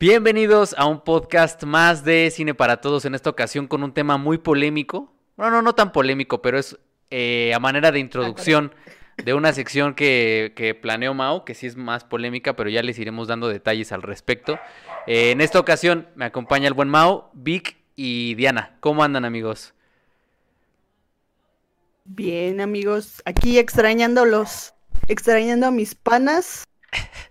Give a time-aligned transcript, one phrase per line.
[0.00, 4.18] Bienvenidos a un podcast más de Cine para Todos, en esta ocasión con un tema
[4.18, 5.12] muy polémico.
[5.36, 6.78] No, no, no tan polémico, pero es
[7.10, 8.74] eh, a manera de introducción
[9.22, 12.98] de una sección que, que planeó Mao, que sí es más polémica, pero ya les
[12.98, 14.58] iremos dando detalles al respecto.
[15.06, 18.76] Eh, en esta ocasión me acompaña el buen Mao, Vic y Diana.
[18.80, 19.74] ¿Cómo andan amigos?
[22.04, 24.74] Bien amigos, aquí extrañándolos,
[25.08, 26.64] extrañando a mis panas,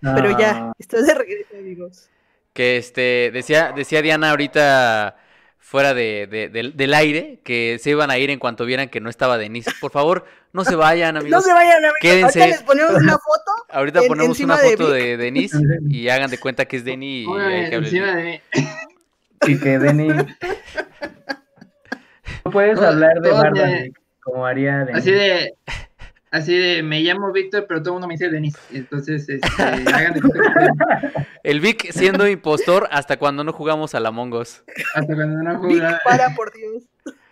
[0.00, 2.08] pero ya, Ah, estoy de regreso amigos.
[2.54, 5.16] Que este, decía, decía Diana ahorita
[5.58, 9.00] fuera de, de- del- del aire que se iban a ir en cuanto vieran que
[9.00, 9.72] no estaba Denise.
[9.80, 11.44] Por favor, no se vayan, No amigos.
[11.44, 12.40] se vayan amigos, quédense.
[12.40, 13.50] ahorita les ponemos una foto.
[13.70, 15.02] Ahorita en- ponemos una de foto Vic.
[15.02, 18.22] de Denise y hagan de cuenta que es Denny y hay que hablar encima de
[18.22, 18.40] mí.
[19.48, 20.08] Y que Denny.
[22.44, 24.98] No puedes hablar de de- como haría Denny.
[24.98, 25.54] Así de,
[26.34, 28.56] así de, me llamo Víctor, pero todo el mundo me dice Denis.
[28.72, 30.20] Entonces, este, hagan de
[31.44, 34.62] El Vic siendo impostor hasta cuando no jugamos a la Among Us.
[34.94, 36.00] hasta cuando no Vic, jugaba.
[36.04, 36.82] para por Dios.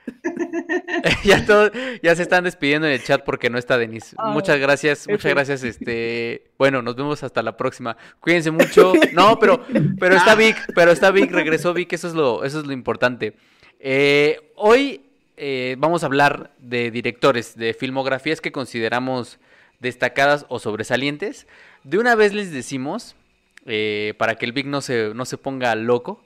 [1.24, 1.70] ya todo,
[2.02, 4.14] ya se están despidiendo en el chat porque no está Denise.
[4.18, 5.64] Ah, muchas gracias, muchas gracias.
[5.64, 7.96] Este, bueno, nos vemos hasta la próxima.
[8.20, 8.92] Cuídense mucho.
[9.12, 9.64] No, pero,
[9.98, 13.34] pero está Vic, pero está Vic, regresó Vic, eso es lo, eso es lo importante.
[13.78, 19.38] Eh, hoy eh, vamos a hablar de directores, de filmografías que consideramos
[19.80, 21.46] destacadas o sobresalientes.
[21.84, 23.16] De una vez les decimos,
[23.66, 26.22] eh, para que el Vic no se, no se ponga loco,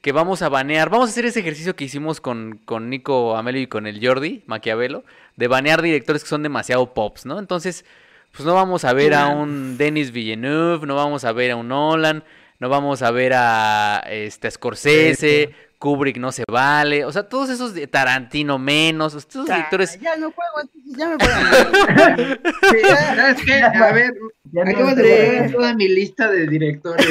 [0.00, 3.62] que vamos a banear, vamos a hacer ese ejercicio que hicimos con, con Nico Amelio
[3.62, 5.04] y con el Jordi Maquiavelo,
[5.36, 7.38] de banear directores que son demasiado pops, ¿no?
[7.38, 7.84] Entonces,
[8.32, 11.68] pues no vamos a ver a un Denis Villeneuve, no vamos a ver a un
[11.68, 12.22] Nolan,
[12.58, 17.50] no vamos a ver a este a Scorsese, Kubrick no se vale, o sea, todos
[17.50, 21.34] esos de Tarantino menos, todos Ya, directores ya no juego, ya me puedo.
[22.70, 23.62] Sí, ¿Sabes qué?
[23.62, 24.14] A ver,
[24.52, 27.06] Ya no acabo de ver toda mi lista de directores.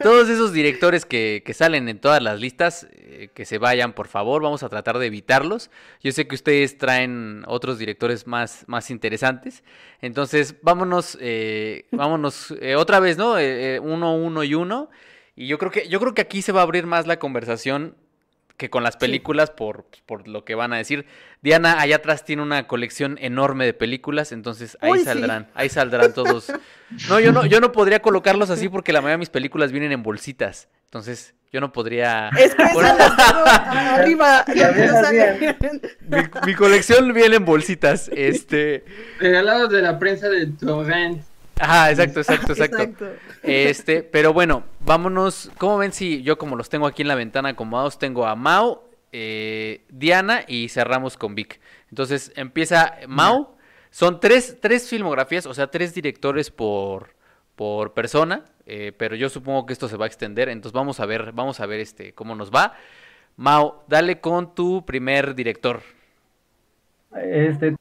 [0.00, 4.08] Todos esos directores que, que salen en todas las listas, eh, que se vayan, por
[4.08, 4.42] favor.
[4.42, 5.70] Vamos a tratar de evitarlos.
[6.02, 9.62] Yo sé que ustedes traen otros directores más, más interesantes.
[10.00, 13.36] Entonces, vámonos, eh, vámonos eh, otra vez, ¿no?
[13.38, 14.88] Eh, eh, uno, uno y uno.
[15.36, 17.96] Y yo creo que, yo creo que aquí se va a abrir más la conversación
[18.60, 21.06] que con las películas por, por lo que van a decir.
[21.40, 25.04] Diana allá atrás tiene una colección enorme de películas, entonces ahí Uy, sí.
[25.06, 26.52] saldrán, ahí saldrán todos.
[27.08, 29.92] No, yo no, yo no podría colocarlos así porque la mayoría de mis películas vienen
[29.92, 30.68] en bolsitas.
[30.84, 32.28] Entonces, yo no podría.
[32.36, 34.44] Es que esas arriba.
[34.54, 35.80] Ya bien.
[36.08, 38.10] Mi, mi colección viene en bolsitas.
[38.14, 38.84] Este.
[39.20, 41.22] Regalados de la prensa de Torrent.
[41.60, 42.82] Ajá, exacto, exacto, exacto.
[42.82, 43.06] Exacto.
[43.42, 45.50] Este, pero bueno, vámonos.
[45.58, 48.82] ¿Cómo ven si yo como los tengo aquí en la ventana acomodados, tengo a Mau,
[49.12, 51.60] eh, Diana y cerramos con Vic?
[51.90, 53.56] Entonces empieza Mau.
[53.90, 57.10] Son tres, tres filmografías, o sea, tres directores por,
[57.56, 61.06] por persona, eh, pero yo supongo que esto se va a extender, entonces vamos a
[61.06, 62.74] ver, vamos a ver este cómo nos va.
[63.36, 65.82] Mau, dale con tu primer director.
[67.16, 67.74] Este,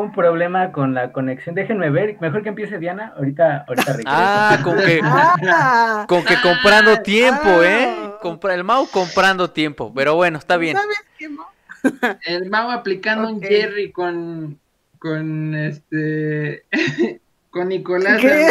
[0.00, 1.54] un problema con la conexión.
[1.54, 2.16] Déjenme ver.
[2.20, 3.12] Mejor que empiece Diana.
[3.16, 4.08] Ahorita, ahorita regreso.
[4.10, 7.88] Ah, con que, Ah, con que comprando tiempo, ¿eh?
[7.88, 8.18] ah.
[8.20, 10.76] Compra, el Mau comprando tiempo, pero bueno, está bien.
[10.76, 11.46] ¿Sabes qué, Mo?
[12.24, 13.42] El Mau aplicando un.
[13.42, 14.58] Jerry con,
[14.98, 16.64] con este,
[17.50, 18.20] con Nicolás.
[18.20, 18.48] ¿Qué?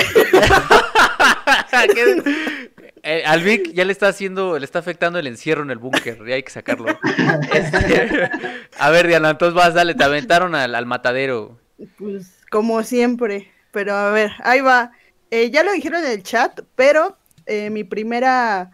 [1.93, 2.71] ¿Qué?
[3.05, 6.25] Eh, al Vic ya le está haciendo, le está afectando el encierro en el búnker,
[6.25, 6.87] ya hay que sacarlo.
[7.53, 8.29] Este,
[8.79, 11.59] a ver, Diana, entonces vas, dale, te aventaron al, matadero.
[11.97, 14.93] Pues como siempre, pero a ver, ahí va.
[15.31, 18.71] Eh, ya lo dijeron en el chat, pero eh, mi primera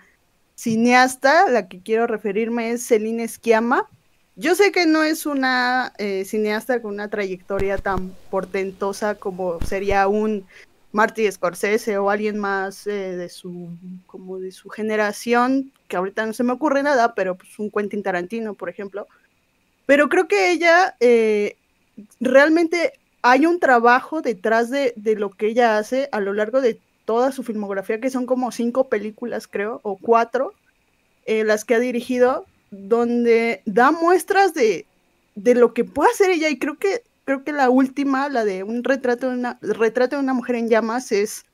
[0.54, 3.88] cineasta, la que quiero referirme es Celine Sciamma.
[4.36, 10.08] Yo sé que no es una eh, cineasta con una trayectoria tan portentosa como sería
[10.08, 10.46] un
[10.92, 13.70] Marty Scorsese o alguien más eh, de su
[14.08, 18.04] como de su generación, que ahorita no se me ocurre nada, pero pues un Quentin
[18.04, 19.08] Tarantino, por ejemplo.
[19.86, 21.56] Pero creo que ella eh,
[22.20, 26.80] realmente hay un trabajo detrás de, de lo que ella hace a lo largo de
[27.06, 30.54] toda su filmografía, que son como cinco películas, creo, o cuatro,
[31.26, 34.86] eh, las que ha dirigido, donde da muestras de,
[35.34, 36.50] de lo que puede hacer ella.
[36.50, 40.24] Y creo que, creo que la última, la de un retrato de una, retrato de
[40.24, 41.46] una mujer en llamas, es,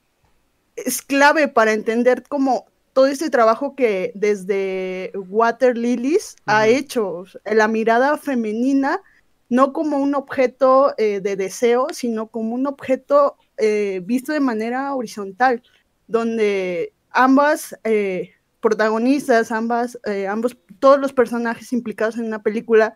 [0.74, 2.64] es clave para entender como
[2.94, 9.02] todo ese trabajo que desde Water Lilies ha hecho, la mirada femenina
[9.50, 14.94] no como un objeto eh, de deseo, sino como un objeto eh, visto de manera
[14.94, 15.62] horizontal,
[16.06, 18.30] donde ambas eh,
[18.62, 22.94] protagonistas, ambas, ambos, todos los personajes implicados en una película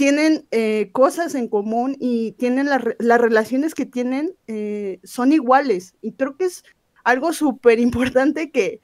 [0.00, 5.30] tienen eh, cosas en común y tienen la re- las relaciones que tienen eh, son
[5.30, 5.92] iguales.
[6.00, 6.64] Y creo que es
[7.04, 8.80] algo súper importante que,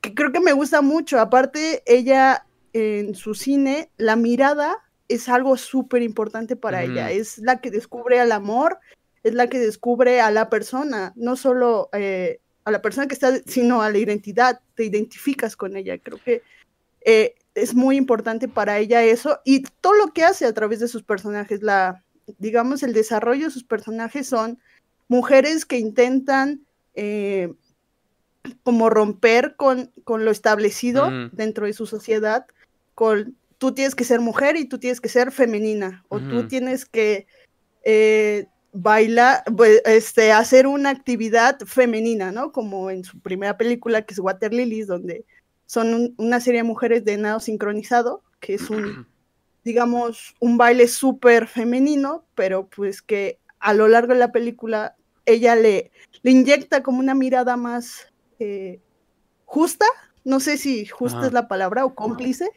[0.00, 1.20] que creo que me gusta mucho.
[1.20, 7.12] Aparte, ella en su cine, la mirada es algo súper importante para ella.
[7.12, 8.80] Es la que descubre al amor,
[9.22, 13.30] es la que descubre a la persona, no solo eh, a la persona que está,
[13.46, 14.58] sino a la identidad.
[14.74, 15.98] Te identificas con ella.
[15.98, 16.42] Creo que
[17.04, 20.88] eh, es muy importante para ella eso y todo lo que hace a través de
[20.88, 22.04] sus personajes, la,
[22.38, 24.58] digamos, el desarrollo de sus personajes son
[25.08, 26.60] mujeres que intentan
[26.94, 27.52] eh,
[28.62, 32.46] como romper con, con lo establecido dentro de su sociedad,
[32.94, 36.86] con tú tienes que ser mujer y tú tienes que ser femenina, o tú tienes
[36.86, 37.26] que
[37.84, 42.52] eh, bailar, pues, este, hacer una actividad femenina, ¿no?
[42.52, 45.24] Como en su primera película, que es Water Lilies, donde
[45.68, 49.06] son una serie de mujeres de nado sincronizado, que es un,
[49.64, 55.54] digamos, un baile súper femenino, pero pues que a lo largo de la película ella
[55.56, 55.90] le,
[56.22, 58.80] le inyecta como una mirada más eh,
[59.44, 59.84] justa,
[60.24, 62.48] no sé si justa es la palabra o cómplice,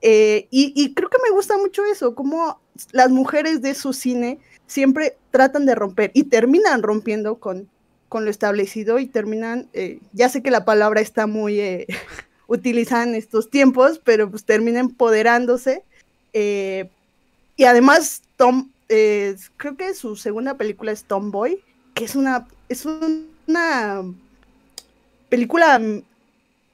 [0.00, 2.60] eh, y, y, creo que me gusta mucho eso, como
[2.92, 7.68] las mujeres de su cine siempre tratan de romper y terminan rompiendo con,
[8.08, 11.60] con lo establecido y terminan, eh, ya sé que la palabra está muy
[12.46, 15.82] utilizan estos tiempos, pero pues termina empoderándose.
[16.32, 16.88] Eh,
[17.56, 21.60] y además, Tom, eh, creo que su segunda película es Tomboy,
[21.94, 24.02] que es una, es una
[25.28, 25.80] película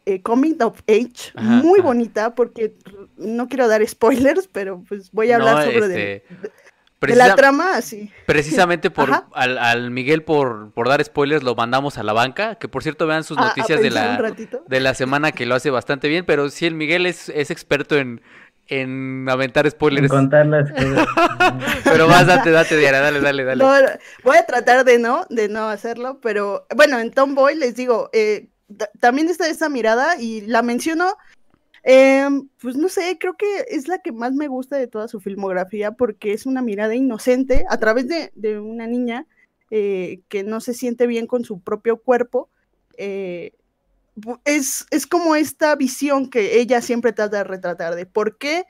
[0.04, 2.74] eh, coming of age muy bonita, porque
[3.16, 6.50] no quiero dar spoilers, pero pues voy a hablar sobre este,
[7.08, 8.10] la trama, sí.
[8.26, 12.82] Precisamente por al, Miguel por, por dar spoilers lo mandamos a la banca, que por
[12.82, 14.34] cierto vean sus ah, noticias de la,
[14.66, 17.96] de la semana que lo hace bastante bien, pero sí el Miguel es, es experto
[17.96, 18.22] en,
[18.68, 20.04] en aventar spoilers.
[20.04, 21.06] En contar las cosas.
[21.84, 23.64] pero más, date, date, Diana, dale, dale, dale.
[24.22, 28.48] voy a tratar de no, de no hacerlo, pero bueno, en Tomboy les digo, eh,
[29.00, 31.16] también está esa mirada y la menciono
[31.84, 35.18] Em, pues no sé, creo que es la que más me gusta de toda su
[35.20, 39.26] filmografía porque es una mirada inocente a través de, una niña
[39.70, 42.48] eh, que no se siente bien con su propio cuerpo.
[42.96, 43.52] Eh,
[44.44, 48.66] es, es, como esta visión que ella siempre trata de retratar de por qué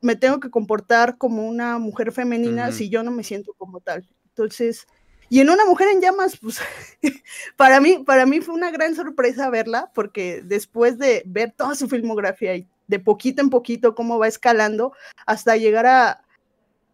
[0.00, 4.06] me tengo que comportar como una mujer femenina si yo no me siento como tal.
[4.28, 4.86] Entonces,
[5.28, 6.60] y en Una Mujer en Llamas, pues
[7.56, 11.88] para mí, para mí fue una gran sorpresa verla, porque después de ver toda su
[11.88, 14.92] filmografía y de poquito en poquito cómo va escalando
[15.26, 16.24] hasta llegar a,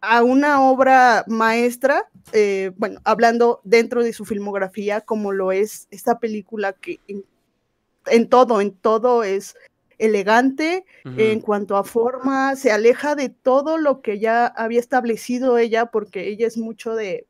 [0.01, 6.19] a una obra maestra, eh, bueno, hablando dentro de su filmografía, como lo es esta
[6.19, 6.99] película que
[8.07, 9.55] en, todo, en todo es
[9.99, 15.87] elegante, en cuanto a forma, se aleja de todo lo que ya había establecido ella,
[15.87, 17.27] porque ella es mucho de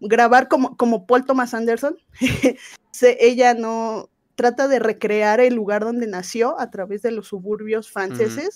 [0.00, 1.96] grabar como, como Paul Thomas Anderson.
[3.02, 8.54] ella no trata de recrear el lugar donde nació a través de los suburbios franceses.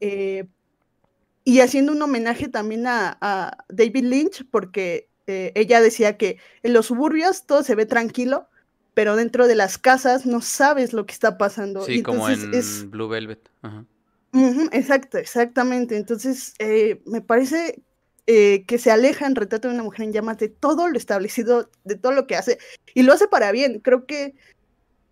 [0.00, 0.48] Eh,
[1.44, 6.86] y haciendo un homenaje también a, David Lynch, porque eh, ella decía que en los
[6.86, 8.48] suburbios todo se ve tranquilo,
[8.94, 11.84] pero dentro de las casas no sabes lo que está pasando.
[11.84, 13.48] Sí, como en Blue Velvet.
[14.72, 15.96] exacto, exactamente.
[15.96, 17.82] Entonces, eh, me parece
[18.26, 21.68] eh, que se aleja en Retrato de una mujer en llamas de todo lo establecido,
[21.84, 22.58] de todo lo que hace,
[22.94, 23.80] y lo hace para bien.
[23.80, 24.34] Creo que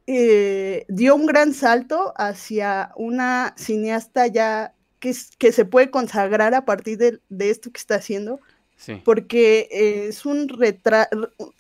[0.07, 6.65] eh, dio un gran salto hacia una cineasta ya que, que se puede consagrar a
[6.65, 8.41] partir de, esto que está haciendo.
[9.05, 10.49] Porque es un,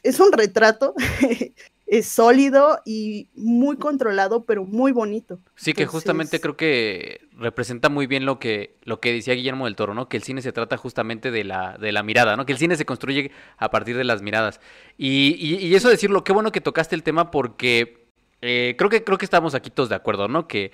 [0.03, 0.95] es un retrato
[1.91, 5.41] es sólido y muy controlado, pero muy bonito.
[5.57, 9.75] Sí, que justamente creo que representa muy bien lo que, lo que decía Guillermo del
[9.75, 10.09] Toro, ¿no?
[10.09, 12.47] Que el cine se trata justamente de la, de la mirada, ¿no?
[12.47, 14.61] Que el cine se construye a partir de las miradas.
[14.97, 18.07] Y, y, eso decirlo, qué bueno que tocaste el tema porque
[18.41, 20.47] eh, creo que creo que estamos aquí todos de acuerdo, ¿no?
[20.47, 20.71] Que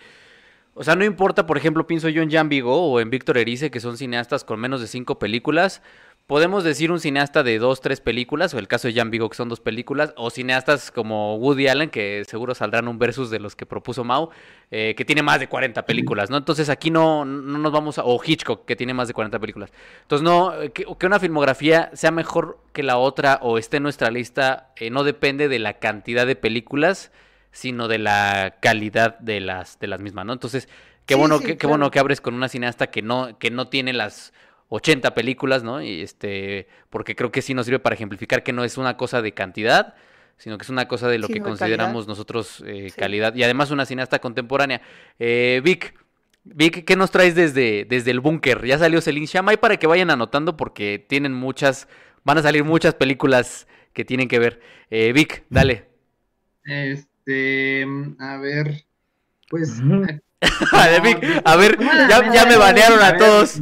[0.78, 3.70] o sea, no importa, por ejemplo, pienso yo en Jan Vigo o en Víctor Erice,
[3.70, 5.80] que son cineastas con menos de cinco películas,
[6.26, 9.36] podemos decir un cineasta de dos, tres películas, o el caso de Jan Vigo, que
[9.36, 13.56] son dos películas, o cineastas como Woody Allen, que seguro saldrán un versus de los
[13.56, 14.28] que propuso Mau,
[14.70, 16.36] eh, que tiene más de 40 películas, ¿no?
[16.36, 18.04] Entonces aquí no, no nos vamos a...
[18.04, 19.72] o Hitchcock, que tiene más de 40 películas.
[20.02, 24.74] Entonces no, que, una filmografía sea mejor que la otra o esté en nuestra lista,
[24.76, 27.12] eh, no depende de la cantidad de películas,
[27.56, 30.34] sino de la calidad de las, de las mismas, ¿no?
[30.34, 30.68] Entonces,
[31.06, 34.34] qué bueno, qué, bueno que abres con una cineasta que no, que no tiene las
[34.68, 35.80] 80 películas, ¿no?
[35.80, 39.22] Y este, porque creo que sí nos sirve para ejemplificar que no es una cosa
[39.22, 39.94] de cantidad,
[40.36, 43.34] sino que es una cosa de lo que consideramos nosotros eh, calidad.
[43.34, 44.82] Y además una cineasta contemporánea.
[45.18, 45.94] Eh, Vic,
[46.44, 48.66] Vic, ¿qué nos traes desde, desde el búnker?
[48.66, 51.88] Ya salió Celine Shamay para que vayan anotando porque tienen muchas,
[52.22, 54.60] van a salir muchas películas que tienen que ver.
[54.90, 55.86] Eh, Vic, dale.
[56.64, 58.84] Este, a ver,
[59.50, 59.80] pues
[60.72, 63.60] A ver, Vic, a ver, ya, ya me banearon a todos.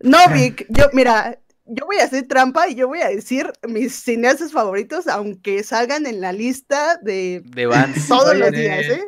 [0.00, 3.94] No, Vic, yo, mira, yo voy a hacer trampa y yo voy a decir mis
[3.94, 7.66] cineastas favoritos, aunque salgan en la lista de, De
[8.08, 9.04] todos Oye, los días, ¿eh?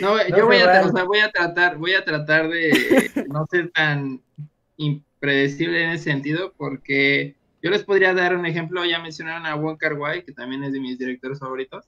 [0.00, 0.88] No, No yo voy a, van.
[0.88, 4.20] o sea, voy a tratar, voy a tratar de no ser tan
[4.76, 9.78] impredecible en ese sentido, porque yo les podría dar un ejemplo, ya mencionaron a Wong
[9.78, 11.86] Kar Wai, que también es de mis directores favoritos,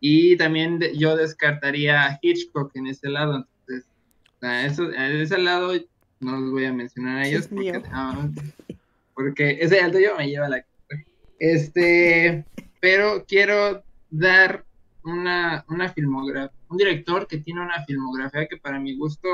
[0.00, 3.88] y también de- yo descartaría a Hitchcock en ese lado, entonces,
[4.40, 5.72] sea, eso, en ese lado
[6.18, 8.28] no los voy a mencionar a ellos, porque, ah,
[9.14, 10.66] porque ese alto yo me lleva la...
[11.38, 12.44] Este,
[12.80, 14.64] pero quiero dar
[15.04, 19.28] una, una filmografía, un director que tiene una filmografía que para mi gusto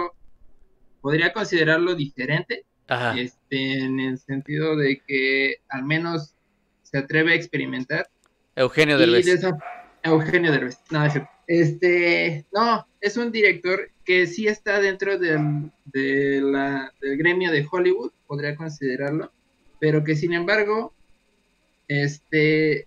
[1.00, 3.18] podría considerarlo diferente, Ajá.
[3.18, 6.34] este, en el sentido de que al menos
[6.82, 8.08] se atreve a experimentar.
[8.56, 9.24] Eugenio Derbez.
[9.26, 9.58] de esa-
[10.02, 11.30] Eugenio Derbez, no, es cierto.
[11.46, 17.66] este, no, es un director que sí está dentro del, de la- del gremio de
[17.70, 19.32] Hollywood, podría considerarlo,
[19.80, 20.92] pero que sin embargo,
[21.88, 22.86] este,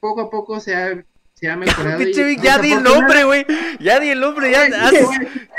[0.00, 1.04] poco a poco se ha,
[1.38, 2.00] se ha mejorado.
[2.00, 3.46] y Pinche Vic, ya di el nombre, güey.
[3.78, 5.06] Ya di el nombre, ya haces.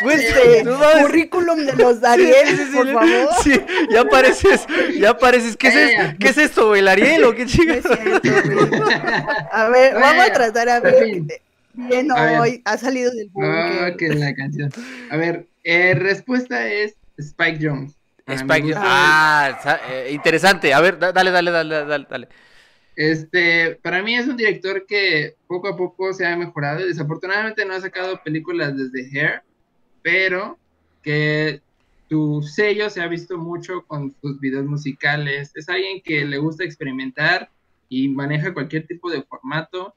[0.02, 0.64] Pues, Este,
[1.02, 3.30] currículum de los sí, por favor.
[3.44, 4.66] Sí, ya pareces,
[5.00, 5.56] ya pareces.
[5.56, 6.16] ¿Qué es, Ya, es- ya.
[6.20, 6.80] ¿qué es esto, güey?
[6.82, 7.86] ¿El Ariel o qué No chingas?
[9.52, 11.22] A ver, Bueno, vamos a tratar a ver.
[11.74, 13.98] Bien hoy, ha salido del Ah, búnker.
[13.98, 14.72] que la canción.
[15.12, 17.94] A ver, eh, respuesta es Spike Jones.
[18.26, 20.74] Spike- gusto, Ah, eh, interesante.
[20.74, 22.28] A ver, da- dale, dale, dale, dale, dale.
[22.98, 26.86] Este, para mí es un director que poco a poco se ha mejorado.
[26.86, 29.44] Desafortunadamente no ha sacado películas desde Hair,
[30.04, 30.60] pero
[31.04, 31.62] que
[32.10, 35.52] su sello se ha visto mucho con sus videos musicales.
[35.56, 37.52] Es alguien que le gusta experimentar
[37.90, 39.96] y maneja cualquier tipo de formato.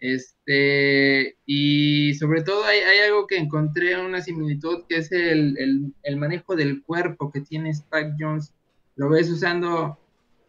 [0.00, 5.94] Este, y sobre todo hay, hay algo que encontré una similitud que es el, el-
[6.02, 8.52] el manejo del cuerpo que tiene Spike Jones.
[8.96, 9.98] Lo ves usando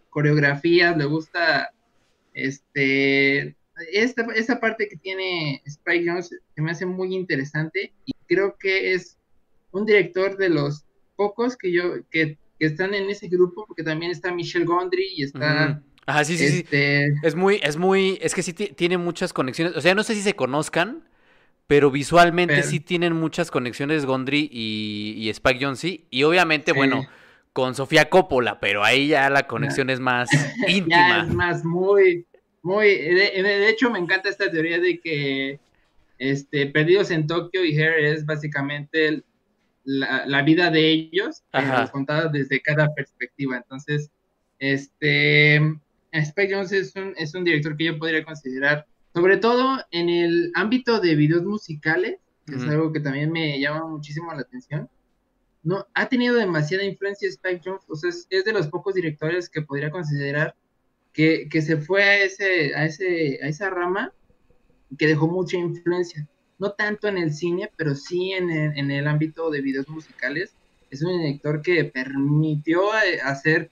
[0.10, 1.72] coreografías, le gusta
[2.36, 3.56] este
[3.92, 8.94] esta, esta parte que tiene Spike Jones se me hace muy interesante y creo que
[8.94, 9.18] es
[9.72, 10.86] un director de los
[11.18, 15.24] pocos que yo que, que están en ese grupo porque también está Michelle Gondry y
[15.24, 15.92] está Ujú.
[16.08, 16.58] Ajá, sí, sí, sí.
[16.60, 19.76] este Es muy, es muy, es que sí ti- tiene muchas conexiones.
[19.76, 21.10] O sea, no sé si se conozcan,
[21.66, 25.82] pero visualmente Pero- sí tienen muchas conexiones Gondry y, y Spike Jonze.
[25.88, 26.06] sí.
[26.12, 26.78] Y obviamente, Sí.
[26.78, 27.08] bueno,
[27.56, 30.30] con Sofía Coppola, pero ahí ya la conexión es más
[30.68, 31.22] ya íntima.
[31.22, 32.26] es más muy
[32.62, 35.58] muy de, de hecho me encanta esta teoría de que
[36.18, 39.24] este Perdidos en Tokio y Hair es básicamente
[39.86, 41.90] la, la vida de ellos Ajá.
[41.90, 44.12] contada desde cada perspectiva entonces
[44.60, 45.56] este
[46.12, 50.52] Spike Jones es un, es un director que yo podría considerar sobre todo en el
[50.56, 54.90] ámbito de videos musicales que es algo que también me llama muchísimo la atención
[55.66, 59.50] no ha tenido demasiada influencia Spike Jones, o sea, es, es de los pocos directores
[59.50, 60.56] que podría considerar
[61.12, 64.14] que, que se fue a ese, a ese, a esa rama
[64.98, 66.28] que dejó mucha influencia.
[66.60, 70.54] No tanto en el cine, pero sí en el, en el ámbito de videos musicales.
[70.92, 73.72] Es un director que permitió eh, hacer,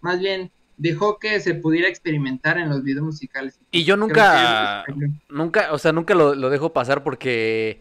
[0.00, 3.58] más bien, dejó que se pudiera experimentar en los videos musicales.
[3.70, 4.84] Y yo nunca,
[5.28, 7.80] nunca, o sea, nunca lo, lo dejo pasar porque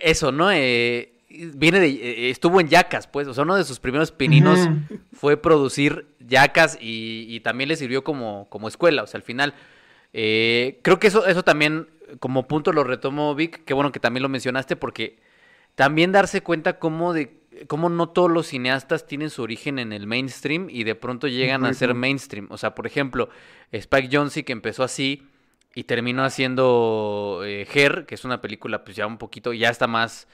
[0.00, 0.52] eso, ¿no?
[0.52, 4.68] Eh, viene de, eh, estuvo en Yacas, pues, o sea, uno de sus primeros pininos
[5.12, 9.54] fue producir Yacas y, y también le sirvió como, como escuela, o sea, al final,
[10.12, 11.88] eh, creo que eso, eso también
[12.20, 15.18] como punto lo retomo Vic, qué bueno que también lo mencionaste porque
[15.74, 20.06] también darse cuenta cómo de cómo no todos los cineastas tienen su origen en el
[20.06, 23.28] mainstream y de pronto llegan a ser mainstream, o sea, por ejemplo,
[23.72, 25.26] Spike Jonze que empezó así
[25.74, 29.86] y terminó haciendo eh, Her, que es una película pues ya un poquito, ya está
[29.86, 30.28] más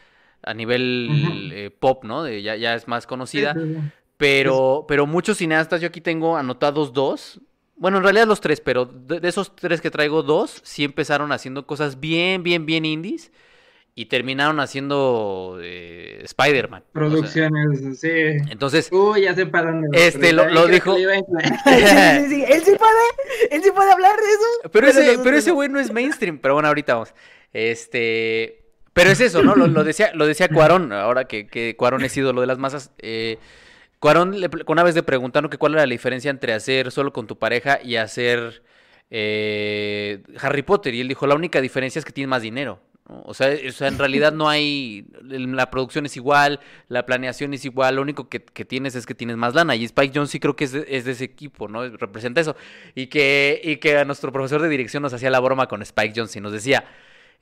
[0.46, 2.22] a nivel eh, pop, ¿no?
[2.22, 3.54] De, ya, ya es más conocida.
[3.54, 3.80] Sí, sí, sí.
[4.16, 7.40] Pero, pero muchos cineastas, yo aquí tengo anotados dos.
[7.76, 11.32] Bueno, en realidad los tres, pero de, de esos tres que traigo, dos sí empezaron
[11.32, 13.32] haciendo cosas bien, bien, bien indies
[13.96, 16.82] y terminaron haciendo eh, Spider-Man.
[16.82, 18.08] o sea, Producciones, sí.
[18.50, 19.88] entonces, Uy, ya sé para dónde.
[19.92, 20.94] Este, lo- lo dijo-.
[20.96, 24.70] Sí, sí, sí, Él sí puede, él sí puede hablar de eso.
[24.70, 27.14] pero ese, pero ese güey no es mainstream, pero bueno, ahorita vamos.
[27.52, 28.63] Este,
[28.94, 29.54] pero es eso, ¿no?
[29.54, 32.92] Lo, lo decía, lo decía Cuarón, ahora que, que Cuarón es ídolo de las masas.
[32.98, 33.38] Eh,
[33.98, 37.26] Cuarón le, una vez le preguntaron que cuál era la diferencia entre hacer solo con
[37.26, 38.62] tu pareja y hacer
[39.10, 40.94] eh, Harry Potter.
[40.94, 42.80] Y él dijo, la única diferencia es que tienes más dinero.
[43.08, 43.22] ¿no?
[43.26, 47.64] O sea, o sea, en realidad no hay, la producción es igual, la planeación es
[47.64, 49.74] igual, lo único que, que tienes es que tienes más lana.
[49.74, 51.88] Y Spike Jones sí creo que es de, es de ese equipo, ¿no?
[51.88, 52.56] Representa eso.
[52.94, 56.12] Y que, y que a nuestro profesor de dirección nos hacía la broma con Spike
[56.14, 56.84] Jones y nos decía,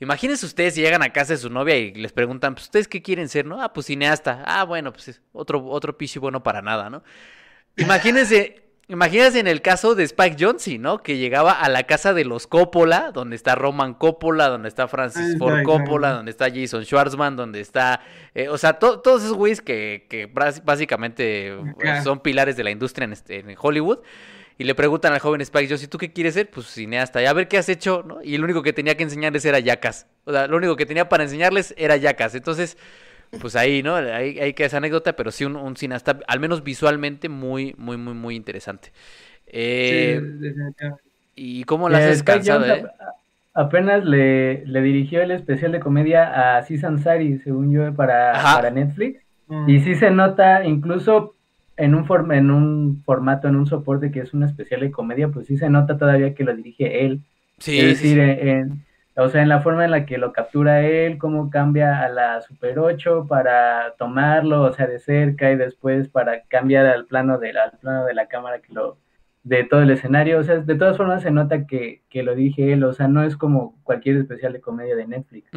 [0.01, 3.03] Imagínense ustedes si llegan a casa de su novia y les preguntan, pues, ¿ustedes qué
[3.03, 3.63] quieren ser, no?
[3.63, 4.43] Ah, pues cineasta.
[4.47, 7.03] Ah, bueno, pues otro, otro pichi bueno para nada, ¿no?
[7.77, 11.03] Imagínense, imagínense en el caso de Spike Jonze, ¿no?
[11.03, 15.39] Que llegaba a la casa de los Coppola, donde está Roman Coppola, donde está Francis
[15.39, 18.01] Ford Coppola, donde está Jason Schwartzman, donde está,
[18.35, 21.57] eh, o sea, todos esos güeyes que, que básicamente
[22.03, 24.01] son pilares de la industria en, este, en Hollywood
[24.63, 26.49] y le preguntan al joven Spike Jones, ¿y tú qué quieres ser?
[26.49, 28.23] Pues cineasta, y a ver qué has hecho, ¿no?
[28.23, 30.07] Y lo único que tenía que enseñarles era yacas.
[30.25, 32.37] O sea, lo único que tenía para enseñarles era yacas.
[32.37, 32.79] Entonces,
[33.41, 33.97] pues ahí, ¿no?
[33.97, 38.15] Ahí, hay que esa anécdota, pero sí un, cineasta, al menos visualmente, muy, muy, muy,
[38.15, 38.93] muy interesante.
[39.49, 40.21] Eh,
[41.35, 42.85] ¿Y cómo la has descansado, eh?
[43.55, 48.71] Apenas le, le, dirigió el especial de comedia a Cis Ansari, según yo, para, para
[48.71, 49.21] Netflix.
[49.49, 49.69] Mm.
[49.69, 51.35] Y sí se nota, incluso
[51.83, 55.49] en un, en un formato, en un soporte que es una especial de comedia, pues
[55.49, 57.23] sí se nota todavía que lo dirige él.
[57.59, 58.85] Sí, es decir, En,
[59.17, 62.41] o sea, en la forma en la que lo captura él, cómo cambia a la
[62.41, 67.53] Super 8 para tomarlo, o sea, de cerca y después para cambiar al plano de
[67.53, 68.97] la, al plano de la cámara que lo
[69.43, 72.73] de todo el escenario, o sea, de todas formas se nota que, que lo dije
[72.73, 75.51] él, o sea, no es como cualquier especial de comedia de Netflix.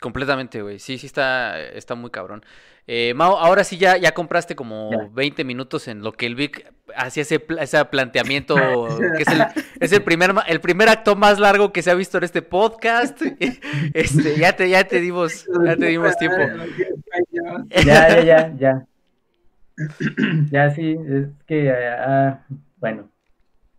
[0.00, 0.78] Completamente, güey.
[0.78, 2.44] Sí, sí está, está muy cabrón.
[2.86, 6.72] Eh, Mao, ahora sí ya, ya compraste como 20 minutos en lo que el Vic
[6.94, 8.54] hacía ese, ese planteamiento,
[9.16, 9.44] que es, el,
[9.80, 13.20] es el, primer, el primer acto más largo que se ha visto en este podcast.
[13.94, 16.38] Este, ya te, ya te dimos, ya te dimos tiempo.
[17.70, 18.86] Ya, ya, ya, ya.
[20.50, 22.40] Ya sí, es que, ah,
[22.78, 23.10] bueno.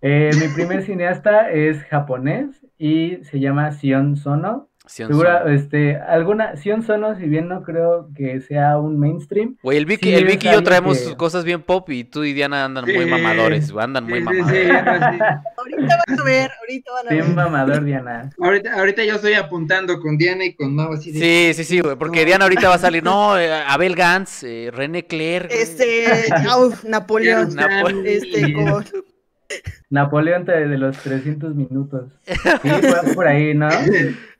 [0.01, 4.66] Eh, mi primer cineasta es japonés y se llama Sion Sono.
[4.87, 9.57] Segura, este, alguna, Sion Sono, si bien no creo que sea un mainstream.
[9.61, 12.65] Güey, el Vicky, el Vicky y yo traemos cosas bien pop y tú y Diana
[12.65, 14.69] andan muy mamadores, andan muy mamadores.
[14.71, 17.23] ahorita van a ver, ahorita van a ver.
[17.23, 18.29] Bien mamador, Diana.
[18.39, 21.95] Ahorita, ahorita yo estoy apuntando con Diana y con Mau así Sí, sí, sí, güey,
[21.95, 25.49] porque Diana ahorita va a salir, no, eh, Abel Gantz, eh, René Claire.
[25.51, 26.05] Este,
[26.87, 27.55] Napoleón.
[27.55, 28.05] Napoleón.
[28.05, 28.85] Este, con...
[29.89, 32.11] Napoleón de los 300 minutos.
[32.61, 33.69] Sí, fue por ahí, ¿no?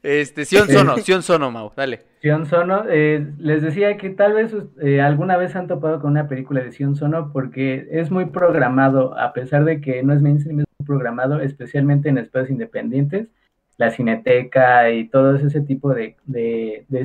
[0.03, 2.01] Este, Sion Sono, Sion Sono, Mau, dale.
[2.21, 6.27] Sion Sono, eh, les decía que tal vez eh, alguna vez han topado con una
[6.27, 10.61] película de Sion Sono porque es muy programado, a pesar de que no es mainstream,
[10.61, 13.27] es muy programado, especialmente en espacios independientes,
[13.77, 16.15] la cineteca y todo ese tipo de,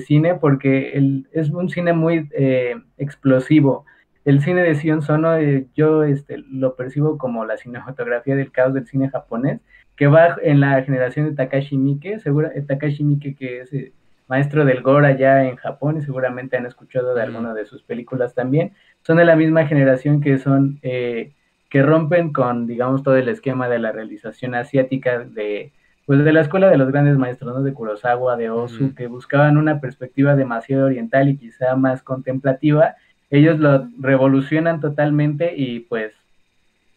[0.07, 3.85] cine, porque el, es un cine muy eh, explosivo
[4.25, 8.75] el cine de Sion Sono, eh, yo este, lo percibo como la cinematografía del caos
[8.75, 9.61] del cine japonés,
[9.97, 13.93] que va en la generación de Takashi Miike, seguro, eh, Takashi Miike que es eh,
[14.29, 18.35] maestro del gore allá en Japón y seguramente han escuchado de alguna de sus películas
[18.35, 23.69] también, son de la misma generación que son, que rompen con, digamos, todo el esquema
[23.69, 25.73] de la realización asiática de,
[26.07, 27.63] pues de la escuela de los grandes maestros, ¿no?
[27.63, 32.97] De Kurosawa, de Osu, que buscaban una perspectiva demasiado oriental y quizá más contemplativa,
[33.33, 36.13] ellos lo revolucionan totalmente y pues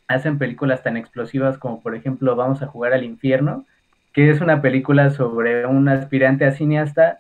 [0.08, 3.66] hacen películas tan explosivas como por ejemplo Vamos a jugar al infierno,
[4.14, 7.20] que es una película sobre un aspirante a cineasta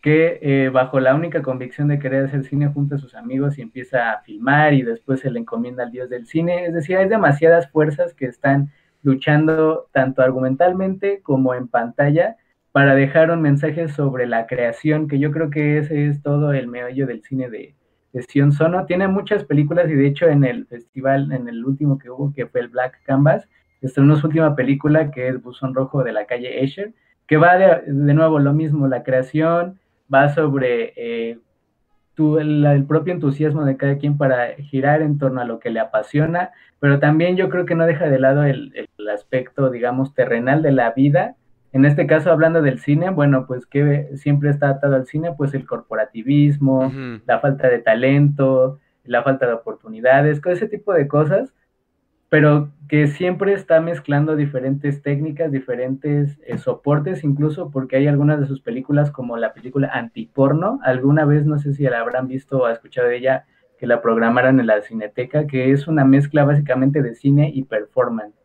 [0.00, 3.62] que eh, bajo la única convicción de querer hacer cine junto a sus amigos y
[3.62, 6.64] empieza a filmar y después se le encomienda al dios del cine.
[6.64, 8.70] Es decir, hay demasiadas fuerzas que están
[9.02, 12.36] luchando tanto argumentalmente como en pantalla
[12.72, 16.66] para dejar un mensaje sobre la creación, que yo creo que ese es todo el
[16.66, 17.74] meollo del cine de,
[18.22, 18.86] Sion Sono.
[18.86, 22.46] Tiene muchas películas y de hecho en el festival, en el último que hubo, que
[22.46, 23.48] fue el Black Canvas,
[23.80, 26.92] estrenó su última película que es Buzón Rojo de la calle Escher,
[27.26, 29.78] que va de, nuevo lo mismo, la creación,
[30.12, 31.38] va sobre eh,
[32.18, 36.50] el, propio entusiasmo de cada quien para girar en torno a lo que le apasiona,
[36.80, 40.90] pero también yo creo que no deja de lado el aspecto, digamos, terrenal de la
[40.92, 41.36] vida
[41.74, 45.54] en este caso, hablando del cine, bueno, pues que siempre está atado al cine, pues
[45.54, 46.92] el corporativismo,
[47.26, 51.52] la falta de talento, la falta de oportunidades, ese tipo de cosas,
[52.28, 58.46] pero que siempre está mezclando diferentes técnicas, diferentes eh, soportes, incluso porque hay algunas de
[58.46, 62.68] sus películas, como la película Antiporno, alguna vez, no sé si la habrán visto o
[62.68, 63.46] escuchado de ella,
[63.78, 68.43] que la programaran en la Cineteca, que es una mezcla básicamente de cine y performance.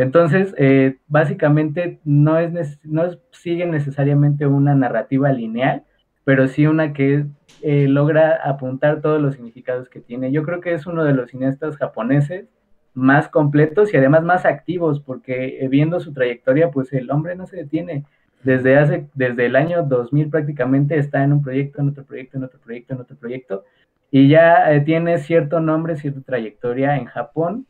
[0.00, 5.84] Entonces, eh, básicamente no, es, no sigue necesariamente una narrativa lineal,
[6.24, 7.26] pero sí una que
[7.60, 10.32] eh, logra apuntar todos los significados que tiene.
[10.32, 12.48] Yo creo que es uno de los cineastas japoneses
[12.94, 17.46] más completos y además más activos, porque eh, viendo su trayectoria, pues el hombre no
[17.46, 18.06] se detiene.
[18.42, 22.44] Desde, hace, desde el año 2000 prácticamente está en un proyecto, en otro proyecto, en
[22.44, 23.64] otro proyecto, en otro proyecto,
[24.10, 27.66] y ya tiene cierto nombre, cierta trayectoria en Japón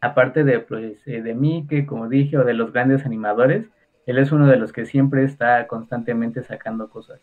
[0.00, 3.66] aparte de, pues, eh, de mí, que como dije, o de los grandes animadores,
[4.06, 7.20] él es uno de los que siempre está constantemente sacando cosas.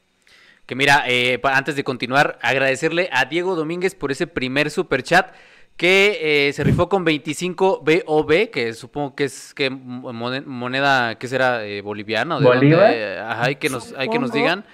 [0.65, 5.33] Que mira, eh, antes de continuar, agradecerle a Diego Domínguez por ese primer super chat
[5.75, 11.65] que eh, se rifó con 25 BOB, que supongo que es que moneda, ¿qué será?
[11.65, 12.39] Eh, boliviana.
[12.39, 12.93] ¿De ¿Bolívar?
[13.27, 14.65] Ajá, hay que nos, hay que nos digan.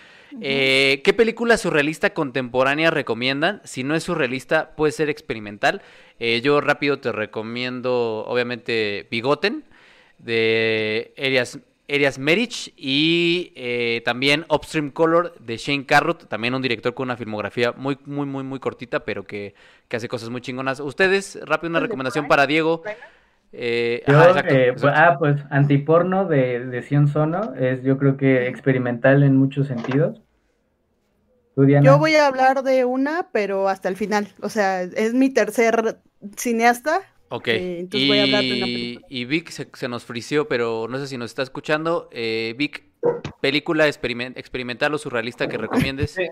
[0.42, 3.62] Eh, ¿Qué película surrealista contemporánea recomiendan?
[3.64, 5.82] Si no es surrealista, puede ser experimental.
[6.20, 9.64] Eh, yo rápido te recomiendo, obviamente, Bigoten,
[10.18, 16.94] de Elias, Elias Merich, y eh, también Upstream Color de Shane Carruth, también un director
[16.94, 19.56] con una filmografía muy, muy, muy, muy cortita, pero que,
[19.88, 20.80] que hace cosas muy chingonas.
[20.80, 22.84] Ustedes, rápido una recomendación para Diego.
[23.52, 29.36] Eh, pues, ah, pues antiporno de, de Sion Sono es yo creo que experimental en
[29.38, 30.22] muchos sentidos.
[31.82, 34.30] Yo voy a hablar de una, pero hasta el final.
[34.42, 36.00] O sea, es mi tercer
[36.38, 37.02] cineasta.
[37.30, 37.48] Ok.
[37.50, 40.98] Eh, entonces y, voy a hablar de una Y Vic se, nos frició, pero no
[41.00, 42.08] sé si nos está escuchando.
[42.12, 42.86] Eh, Vic,
[43.42, 46.12] película experimental o surrealista que recomiendes.
[46.12, 46.28] Sí,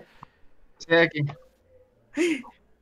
[0.78, 1.20] sí aquí.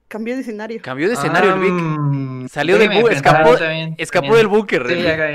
[0.09, 0.81] Cambió de escenario.
[0.83, 1.73] Cambió de escenario el Vic.
[1.73, 3.57] Ah, Salió del búnker, escapó,
[3.99, 4.87] escapó del búnker.
[4.89, 5.35] Sí, ya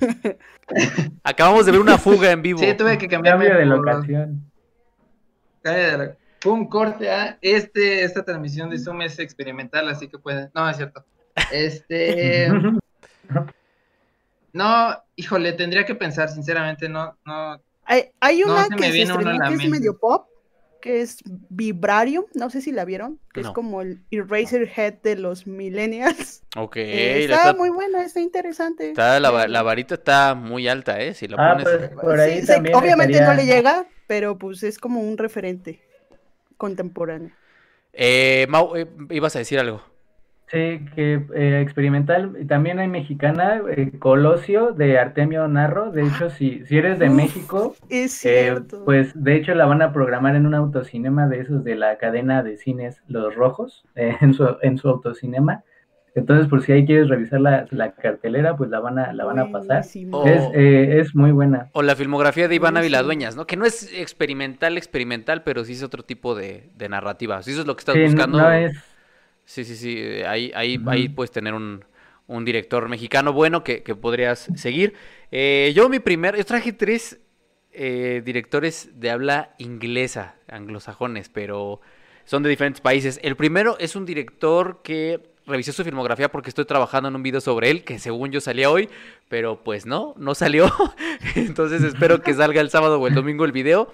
[1.24, 2.60] Acabamos de ver una fuga en vivo.
[2.60, 4.50] Sí, tuve que cambiar Cambio de locación.
[6.40, 10.50] Pum, corte a este, esta transmisión de Zoom es experimental, así que pueden.
[10.54, 11.04] No, es cierto.
[11.52, 12.48] Este.
[14.52, 17.60] no, híjole, tendría que pensar, sinceramente, no, no.
[17.84, 20.28] Hay, hay una que se estrenó que es medio pop,
[20.80, 25.46] que es Vibrarium, no sé si la vieron, que es como el Eraserhead de los
[25.46, 26.38] millennials.
[26.56, 26.78] Ok.
[26.78, 28.90] Eh, está, muy buena, está interesante.
[28.90, 31.14] Está, la, la, varita está muy alta, ¿eh?
[31.14, 31.68] Si la ah, pones...
[31.68, 32.42] Pues, por ahí
[32.74, 35.80] obviamente no le llega, pero pues es como un referente
[36.56, 37.30] contemporáneo.
[37.92, 39.80] Eh, Mau, eh, ibas a decir algo.
[40.50, 46.66] Sí, que eh, experimental, también hay mexicana, eh, Colosio de Artemio Narro, de hecho si,
[46.66, 48.26] si eres de México, es
[48.84, 52.42] pues de hecho la van a programar en un autocinema de esos de la cadena
[52.42, 55.62] de cines Los Rojos, en, su, en su autocinema,
[56.14, 59.50] entonces, por si ahí quieres revisar la, cartelera, pues la van a, la van a
[59.50, 59.80] pasar.
[59.80, 61.70] Es, eh, es, muy buena.
[61.72, 63.46] O la filmografía de Ivana Viladueñas, ¿no?
[63.46, 67.42] Que no es experimental, experimental, pero sí es otro tipo de, narrativa.
[67.42, 68.38] Si eso es lo que estás buscando.
[68.38, 68.89] No es...
[69.50, 69.98] Sí, sí, sí.
[70.28, 71.84] Ahí, ahí, ahí puedes tener un,
[72.44, 74.94] director mexicano bueno que, podrías seguir.
[75.32, 77.18] Eh, yo mi primer, yo traje tres
[77.72, 81.80] eh, directores de habla inglesa, anglosajones, pero
[82.26, 83.18] son de diferentes países.
[83.24, 87.40] El primero es un director que revisé su filmografía porque estoy trabajando en un video
[87.40, 88.88] sobre él, que según yo salía hoy,
[89.28, 90.72] pero pues no, no salió.
[91.34, 93.92] Entonces espero que salga el sábado o el domingo el video.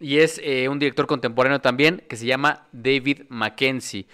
[0.00, 4.06] Y es eh, un director contemporáneo también que se llama David Mackenzie.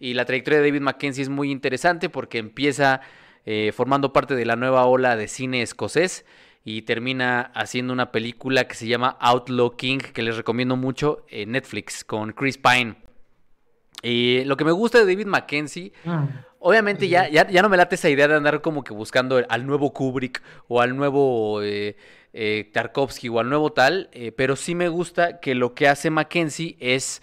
[0.00, 3.02] Y la trayectoria de David Mackenzie es muy interesante porque empieza
[3.46, 6.24] eh, formando parte de la nueva ola de cine escocés
[6.64, 11.52] y termina haciendo una película que se llama Outlaw King, que les recomiendo mucho en
[11.52, 12.96] Netflix, con Chris Pine.
[14.02, 16.26] Y lo que me gusta de David Mackenzie, ah.
[16.58, 19.92] obviamente ya, ya, no me late esa idea de andar como que buscando al nuevo
[19.92, 21.96] Kubrick o al nuevo eh,
[22.32, 26.10] eh, Tarkovsky o al nuevo tal, eh, pero sí me gusta que lo que hace
[26.10, 27.22] Mackenzie es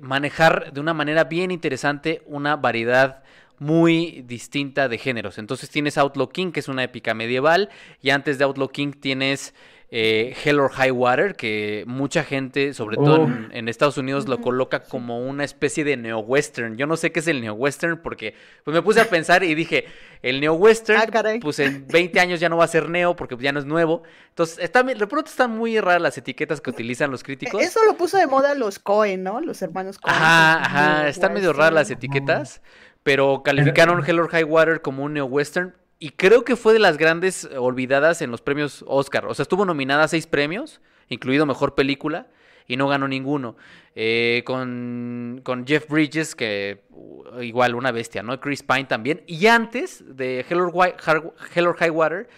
[0.00, 3.22] manejar de una manera bien interesante una variedad
[3.58, 5.38] muy distinta de géneros.
[5.38, 9.54] Entonces tienes Outlaw King, que es una épica medieval, y antes de Outlaw King tienes
[9.94, 14.80] eh, Hell or High Water, que mucha gente, sobre todo en, Estados Unidos, lo coloca
[14.80, 16.78] como una especie de neo-western.
[16.78, 19.84] Yo no sé qué es el neo-western porque pues me puse a pensar y dije,
[20.22, 23.52] el neo-western, ah, pues en 20 años ya no va a ser neo porque ya
[23.52, 24.02] no es nuevo.
[24.30, 27.60] Entonces, está, de pronto están muy raras las etiquetas que utilizan los críticos.
[27.60, 29.42] Eso lo puso de moda los Cohen, ¿no?
[29.42, 30.16] Los hermanos Cohen.
[30.16, 32.62] Ajá, ajá, están medio raras las etiquetas,
[33.02, 36.98] pero calificaron Hell or High Water como un neo-western y creo que fue de las
[36.98, 39.26] grandes olvidadas en los premios Oscar.
[39.26, 42.26] O sea, estuvo nominada a seis premios, incluido Mejor Película,
[42.66, 43.54] y no ganó ninguno.
[43.94, 48.40] Eh, con, Jeff Bridges, que uh, igual una bestia, ¿no?
[48.40, 49.22] Chris Pine también.
[49.28, 52.28] Y antes de Hell or, High Water,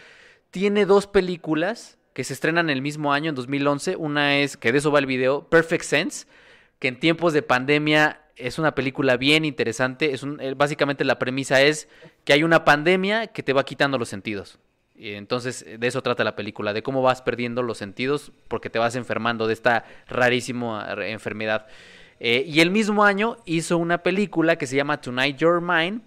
[0.50, 3.96] tiene dos películas que se estrenan el mismo año, en 2011.
[3.96, 6.26] Una es, que de eso va el video, Perfect Sense,
[6.78, 10.12] que en tiempos de pandemia es una película bien interesante.
[10.12, 11.88] Es un, eh, básicamente la premisa es
[12.24, 14.58] que hay una pandemia que te va quitando los sentidos.
[14.96, 18.78] Y entonces de eso trata la película, de cómo vas perdiendo los sentidos porque te
[18.78, 21.66] vas enfermando de esta rarísima enfermedad.
[22.20, 26.00] Eh, y el mismo año hizo una película que se llama Tonight You're Mine,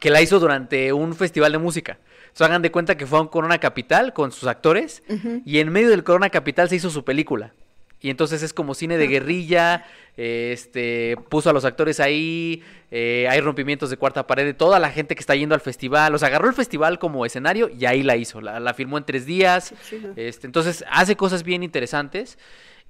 [0.00, 1.98] que la hizo durante un festival de música.
[2.32, 5.02] So, hagan de cuenta que fue a un Corona Capital con sus actores
[5.44, 7.54] y en medio del Corona Capital se hizo su película.
[8.00, 9.84] Y entonces es como cine de guerrilla,
[10.16, 14.90] este, puso a los actores ahí, eh, hay rompimientos de cuarta pared de toda la
[14.90, 18.02] gente que está yendo al festival, o sea, agarró el festival como escenario y ahí
[18.02, 19.74] la hizo, la, la filmó en tres días,
[20.16, 22.38] este, entonces hace cosas bien interesantes.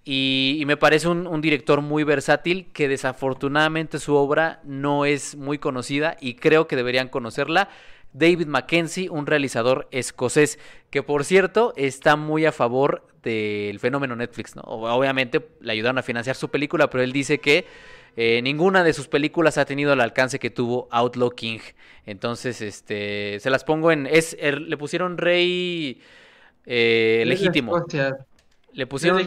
[0.02, 5.58] Y, me parece un, un, director muy versátil que desafortunadamente su obra no es muy
[5.58, 7.68] conocida y creo que deberían conocerla.
[8.12, 10.58] David Mackenzie, un realizador escocés,
[10.90, 14.62] que por cierto está muy a favor del fenómeno Netflix, ¿no?
[14.62, 17.66] Obviamente le ayudaron a financiar su película, pero él dice que
[18.16, 21.60] eh, ninguna de sus películas ha tenido el alcance que tuvo Outlaw King.
[22.06, 26.00] Entonces, este, se las pongo en, es, er, le pusieron Rey
[26.66, 27.84] eh, Legítimo.
[28.72, 29.18] Le pusieron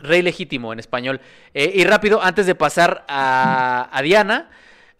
[0.00, 1.20] Rey Legítimo en español.
[1.54, 4.50] Eh, y rápido, antes de pasar a, a Diana,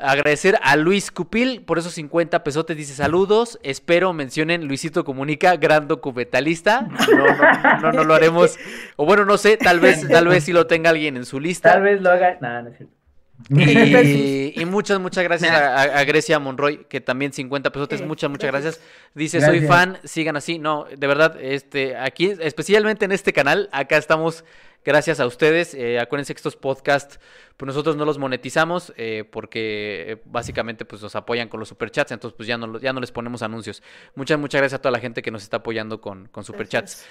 [0.01, 2.77] Agradecer a Luis Cupil por esos 50 pesotes.
[2.77, 3.59] Dice saludos.
[3.63, 6.83] Espero mencionen Luisito Comunica, gran documentalista.
[6.83, 8.59] No, no, no, lo haremos.
[8.97, 11.73] O bueno, no sé, tal vez, tal vez si lo tenga alguien en su lista.
[11.73, 12.39] Tal vez lo haga.
[12.41, 13.01] No, no es cierto.
[13.49, 18.81] Y, muchas, muchas gracias a, Grecia Monroy, que también 50 pesotes, muchas, muchas gracias.
[19.15, 20.59] Dice, soy fan, sigan así.
[20.59, 24.45] No, de verdad, este, aquí, especialmente en este canal, acá estamos
[24.85, 25.75] gracias a ustedes.
[25.75, 27.21] Eh, acuérdense que estos podcasts,
[27.57, 32.13] pues nosotros no los monetizamos eh, porque eh, básicamente pues nos apoyan con los superchats,
[32.13, 33.83] entonces pues ya no, ya no les ponemos anuncios.
[34.15, 37.07] Muchas, muchas gracias a toda la gente que nos está apoyando con, con superchats.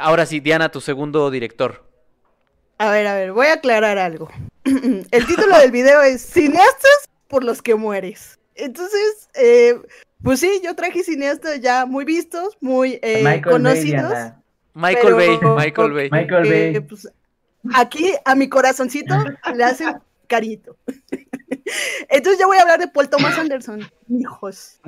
[0.00, 1.88] ahora sí, Diana, tu segundo director.
[2.78, 4.30] A ver, a ver, voy a aclarar algo.
[4.64, 8.38] El título del video es Cineastas por los que mueres.
[8.54, 9.28] Entonces,
[10.22, 13.00] pues sí, yo traje cineastas ya muy vistos, muy
[13.42, 14.12] conocidos.
[14.74, 16.10] Michael Bay, Michael Bay.
[16.10, 16.80] Michael Bay.
[16.80, 17.08] Pues,
[17.74, 19.14] aquí a mi corazoncito
[19.54, 19.84] le hace
[20.26, 20.76] carito.
[22.08, 24.80] Entonces ya voy a hablar de Paul Thomas Anderson, hijos.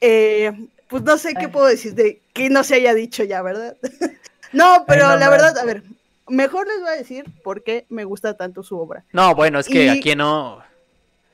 [0.00, 0.52] Eh,
[0.88, 3.76] pues no sé qué puedo decir de que no se haya dicho ya, ¿verdad?
[4.52, 5.82] no, pero la verdad, a ver,
[6.28, 9.04] mejor les voy a decir por qué me gusta tanto su obra.
[9.12, 10.62] No, bueno, es que aquí no.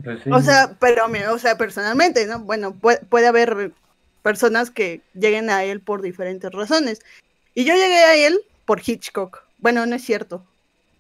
[0.03, 2.41] Pues o sea, pero, o sea, personalmente, ¿no?
[2.41, 3.73] Bueno, puede haber
[4.23, 7.01] personas que lleguen a él por diferentes razones.
[7.55, 9.45] Y yo llegué a él por Hitchcock.
[9.59, 10.47] Bueno, no es cierto.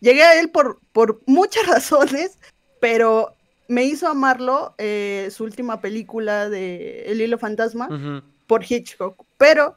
[0.01, 2.38] Llegué a él por, por muchas razones,
[2.81, 3.35] pero
[3.69, 9.25] me hizo amarlo eh, su última película de El hilo fantasma por Hitchcock.
[9.38, 9.77] Pero,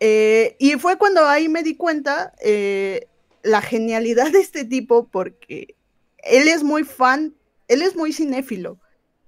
[0.00, 3.06] eh, y fue cuando ahí me di cuenta eh,
[3.42, 5.76] la genialidad de este tipo, porque
[6.18, 7.34] él es muy fan,
[7.68, 8.78] él es muy cinéfilo.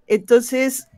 [0.07, 0.88] Entonces,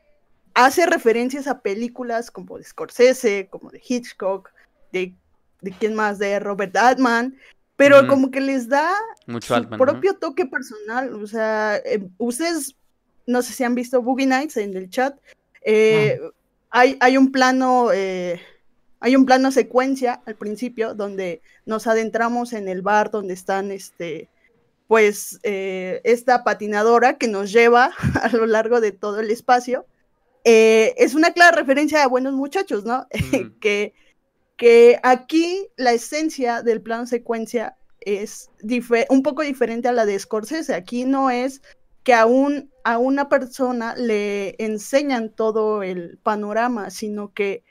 [0.53, 4.49] hace referencias a películas como de Scorsese, como de Hitchcock,
[4.91, 5.13] de
[5.63, 7.35] de quién más, de Robert Altman,
[7.75, 8.93] pero como que les da
[9.25, 11.13] Mucho su propio toque personal.
[11.15, 12.75] O sea, eh, ustedes,
[13.25, 15.17] no sé si han visto Boogie Nights en el chat,
[15.65, 16.19] eh,
[16.69, 18.39] hay, hay, un plano, eh,
[18.99, 24.29] hay un plano secuencia al principio donde nos adentramos en el bar donde están, este,
[24.87, 29.85] pues, esta patinadora que nos lleva a lo largo de todo el espacio.
[30.43, 33.07] es una clara referencia a buenos muchachos, ¿no?
[33.59, 33.93] que
[35.03, 38.49] aquí la esencia del plan secuencia es
[39.09, 40.73] un poco diferente a la de Scorsese.
[40.73, 41.61] Aquí no es
[42.03, 42.25] que a,
[42.83, 47.63] a una persona le enseñan todo el panorama, sino que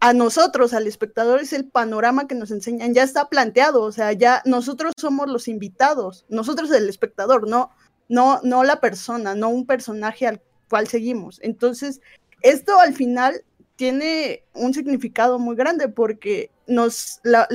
[0.00, 4.12] a nosotros, al espectador, es el panorama que nos enseñan, ya está planteado, o sea,
[4.12, 7.70] ya nosotros somos los invitados, nosotros el espectador, no,
[8.08, 11.38] no, no la persona, no un personaje al cual seguimos.
[11.42, 12.00] Entonces,
[12.40, 13.44] esto al final
[13.76, 17.46] tiene un significado muy grande porque nos la,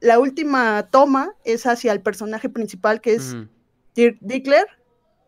[0.00, 3.36] la, última toma es hacia el personaje principal que es
[3.94, 4.66] Dirk Dickler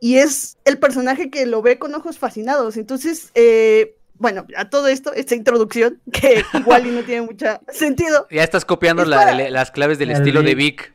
[0.01, 2.77] y es el personaje que lo ve con ojos fascinados.
[2.77, 8.27] Entonces, eh, bueno, a todo esto, esta introducción, que igual y no tiene mucho sentido.
[8.31, 10.93] Ya estás copiando las claves del estilo de Vic.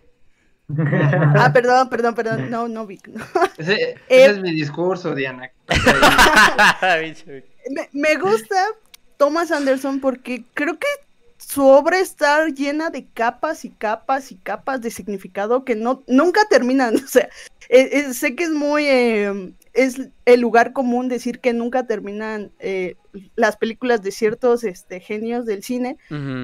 [0.69, 2.49] Ah, perdón, perdón, perdón.
[2.49, 3.09] No, no, Vic.
[3.57, 5.49] Ese, es eh, mi discurso, Diana.
[7.91, 8.67] me, gusta
[9.17, 10.87] Thomas Anderson porque creo que
[11.37, 16.41] su obra está llena de capas y capas y capas de significado que no nunca
[16.49, 16.95] terminan.
[17.07, 17.29] O sea,
[17.69, 22.51] eh, eh, sé que es muy em, es el lugar común decir que nunca terminan
[22.59, 22.95] eh,
[23.35, 25.97] las películas de ciertos este, genios del cine,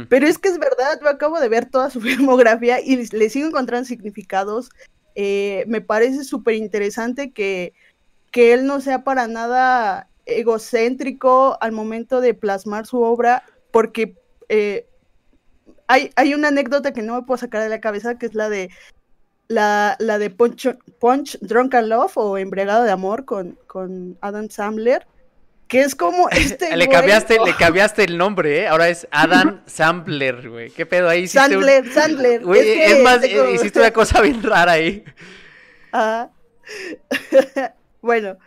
[0.10, 1.00] pero es que es verdad.
[1.02, 4.70] Yo acabo de ver toda su filmografía y le sigo encontrando significados.
[5.16, 7.74] me parece súper interesante que,
[8.32, 14.16] que él no sea para nada egocéntrico al momento de plasmar su obra, porque
[14.50, 14.88] eh,
[15.88, 18.50] hay, hay, una anécdota que no me puedo sacar de la cabeza, que es la
[18.50, 18.70] de
[19.48, 25.06] la, la de Punch, Punch Drunken Love o Embriagado de Amor con, con Adam Sandler,
[25.68, 26.76] que es como este.
[26.76, 28.68] le, cambiaste, le cambiaste el nombre, ¿eh?
[28.68, 30.70] Ahora es Adam Sandler, güey.
[30.72, 31.28] ¿Qué pedo ahí?
[31.28, 32.44] Sandler, Sandler.
[32.44, 35.04] Güey, es, más, hiciste una cosa bien rara ahí.
[35.96, 36.32] Ah.
[38.02, 38.40] bueno,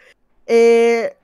[0.47, 1.15] eh,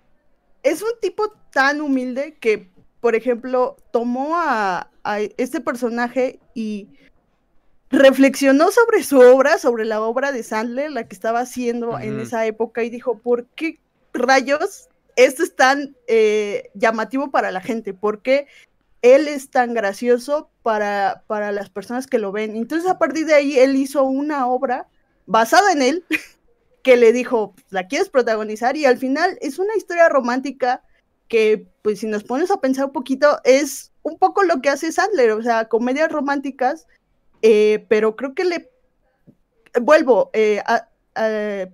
[0.62, 2.70] es un tipo tan humilde que,
[3.00, 4.88] por ejemplo, tomó a,
[5.36, 6.88] este personaje y
[7.90, 12.46] reflexionó sobre su obra, sobre la obra de Sandler, la que estaba haciendo en esa
[12.46, 13.80] época, y dijo, ¿por qué
[14.12, 17.94] rayos esto es tan eh, llamativo para la gente?
[17.94, 18.46] ¿Por qué
[19.02, 22.54] él es tan gracioso para, para las personas que lo ven?
[22.54, 24.86] Entonces, a partir de ahí, él hizo una obra
[25.26, 26.04] basada en él,
[26.82, 28.76] que le dijo, ¿la quieres protagonizar?
[28.76, 30.82] Y al final es una historia romántica
[31.28, 34.92] que, pues si nos pones a pensar un poquito, es un poco lo que hace
[34.92, 36.86] Sandler, o sea, comedias románticas,
[37.40, 38.70] eh, pero creo que le...
[39.80, 40.88] Vuelvo, eh, a,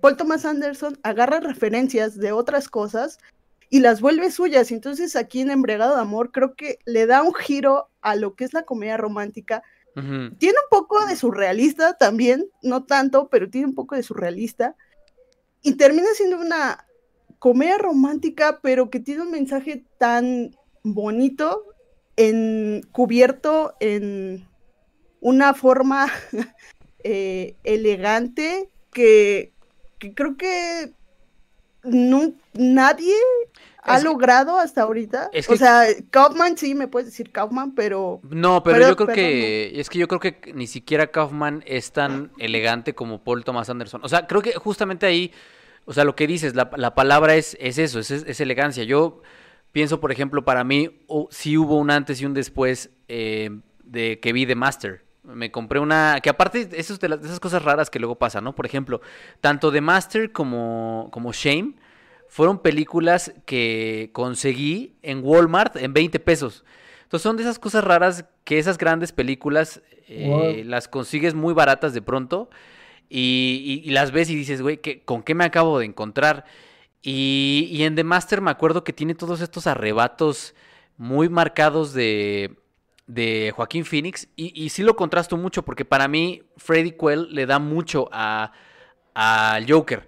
[0.01, 3.19] Paul Thomas Anderson agarra referencias de otras cosas
[3.69, 4.71] y las vuelve suyas.
[4.71, 8.43] Entonces aquí en Embregado de Amor creo que le da un giro a lo que
[8.43, 9.63] es la comedia romántica.
[9.95, 14.77] Tiene un poco de surrealista también, no tanto, pero tiene un poco de surrealista
[15.61, 16.85] y termina siendo una
[17.39, 21.65] comedia romántica, pero que tiene un mensaje tan bonito,
[22.17, 24.45] en, cubierto en
[25.21, 26.11] una forma
[27.03, 29.53] eh, elegante que,
[30.15, 30.93] creo que
[32.53, 33.15] nadie
[33.89, 35.31] ha logrado hasta ahorita.
[35.47, 38.21] o sea, Kaufman sí, me puedes decir Kaufman, pero...
[38.29, 39.79] No, pero, yo creo que...
[39.79, 44.01] Es que yo creo que ni siquiera Kaufman es tan elegante como Paul Thomas Anderson.
[44.03, 45.31] O sea, creo que justamente ahí...
[45.85, 48.83] O sea, lo que dices, la, palabra es, es eso, es, elegancia.
[48.83, 49.23] Yo
[49.71, 53.49] pienso, por ejemplo, para mí sí hubo un antes y un después eh,
[53.83, 55.03] de que vi The Master.
[55.23, 56.19] Me compré una.
[56.21, 58.53] Que aparte, eso es de, de, esas cosas raras que luego pasan, ¿no?
[58.53, 59.01] Por ejemplo,
[59.41, 61.73] tanto The Master como, como Shame
[62.29, 66.63] fueron películas que conseguí en Walmart en 20 pesos.
[67.03, 71.93] Entonces son de esas cosas raras que esas grandes películas eh, las consigues muy baratas
[71.93, 72.49] de pronto
[73.09, 76.45] y, las ves y dices, güey, ¿con qué me acabo de encontrar?
[77.01, 80.53] Y, en The Master me acuerdo que tiene todos estos arrebatos
[80.97, 82.57] muy marcados de,
[83.07, 87.59] de Joaquín Phoenix y, sí lo contrasto mucho porque para mí Freddy Quell le da
[87.59, 88.51] mucho a,
[89.67, 90.07] Joker.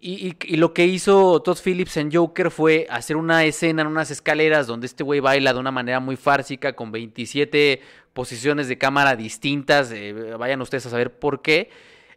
[0.00, 4.68] Y, lo que hizo Todd Phillips en Joker fue hacer una escena en unas escaleras
[4.68, 7.80] donde este güey baila de una manera muy fársica con 27
[8.12, 9.90] posiciones de cámara distintas.
[9.90, 11.70] Eh, vayan ustedes a saber por qué.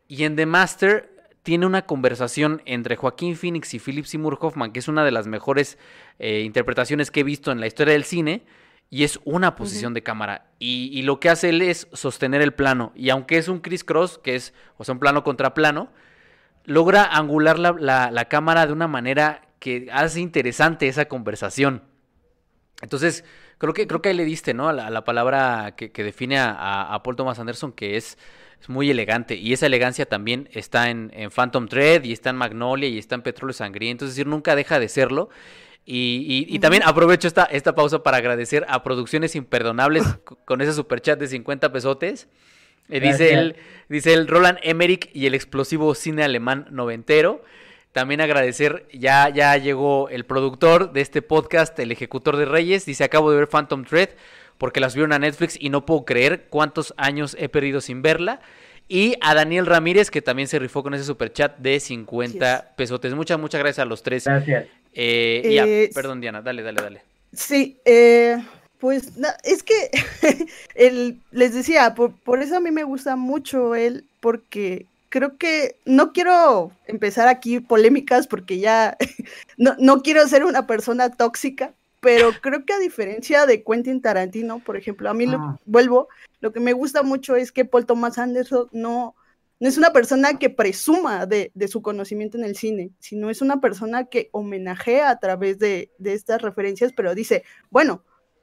[0.07, 1.09] Y en The Master
[1.41, 5.25] tiene una conversación entre Joaquín Phoenix y Philip Seymour Hoffman, que es una de las
[5.25, 5.79] mejores
[6.19, 8.43] eh, interpretaciones que he visto en la historia del cine.
[8.91, 10.51] Y es una posición de cámara.
[10.59, 12.91] Y, y, lo que hace él es sostener el plano.
[12.93, 15.89] Y aunque es un criss cross, que es, o sea, un plano contra plano,
[16.65, 21.83] logra angular la, cámara de una manera que hace interesante esa conversación.
[22.81, 23.23] Entonces,
[23.57, 24.69] creo que, creo que ahí le diste, ¿no?
[24.69, 28.17] A la, palabra que, define a, Paul Thomas Anderson, que es,
[28.67, 29.35] muy elegante.
[29.35, 33.23] Y esa elegancia también está en, Phantom Thread, y está en Magnolia, y está en
[33.23, 34.05] Petróleo Sangriento.
[34.05, 35.29] Es decir, nunca deja de serlo.
[35.83, 40.03] Y, también aprovecho esta, esta pausa para agradecer a Producciones Imperdonables
[40.45, 42.27] con ese superchat de 50 pesotes.
[42.91, 43.55] Eh, dice, el,
[43.89, 47.43] dice el Roland Emmerich y el explosivo cine alemán noventero.
[47.91, 52.85] También agradecer, ya, ya llegó el productor de este podcast, el ejecutor de Reyes.
[52.85, 54.09] Dice, acabo de ver Phantom Thread
[54.57, 58.39] porque la subieron a Netflix y no puedo creer cuántos años he perdido sin verla.
[58.87, 63.13] Y a Daniel Ramírez, que también se rifó con ese super chat de 50 pesotes.
[63.13, 64.25] Muchas, muchas gracias a los tres.
[64.25, 64.67] Gracias.
[64.93, 67.01] Eh, ya, eh, perdón, Diana, dale, dale, dale.
[67.33, 68.37] Sí, eh,
[68.81, 69.11] pues
[69.43, 69.91] es que
[70.75, 76.11] el, les decía, por, eso a mí me gusta mucho él, porque creo que no
[76.13, 78.97] quiero empezar aquí polémicas porque ya
[79.57, 84.57] no, no, quiero ser una persona tóxica, pero creo que a diferencia de Quentin Tarantino,
[84.59, 85.59] por ejemplo, a mí lo, ah.
[85.65, 86.07] vuelvo,
[86.39, 89.13] lo que me gusta mucho es que Paul Thomas Anderson no,
[89.59, 93.43] no es una persona que presuma de, de, su conocimiento en el cine, sino es
[93.43, 98.01] una persona que homenajea a través de, de estas referencias, pero dice, bueno,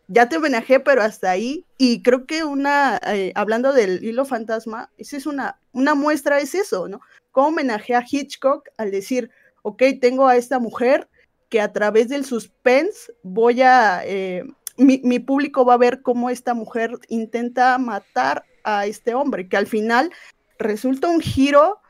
[0.08, 1.64] ya te homenajé, pero hasta ahí.
[1.76, 6.54] Y creo que una, eh, hablando del hilo fantasma, esa es una, una muestra, es
[6.54, 7.00] eso, ¿no?
[7.30, 9.30] Cómo homenajé a Hitchcock al decir,
[9.62, 11.08] ok, tengo a esta mujer
[11.48, 14.44] que a través del suspense voy a, eh,
[14.76, 19.56] mi, mi, público va a ver cómo esta mujer intenta matar a este hombre, que
[19.56, 20.12] al final
[20.58, 21.80] resulta un giro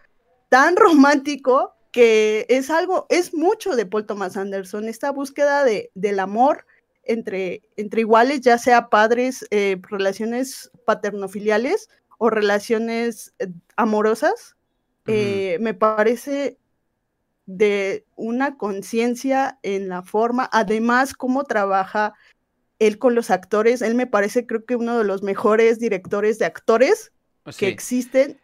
[0.48, 6.20] tan romántico que es algo, es mucho de Paul Thomas Anderson, esta búsqueda de, del
[6.20, 6.66] amor,
[7.08, 11.88] entre, entre iguales, ya sea padres, eh, relaciones paternofiliales
[12.18, 14.56] o relaciones eh, amorosas,
[15.06, 16.58] eh, me parece
[17.46, 22.12] de una conciencia en la forma, además cómo trabaja
[22.78, 26.44] él con los actores, él me parece creo que uno de los mejores directores de
[26.44, 27.10] actores
[27.56, 28.38] que existen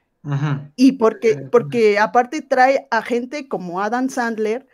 [0.75, 4.67] y porque, porque aparte trae a gente como Adam Sandler,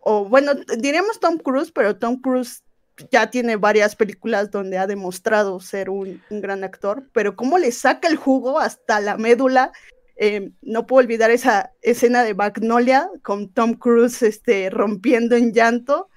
[0.00, 2.62] o bueno, diríamos Tom Cruise, pero Tom Cruise
[3.10, 8.08] ya tiene varias películas donde ha demostrado ser un, gran actor, pero cómo le saca
[8.08, 9.72] el jugo hasta la médula.
[10.16, 16.08] Eh, no puedo olvidar esa escena de Magnolia con Tom Cruise este, rompiendo en llanto,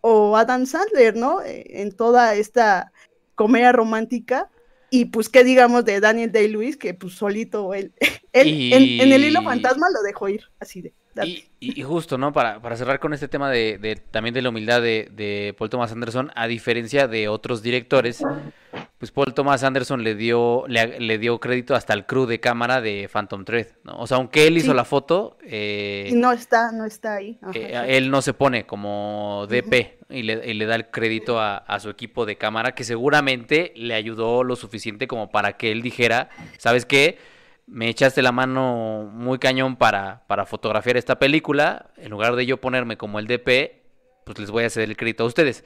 [0.00, 1.42] o Adam Sandler, ¿no?
[1.42, 2.92] Eh, en toda esta
[3.34, 4.50] comedia romántica
[4.90, 6.76] y pues, ¿qué digamos de Daniel Day-Lewis?
[6.76, 7.92] Que pues solito él,
[8.32, 10.94] él en, el hilo fantasma lo dejó ir, así de.
[11.24, 12.32] Y, justo, ¿no?
[12.32, 15.90] Para, para, cerrar con este tema de, también de la humildad de, de, Paul Thomas
[15.90, 18.22] Anderson, a diferencia de otros directores,
[18.98, 23.08] pues Paul Thomas Anderson le dio, le, dio crédito hasta el crew de cámara de
[23.12, 23.98] Phantom Thread, ¿no?
[23.98, 25.36] O sea, aunque él hizo la foto...
[25.42, 27.38] Eh, no está, no está ahí.
[27.54, 31.90] Eh, él no se pone como DP y, le, da el crédito a, a, su
[31.90, 36.84] equipo de cámara que seguramente le ayudó lo suficiente como para que él dijera, ¿sabes
[36.84, 37.18] qué?
[37.68, 42.56] Me echaste la mano muy cañón para, para fotografiar esta película, en lugar de yo
[42.60, 43.82] ponerme como el DP,
[44.24, 45.64] pues les voy a ceder el crédito a ustedes.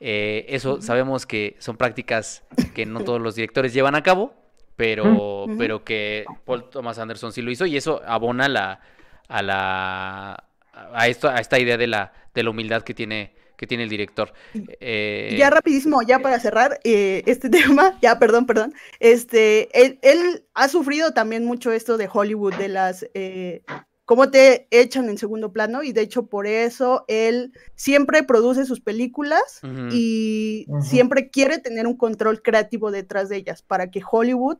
[0.00, 2.42] Eh, eso sabemos que son prácticas
[2.74, 4.34] que no todos los directores llevan a cabo,
[4.76, 8.80] pero, pero que Paul Thomas Anderson sí lo hizo y eso abona la,
[9.28, 13.66] a la a esto, a esta idea de la, de la humildad que tiene que
[13.66, 14.32] tiene el director.
[14.80, 20.68] Eh, ya rapidísimo, ya para cerrar eh, este tema, ya perdón, perdón, este, él, ha
[20.68, 23.62] sufrido también mucho esto de Hollywood, de las, eh,
[24.04, 28.80] cómo te echan en segundo plano y de hecho por eso él siempre produce sus
[28.80, 34.58] películas y siempre quiere tener un control creativo detrás de ellas para que Hollywood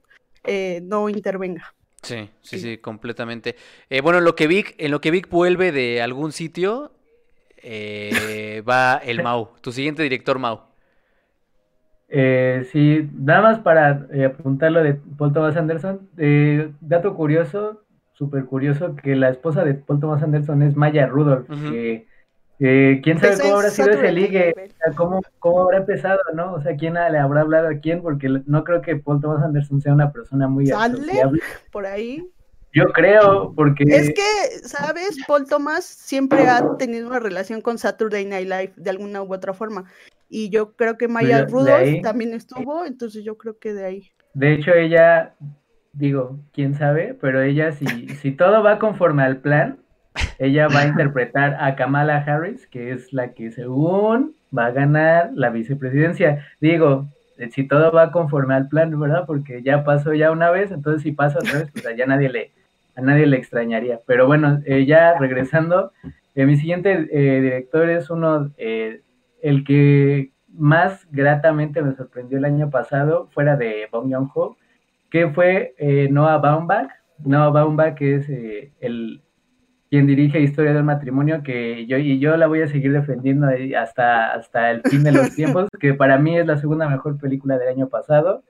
[0.82, 1.74] no intervenga.
[2.02, 3.56] Sí, sí, sí, completamente.
[4.02, 6.92] bueno, en lo que Vic, en lo que Vic vuelve de algún sitio,
[7.64, 10.74] eh, va el Mau, tu siguiente director Mau.
[12.08, 16.08] Eh, sí, nada más para eh, apuntar lo de Paul Thomas Anderson.
[16.16, 21.48] Eh, dato curioso, súper curioso, que la esposa de Paul Thomas Anderson es Maya Rudolph.
[21.48, 24.54] quién sabe cómo habrá sido ese ligue,
[24.94, 26.52] cómo, cómo habrá empezado, ¿no?
[26.52, 29.80] O sea, quién le habrá hablado a quién, porque no creo que Paul Thomas Anderson
[29.80, 31.20] sea una persona muy ¿Sale?
[31.72, 32.30] por ahí.
[32.74, 33.84] Yo creo, porque...
[33.86, 35.16] Es que, ¿sabes?
[35.28, 39.54] Paul Thomas siempre ha tenido una relación con Saturday Night Live de alguna u otra
[39.54, 39.84] forma.
[40.28, 44.10] Y yo creo que Maya Rudolph también estuvo, entonces yo creo que de ahí.
[44.34, 45.36] De hecho, ella,
[45.92, 49.78] digo, quién sabe, pero ella, si, si todo va conforme al plan,
[50.40, 55.30] ella va a interpretar a Kamala Harris, que es la que según va a ganar
[55.34, 56.44] la vicepresidencia.
[56.60, 57.08] Digo,
[57.52, 59.24] si todo va conforme al plan, ¿verdad?
[59.26, 62.52] Porque ya pasó ya una vez, entonces si pasa otra vez, pues ya nadie le,
[62.96, 64.00] a nadie le extrañaría.
[64.06, 65.92] Pero bueno, eh, ya regresando,
[66.34, 72.70] eh, mi siguiente eh, director es uno, el que más gratamente me sorprendió el año
[72.70, 74.56] pasado, fuera de Bong Joon-ho,
[75.10, 75.74] que fue
[76.10, 76.90] Noah Baumbach.
[77.24, 79.20] Noah Baumbach es el
[79.90, 83.46] quien dirige Historia del Matrimonio, que yo y yo la voy a seguir defendiendo
[83.78, 87.58] hasta, hasta el fin de los tiempos, que para mí es la segunda mejor película
[87.58, 88.42] del año pasado.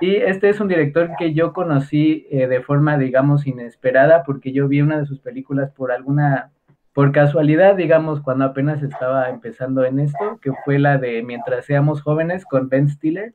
[0.00, 4.66] Y este es un director que yo conocí eh, de forma, digamos, inesperada, porque yo
[4.66, 6.52] vi una de sus películas por alguna,
[6.94, 12.00] por casualidad, digamos, cuando apenas estaba empezando en esto, que fue la de Mientras seamos
[12.00, 13.34] jóvenes con Ben Stiller,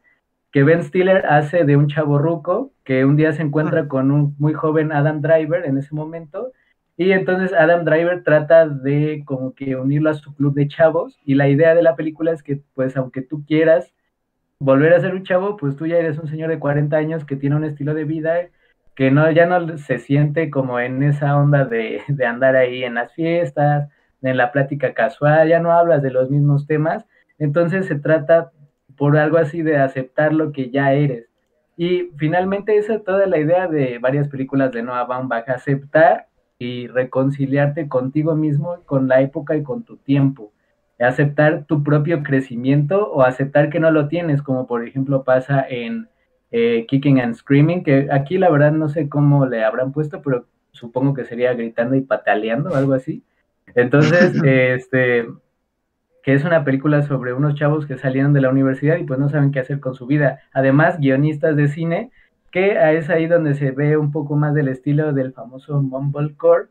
[0.51, 4.35] que Ben Stiller hace de un chavo ruco que un día se encuentra con un
[4.39, 6.51] muy joven Adam Driver en ese momento,
[6.97, 11.35] y entonces Adam Driver trata de como que unirlo a su club de chavos, y
[11.35, 13.94] la idea de la película es que, pues, aunque tú quieras
[14.59, 17.35] volver a ser un chavo, pues tú ya eres un señor de 40 años que
[17.35, 18.49] tiene un estilo de vida
[18.95, 22.95] que no, ya no se siente como en esa onda de, de andar ahí en
[22.95, 23.89] las fiestas,
[24.21, 27.05] en la plática casual, ya no hablas de los mismos temas,
[27.37, 28.51] entonces se trata
[28.97, 31.27] por algo así de aceptar lo que ya eres.
[31.77, 36.27] Y finalmente esa es toda la idea de varias películas de Noah Baumbach, aceptar
[36.57, 40.53] y reconciliarte contigo mismo, con la época y con tu tiempo
[40.99, 46.07] aceptar tu propio crecimiento o aceptar que no lo tienes, como por ejemplo pasa en
[46.51, 50.45] eh, Kicking and Screaming, que aquí la verdad no sé cómo le habrán puesto, pero
[50.71, 53.23] supongo que sería gritando y pataleando o algo así.
[53.75, 55.27] Entonces, este,
[56.23, 59.29] que es una película sobre unos chavos que salieron de la universidad y pues no
[59.29, 60.39] saben qué hacer con su vida.
[60.53, 62.11] Además, guionistas de cine
[62.55, 66.67] que es ahí donde se ve un poco más del estilo del famoso Mumblecore,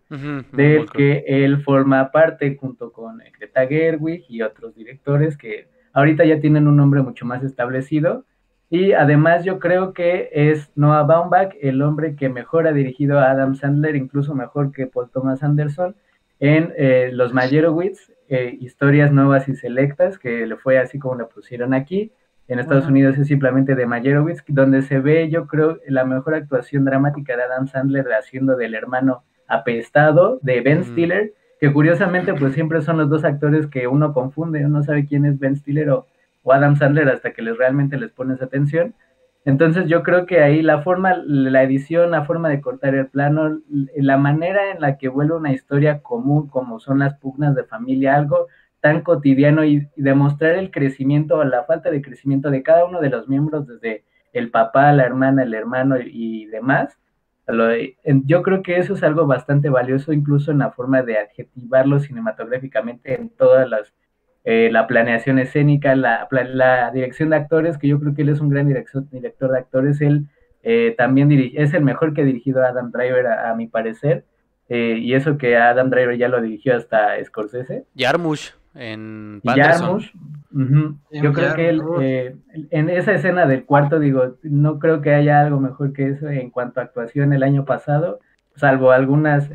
[0.51, 6.41] del que él forma parte junto con Greta Gerwig y otros directores que ahorita ya
[6.41, 8.24] tienen un nombre mucho más establecido.
[8.70, 13.30] Y además yo creo que es Noah Baumbach el hombre que mejor ha dirigido a
[13.30, 15.97] Adam Sandler, incluso mejor que Paul Thomas Anderson.
[16.41, 21.28] en eh, Los Mayerowitz, eh, Historias Nuevas y Selectas, que le fue así como lo
[21.28, 22.11] pusieron aquí.
[22.47, 26.84] En Estados Unidos es simplemente de Mayerowitz, donde se ve, yo creo, la mejor actuación
[26.84, 32.82] dramática de Adam Sandler haciendo del hermano apestado de Ben Stiller, que curiosamente pues siempre
[32.82, 36.07] son los dos actores que uno confunde, uno sabe quién es Ben Stiller o,
[36.47, 38.95] Adam Sandler hasta que les, realmente les pones atención.
[39.47, 43.61] Entonces yo creo que ahí la forma, la edición, la forma de cortar el plano,
[43.97, 48.16] la manera en la que vuelve una historia común como son las pugnas de familia,
[48.16, 48.49] algo
[48.85, 53.09] tan cotidiano y, demostrar el crecimiento o la falta de crecimiento de cada uno de
[53.09, 54.05] los miembros, desde
[54.35, 56.99] el papá, la hermana, el hermano y, demás.
[58.26, 63.14] yo creo que eso es algo bastante valioso incluso en la forma de adjetivarlo cinematográficamente
[63.14, 63.95] en todas las
[64.45, 68.41] eh, la planeación escénica, la, la, dirección de actores, que yo creo que él es
[68.43, 70.26] un gran director, director de actores, él
[70.62, 74.26] eh, también es el mejor que ha dirigido a Adam Driver, a, mi parecer,
[74.68, 77.87] eh, y eso que Adam Driver ya lo dirigió hasta Scorsese.
[77.95, 80.11] Yarmush en Yarmush.
[81.11, 81.83] Yo creo que él,
[82.70, 86.51] en esa escena del cuarto, digo, no creo que haya algo mejor que eso en
[86.51, 88.20] cuanto a actuación el año pasado,
[88.57, 89.51] salvo algunas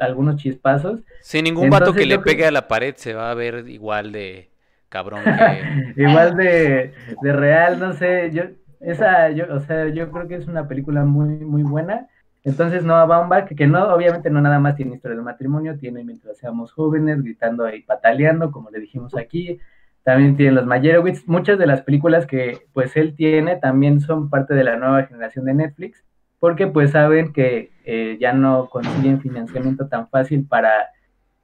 [0.00, 1.00] algunos chispazos.
[1.20, 4.50] Sin ningún vato que le pegue a la pared se va a ver igual de
[4.88, 5.22] cabrón
[5.96, 6.92] igual de,
[7.22, 8.42] real, no sé, yo
[8.80, 12.08] esa yo, o sea, yo creo que es una película muy muy buena.
[12.44, 16.38] Entonces Noah Baumbach, que no, obviamente no nada más tiene historia de matrimonio, tiene mientras
[16.38, 19.58] seamos jóvenes, gritando y pataleando, como le dijimos aquí.
[20.02, 21.28] También tiene los Mayerowitz.
[21.28, 25.44] Muchas de las películas que pues él tiene también son parte de la nueva generación
[25.44, 26.04] de Netflix
[26.40, 30.88] porque pues saben que eh, ya no consiguen financiamiento tan fácil para,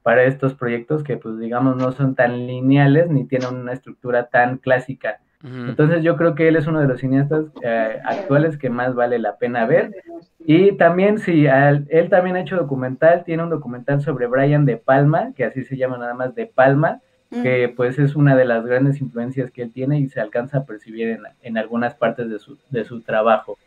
[0.01, 4.57] para estos proyectos que pues digamos no son tan lineales ni tienen una estructura tan
[4.57, 5.19] clásica.
[5.43, 9.19] Entonces yo creo que él es uno de los cineastas eh, actuales que más vale
[9.19, 9.91] la pena ver.
[10.39, 15.33] Y también si él también ha hecho documental, tiene un documental sobre Brian De Palma,
[15.35, 18.99] que así se llama nada más De Palma, que pues es una de las grandes
[18.99, 22.57] influencias que él tiene y se alcanza a percibir en, en algunas partes de su,
[22.71, 23.57] de su trabajo.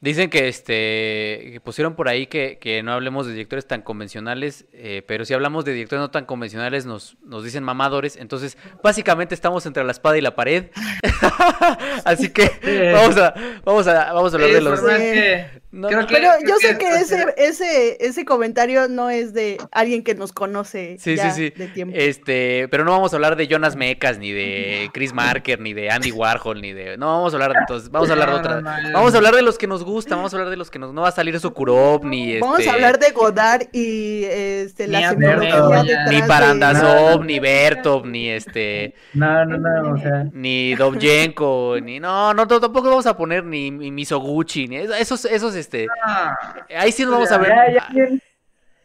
[0.00, 5.02] Dicen que este pusieron por ahí que, que, no hablemos de directores tan convencionales, eh,
[5.06, 9.66] pero si hablamos de directores no tan convencionales nos, nos dicen mamadores, entonces básicamente estamos
[9.66, 10.70] entre la espada y la pared.
[12.04, 14.80] Así que vamos a vamos a vamos a hablar de los
[15.70, 20.96] pero yo sé que ese, ese, ese comentario no es de alguien que nos conoce
[20.98, 21.50] sí, sí, sí.
[21.50, 21.96] de tiempo.
[21.96, 25.90] Este, pero no vamos a hablar de Jonas Mecas, ni de Chris Marker, ni de
[25.90, 26.96] Andy Warhol, ni de.
[26.96, 28.60] No, vamos a hablar de entonces, vamos a hablar de otra.
[28.92, 30.92] Vamos a hablar de los que nos gustan, vamos a hablar de los que nos
[30.92, 32.40] no va a salir Sokurov, ni este.
[32.40, 38.94] Vamos a hablar de Godard y este la Ni Parandasov, ni Bertov, ni este.
[39.14, 40.24] No, no, no, o sea.
[40.32, 42.00] Ni Dovjenko, ni.
[42.00, 45.86] No, no, tampoco vamos a poner ni, ni Misoguchi, ni esos, esos este.
[46.04, 46.36] Ah.
[46.76, 47.48] ahí sí nos vamos a ver.
[47.48, 48.22] Ya, ya, alguien,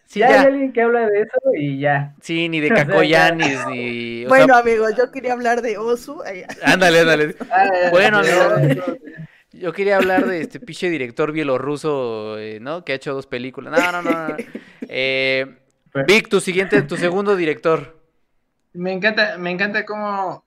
[0.05, 2.13] sí, ya, hay alguien que habla de eso y ya.
[2.21, 4.25] Sí, ni de Cacoyanis, ni.
[4.25, 6.21] bueno, amigos, yo quería hablar de Osu.
[6.63, 7.35] Ándale, ándale.
[7.91, 8.97] bueno, amigo.
[9.51, 12.83] Yo quería hablar de este piche director bielorruso, eh, ¿no?
[12.83, 13.73] Que ha hecho dos películas.
[13.79, 14.35] No, no, no.
[14.87, 15.45] Eh,
[16.07, 18.01] Vic, tu siguiente, tu segundo director.
[18.73, 20.45] Me encanta, me encanta cómo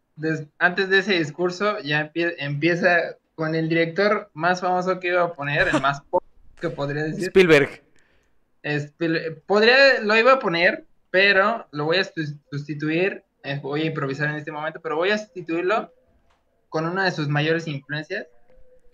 [0.58, 5.68] antes de ese discurso ya empieza con el director más famoso que iba a poner,
[5.68, 6.02] el más
[6.60, 7.28] que podría decir.
[7.28, 7.84] Spielberg.
[9.46, 12.10] podría, lo iba a poner, pero lo voy a
[12.50, 15.94] sustituir, eh, voy a improvisar en este momento, pero voy a sustituirlo
[16.68, 18.26] con una de sus mayores influencias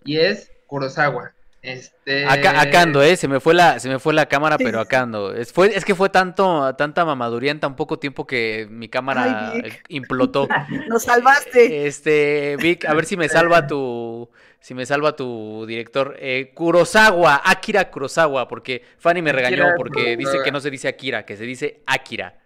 [0.03, 1.33] y es Kurosawa.
[1.65, 2.25] Este...
[2.25, 5.01] Acá, acá ando, eh, se me fue la, se me fue la cámara, pero acá
[5.01, 5.33] ando.
[5.33, 9.53] Es, fue, es que fue tanto, tanta mamaduría en tan poco tiempo que mi cámara
[9.87, 10.47] implotó.
[10.87, 11.87] Nos salvaste.
[11.87, 16.15] Este, Vic, a ver si me salva tu, si me salva tu director.
[16.19, 21.25] Eh, Kurosawa, Akira Kurosawa, porque Fanny me regañó porque dice que no se dice Akira,
[21.25, 22.44] que se dice Akira.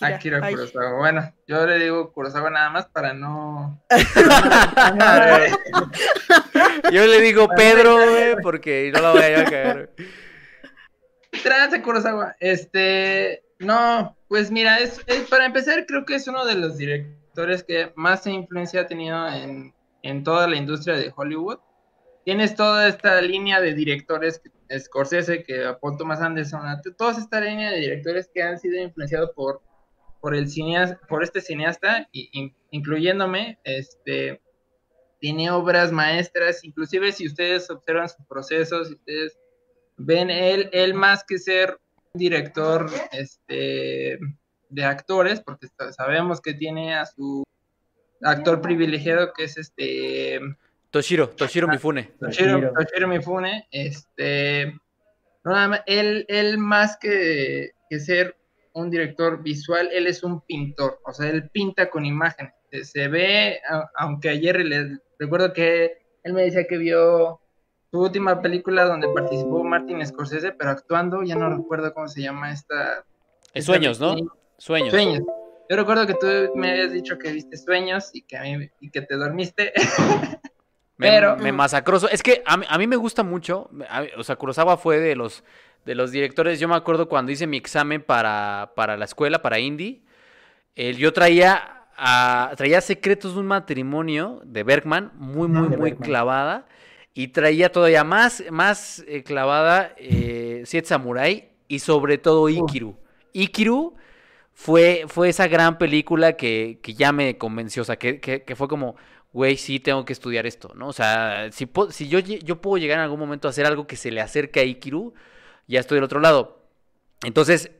[0.00, 0.98] Akira, Kurosawa.
[0.98, 3.82] Bueno, yo le digo Kurosawa nada más para no.
[6.92, 7.98] yo le digo Pedro,
[8.42, 9.90] porque no la voy a caer.
[11.42, 12.36] Trance Kurosawa.
[12.40, 13.42] Este.
[13.58, 18.24] No, pues mira, es, para empezar, creo que es uno de los directores que más
[18.26, 21.58] influencia ha tenido en, en toda la industria de Hollywood.
[22.24, 24.40] Tienes toda esta línea de directores,
[24.78, 26.60] Scorsese, que apunto más Anderson,
[26.96, 29.62] toda esta línea de directores que han sido influenciados por
[30.20, 32.08] por el cineasta, por este cineasta,
[32.70, 34.40] incluyéndome, este,
[35.20, 39.38] tiene obras maestras, inclusive si ustedes observan su proceso, si ustedes
[39.96, 41.78] ven él, él más que ser
[42.12, 44.18] un director este,
[44.68, 47.44] de actores, porque sabemos que tiene a su
[48.22, 50.40] actor privilegiado que es este
[50.90, 52.14] Toshiro, Toshiro Mifune.
[52.18, 54.74] Toshiro, Toshiro Mifune, este,
[55.44, 58.36] no, él, él más que, que ser
[58.78, 62.54] un director visual, él es un pintor, o sea, él pinta con imágenes.
[62.82, 63.60] Se ve,
[63.96, 67.40] aunque ayer le recuerdo que él me decía que vio
[67.90, 72.52] su última película donde participó Martin Scorsese, pero actuando, ya no recuerdo cómo se llama
[72.52, 73.04] esta.
[73.54, 74.14] Es Sueños, ¿no?
[74.58, 74.90] Sueños.
[74.90, 75.22] Sueños.
[75.70, 78.90] Yo recuerdo que tú me habías dicho que viste sueños y que, a mí, y
[78.90, 79.72] que te dormiste.
[80.98, 81.36] Pero.
[81.36, 82.08] Me, masacroso.
[82.10, 83.70] Es que a mí, me gusta mucho.
[84.16, 85.44] o sea, Kurosawa fue de los,
[85.84, 86.58] de los directores.
[86.58, 90.02] Yo me acuerdo cuando hice mi examen para, para la escuela, para Indie.
[90.76, 91.86] yo traía,
[92.56, 96.66] traía Secretos de un matrimonio de Bergman, muy, muy, muy clavada.
[97.14, 102.96] Y traía todavía más, más eh, clavada eh, Siete Samurai y sobre todo Ikiru.
[103.32, 103.96] Ikiru
[104.52, 107.82] fue, fue esa gran película que, que ya me convenció.
[107.82, 108.94] O sea, que, que fue como
[109.32, 110.88] güey, sí tengo que estudiar esto, ¿no?
[110.88, 113.96] O sea, si, si yo, yo puedo llegar en algún momento a hacer algo que
[113.96, 115.14] se le acerque a Ikiru,
[115.66, 116.62] ya estoy del otro lado.
[117.24, 117.70] Entonces,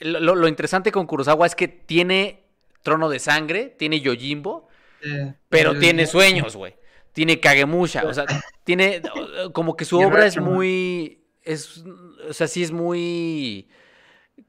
[0.00, 2.44] lo, interesante con Kurosawa es que tiene
[2.82, 4.68] Trono de Sangre, tiene Yojimbo,
[5.48, 6.76] pero tiene sueños, güey.
[7.12, 8.24] Tiene Kagemusha, o sea,
[8.64, 9.00] tiene
[9.52, 11.84] como que su obra es muy, es,
[12.28, 13.68] o sea, sí es muy,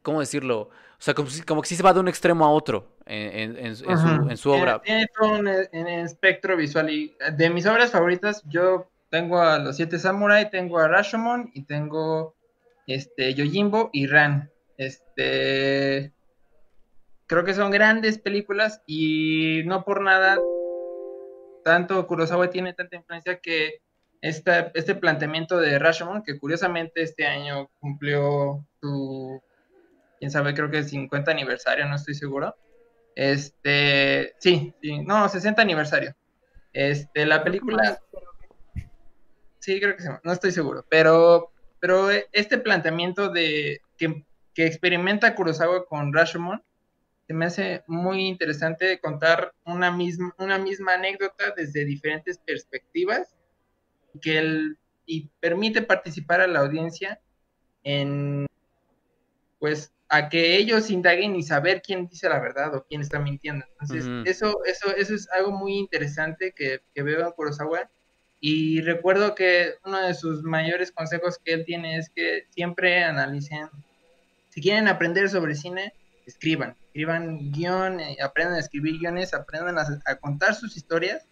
[0.01, 0.71] ¿cómo decirlo?
[0.97, 3.75] O sea, como, como que sí se va de un extremo a otro en, en,
[3.75, 4.81] su, en su, obra.
[4.81, 6.89] Tiene, todo un, espectro visual.
[6.89, 11.63] Y de mis obras favoritas, yo tengo a Los Siete Samurai, tengo a Rashomon y
[11.63, 12.35] tengo
[12.87, 14.51] este, Yojimbo y Ran.
[14.77, 16.13] Este,
[17.27, 20.47] creo que son grandes películas y no por nada,
[21.63, 23.81] tanto Kurosawa tiene tanta influencia que
[24.21, 29.41] esta, este planteamiento de Rashomon, que curiosamente este año cumplió su
[30.19, 32.55] quién sabe, creo que es 50 aniversario, no estoy seguro.
[33.15, 36.15] Este, sí, sí, no, 60 aniversario.
[36.73, 37.99] Este, la película...
[39.59, 45.33] Sí, creo que sí, no estoy seguro, pero, pero este planteamiento de que, que experimenta
[45.33, 46.61] Kurosawa con Rashomon
[47.25, 53.35] se me hace muy interesante contar una misma, una misma anécdota desde diferentes perspectivas
[54.21, 57.19] que el, y permite participar a la audiencia
[57.83, 58.45] en
[59.59, 63.65] pues a que ellos indaguen y saber quién dice la verdad o quién está mintiendo.
[63.79, 67.89] Entonces, eso, eso, eso es algo muy interesante que, veo en Kurosawa.
[68.39, 73.69] Y recuerdo que uno de sus mayores consejos que él tiene es que siempre analicen,
[74.49, 75.93] si quieren aprender sobre cine,
[76.27, 81.25] escriban, escriban guion, eh, aprendan a escribir guiones, aprendan a, contar sus historias.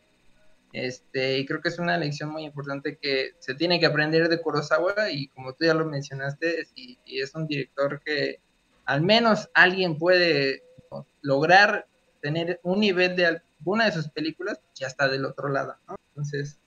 [0.71, 4.41] Este, y creo que es una lección muy importante que se tiene que aprender de
[4.41, 8.39] Kurosawa y como tú ya lo mencionaste, y es un director que,
[8.85, 10.63] al menos alguien puede
[11.21, 11.87] lograr
[12.21, 15.95] tener un nivel de alguna de sus películas, ya está del otro lado, ¿no?
[16.09, 16.59] Entonces,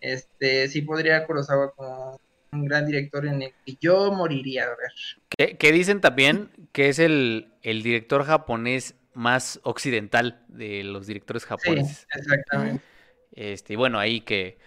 [0.00, 2.20] este, sí podría Kurosawa como
[2.52, 5.56] un gran director en el que yo moriría a ver.
[5.58, 12.06] Que, dicen también que es el, director japonés más occidental de los directores japoneses.
[12.10, 12.84] Sí, exactamente.
[13.32, 14.58] Este, y bueno, ahí que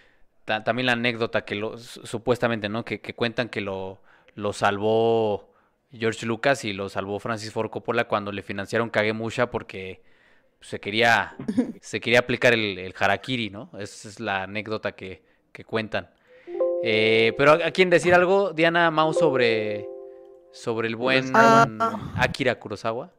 [0.44, 2.84] también la anécdota que lo, supuestamente, ¿no?
[2.84, 4.00] Que, que cuentan que lo,
[4.34, 5.49] lo salvó
[5.92, 10.02] George Lucas y lo salvó Francis Ford Coppola cuando le financiaron Kagemusha porque
[10.60, 11.36] se quería,
[11.80, 13.70] se quería aplicar el, harakiri, ¿no?
[13.78, 15.22] Esa es la anécdota que,
[15.66, 16.08] cuentan.
[16.82, 19.86] Eh, pero ¿a quién decir algo, Diana Mao, sobre,
[20.52, 22.14] sobre el buen ah.
[22.16, 23.12] Akira Kurosawa?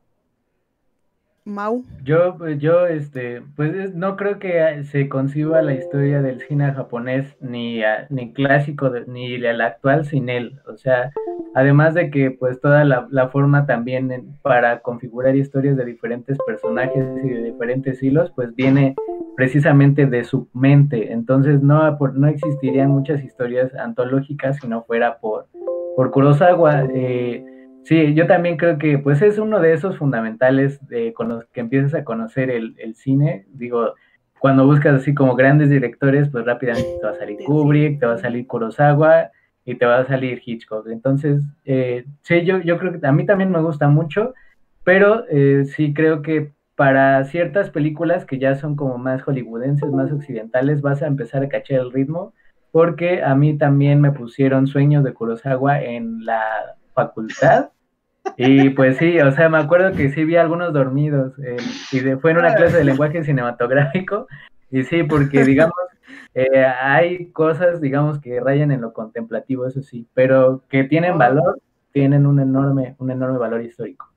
[1.44, 1.84] Mau.
[2.04, 7.82] Yo, yo, este, pues no creo que se conciba la historia del cine japonés ni,
[8.10, 10.60] ni clásico ni el actual sin él.
[10.68, 11.10] O sea,
[11.56, 17.30] además de que pues toda la, forma también para configurar historias de diferentes personajes y
[17.30, 18.96] de diferentes hilos, pues viene
[19.36, 21.12] precisamente de su mente.
[21.12, 25.48] Entonces no, no existirían muchas historias antológicas si no fuera por,
[25.96, 26.86] por Kurosawa.
[26.94, 27.44] Eh,
[27.84, 31.62] Sí, yo también creo que pues es uno de esos fundamentales de, con los que
[31.62, 33.46] empiezas a conocer el, cine.
[33.54, 33.96] Digo,
[34.40, 38.14] cuando buscas así como grandes directores, pues rápidamente te va a salir Kubrick, te va
[38.14, 39.32] a salir Kurosawa
[39.66, 40.88] y te va a salir Hitchcock.
[40.88, 44.34] Entonces, eh, sí, yo, yo creo que a mí también me gusta mucho,
[44.84, 50.12] pero eh, sí creo que para ciertas películas que ya son como más hollywoodenses, más
[50.12, 52.34] occidentales, vas a empezar a cachar el ritmo,
[52.72, 57.70] porque a mí también me pusieron sueños de Kurosawa en la facultad.
[58.38, 61.58] Y pues sí, o sea, me acuerdo que sí vi algunos dormidos eh,
[61.92, 64.28] y fue en una clase de lenguaje cinematográfico
[64.72, 65.76] y sí, porque digamos,
[66.34, 71.60] eh, hay cosas, digamos, que rayan en lo contemplativo, eso sí, pero que tienen valor,
[71.92, 74.08] tienen un enorme, un enorme valor histórico.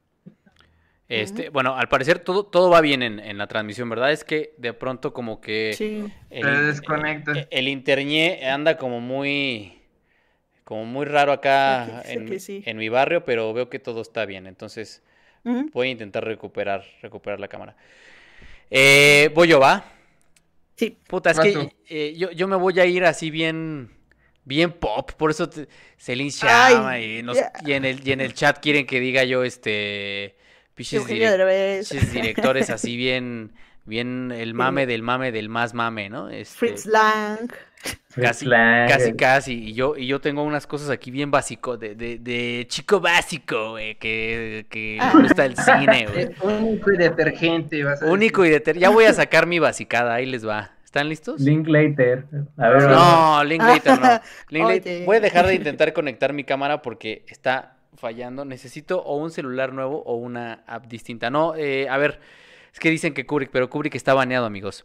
[1.08, 4.10] Este, bueno, al parecer todo, todo va bien en, la transmisión, ¿verdad?
[4.12, 7.32] Es que de pronto como que el, desconecta.
[7.32, 9.83] El, el, internet anda como muy
[10.64, 12.62] como muy raro acá dice en, mi- sí.
[12.66, 14.46] en mi barrio, pero veo que todo está bien.
[14.46, 15.02] Entonces
[15.72, 17.76] voy a intentar recuperar, recuperar la cámara.
[18.70, 19.84] Eh, voy yo, ¿va?
[20.76, 20.96] Sí.
[21.06, 23.90] Puta, es que eh, yo, yo me voy a ir así bien,
[24.44, 28.34] bien pop, por eso te- Celine Ay, y, nos- y en el, y en el
[28.34, 30.36] chat quieren que diga yo este
[30.74, 33.52] piches, piches directores así bien,
[33.86, 36.28] bien el mame del mame del más mame, ¿no?
[36.28, 37.50] Este, Fritz Lang.
[38.14, 38.88] Casi, Lang.
[38.88, 39.52] casi, casi.
[39.70, 43.72] Y yo, y yo tengo unas cosas aquí bien básico, de, de, de chico básico,
[43.72, 45.12] güey, que, que Ah.
[45.14, 46.30] le gusta el cine, güey.
[46.40, 47.84] Único y detergente.
[47.84, 48.78] Vas a Único y deter...
[48.78, 50.70] Ya voy a sacar mi basicada, ahí les va.
[50.84, 51.40] ¿Están listos?
[51.40, 52.24] Linklater.
[52.56, 52.96] A ver, vamos.
[52.96, 54.20] No, Linklater no.
[54.48, 55.04] Linklater-.
[55.04, 58.44] Voy a dejar de intentar conectar mi cámara porque está fallando.
[58.44, 61.30] Necesito o un celular nuevo o una app distinta.
[61.30, 62.20] No, eh, a ver,
[62.74, 64.84] es que dicen que Kubrick, pero Kubrick está baneado, amigos.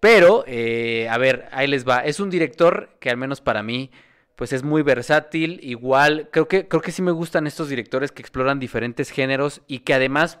[0.00, 2.00] Pero, eh, a ver, ahí les va.
[2.00, 3.92] Es un director que al menos para mí,
[4.34, 5.60] pues es muy versátil.
[5.62, 9.80] Igual, creo que, creo que sí me gustan estos directores que exploran diferentes géneros y
[9.80, 10.40] que además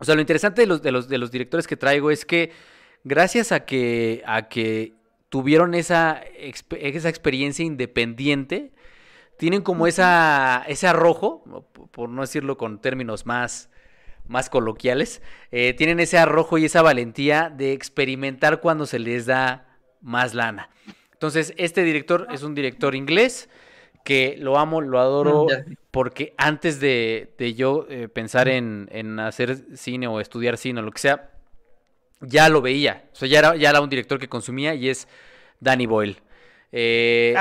[0.00, 2.50] o sea, lo interesante de los, de los, de los directores que traigo es que
[3.04, 4.94] gracias a que, a que
[5.28, 8.72] tuvieron esa, exp- esa experiencia independiente,
[9.38, 11.44] tienen como esa, ese arrojo,
[11.92, 13.69] por no decirlo con términos más,
[14.30, 15.20] más coloquiales,
[15.50, 19.66] eh, tienen ese arrojo y esa valentía de experimentar cuando se les da
[20.00, 20.70] más lana.
[21.12, 23.50] Entonces, este director es un director inglés
[24.04, 29.18] que lo amo, lo adoro, Mm, porque antes de, de yo eh, pensar en, en
[29.18, 31.30] hacer cine o estudiar cine o lo que sea,
[32.20, 33.08] ya lo veía.
[33.12, 35.08] O sea, ya era, ya era un director que consumía y es
[35.58, 36.16] Danny Boyle.
[36.72, 37.34] Eh,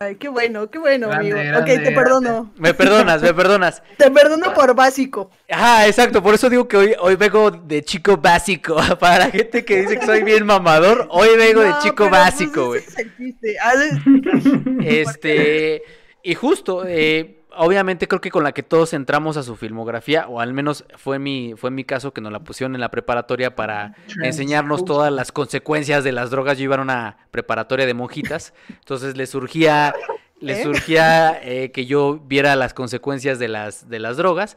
[0.00, 1.38] Ay, qué bueno, qué bueno, Grande, amigo.
[1.50, 2.52] grande, ok, te perdono.
[2.56, 3.82] Me perdonas, me perdonas.
[3.96, 5.30] Te perdono por básico.
[5.48, 8.76] Ajá, exacto, por eso digo que hoy, hoy vengo de chico básico.
[9.00, 12.66] Para la gente que dice que soy bien mamador, hoy vengo de chico pero, básico,
[12.66, 13.34] pues, güey.
[13.40, 13.56] es.
[13.62, 13.72] Ah,
[14.84, 15.82] Este,
[16.22, 20.40] y justo, eh, obviamente creo que con la que todos entramos a su filmografía, o
[20.40, 23.94] al menos fue mi, fue mi caso que nos la pusieron en la preparatoria para
[24.22, 26.58] enseñarnos todas las consecuencias de las drogas.
[26.58, 29.94] Yo iba a una preparatoria de monjitas, entonces le surgía,
[30.40, 30.62] le ¿Eh?
[30.62, 34.56] surgía eh, que yo viera las consecuencias de las, de las drogas.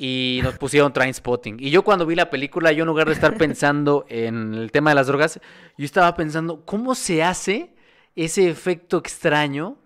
[0.00, 1.56] Y nos pusieron Trainspotting.
[1.58, 4.90] Y yo cuando vi la película, yo en lugar de estar pensando en el tema
[4.90, 5.40] de las drogas,
[5.76, 7.74] yo estaba pensando, ¿cómo se hace
[8.14, 9.78] ese efecto extraño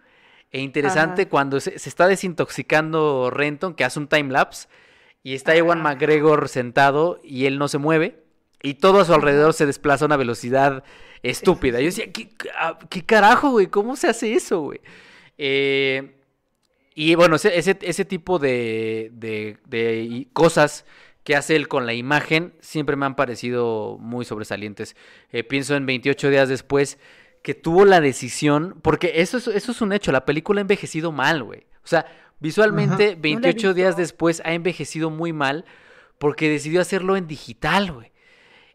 [0.52, 1.30] e interesante Ajá.
[1.30, 4.68] cuando se, se está desintoxicando Renton, que hace un time lapse,
[5.22, 5.80] y está Ewan.
[5.82, 8.22] McGregor sentado y él no se mueve,
[8.62, 10.84] y todo a su alrededor se desplaza a una velocidad
[11.22, 11.80] estúpida.
[11.80, 13.66] Yo decía, ¿qué, ah, qué carajo, güey?
[13.68, 14.80] ¿Cómo se hace eso, güey?
[15.38, 16.16] Eh,
[16.94, 20.84] y bueno, ese, ese, ese tipo de, de- de cosas
[21.24, 24.96] que hace él con la imagen siempre me han parecido muy sobresalientes.
[25.30, 26.98] Eh, pienso en 28 días después
[27.42, 31.12] que tuvo la decisión, porque eso es, eso es un hecho, la película ha envejecido
[31.12, 31.66] mal, güey.
[31.84, 32.06] O sea,
[32.38, 35.64] visualmente he 28 días después ha envejecido muy mal
[36.18, 38.12] porque decidió hacerlo en digital, güey.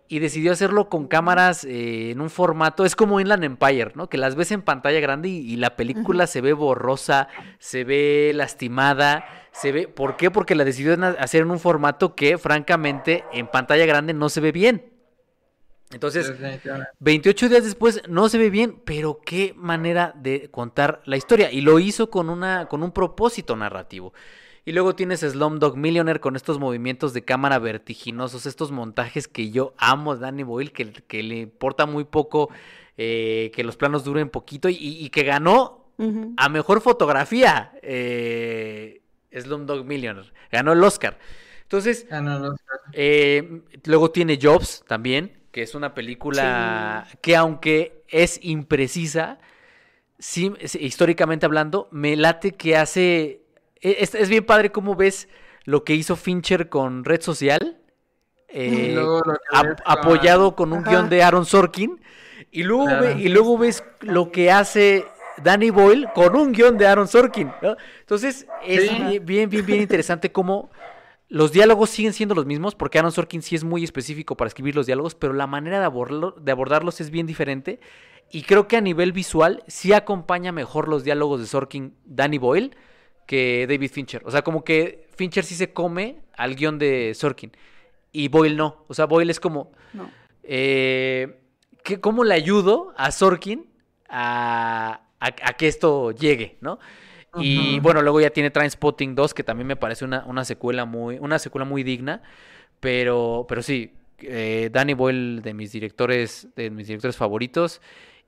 [0.09, 4.07] Y decidió hacerlo con cámaras eh, en un formato, es como Inland Empire, ¿no?
[4.07, 7.28] Que las ves en pantalla grande y, y la película se ve borrosa,
[7.59, 9.89] se ve lastimada, se ve...
[9.89, 10.32] ¿Por qué?
[10.32, 14.53] Porque la decidió hacer en un formato que, francamente, en pantalla grande no se ve
[14.53, 14.97] bien.
[15.92, 16.92] Entonces, Definitivamente.
[17.00, 21.52] 28 días después no se ve bien, pero qué manera de contar la historia.
[21.52, 24.14] Y lo hizo con, una, con un propósito narrativo.
[24.66, 29.74] Y luego tienes Slumdog Millionaire con estos movimientos de cámara vertiginosos, estos montajes que yo
[29.78, 32.50] amo Danny Boyle, que, que le importa muy poco
[32.98, 35.86] eh, que los planos duren poquito y, y que ganó
[36.38, 40.32] a mejor fotografía eh, Slumdog Millionaire.
[40.52, 41.18] Ganó el Oscar.
[41.64, 42.08] Entonces,
[42.94, 49.39] eh, luego tiene Jobs también, que es una película que aunque es imprecisa,
[50.20, 53.41] sí, históricamente hablando, me late que hace...
[53.82, 55.28] e- Es, es bien padre cómo ves
[55.64, 57.80] lo que hizo Fincher con Red Social,
[58.49, 60.91] eh, luego ap- apoyado con un Ajá.
[60.91, 61.99] guion de Aaron Sorkin,
[62.51, 63.01] y luego, Claro.
[63.01, 65.05] ve- y luego ves lo que hace
[65.41, 67.51] Danny Boyle con un guion de Aaron Sorkin.
[67.64, 67.76] ¿no?
[68.01, 69.03] Entonces, es Sí.
[69.08, 70.70] bien, bien, bien, bien interesante cómo
[71.30, 74.76] los diálogos siguen siendo los mismos, porque Aaron Sorkin sí es muy específico para escribir
[74.76, 77.80] los diálogos, pero la manera de, abordarlo- de abordarlos es bien diferente.
[78.32, 82.76] Y creo que a nivel visual sí acompaña mejor los diálogos de Sorkin, Danny Boyle,
[83.26, 84.22] que David Fincher.
[84.26, 87.52] O sea, como que Fincher sí se come al guion de Sorkin.
[88.12, 88.86] Y Boyle no.
[88.88, 90.10] O sea, Boyle es como, No.
[90.44, 91.40] eh,
[91.84, 93.66] ¿qué- ¿cómo le ayudo a Sorkin
[94.10, 96.80] a, a- a que esto llegue, ¿no?
[97.40, 101.18] Y bueno, luego ya tiene Trainspotting 2, que también me parece una, una secuela muy,
[101.20, 102.22] una secuela muy digna.
[102.80, 107.82] Pero, pero sí, eh, Danny Boyle de mis directores, de mis directores favoritos.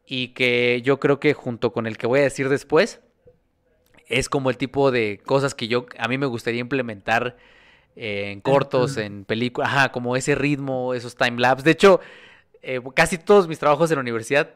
[0.05, 2.99] Y que yo creo que junto con el que voy a decir después,
[4.07, 7.37] es como el tipo de cosas que yo, a mí me gustaría implementar
[7.95, 11.63] en cortos, en películas, ajá, como ese ritmo, esos timelapse.
[11.63, 11.99] De hecho,
[12.61, 14.51] eh, casi todos mis trabajos en la universidad,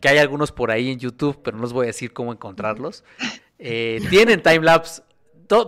[0.00, 3.04] que hay algunos por ahí en YouTube, pero no les voy a decir cómo encontrarlos,
[3.58, 5.02] eh, tienen timelapse.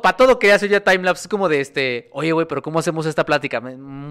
[0.03, 3.07] para todo que hace ya timelapse es como de este, oye, güey, pero ¿cómo hacemos
[3.07, 3.61] esta plática?
[3.61, 4.09] Un,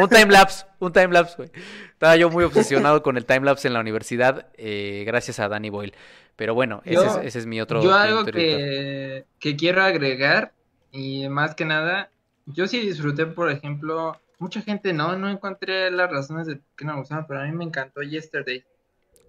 [0.00, 1.50] un timelapse, un timelapse, güey.
[1.92, 5.94] Estaba yo muy obsesionado con el timelapse en la universidad, eh, gracias a Danny Boyle.
[6.36, 7.80] Pero bueno, ese, es, mi otro.
[7.80, 10.52] Yo algo que, que, quiero agregar,
[10.90, 12.10] y más que nada,
[12.46, 16.94] yo sí disfruté, por ejemplo, mucha gente no, no encontré las razones de que no
[16.94, 18.64] me gustaba, pero a mí me encantó Yesterday.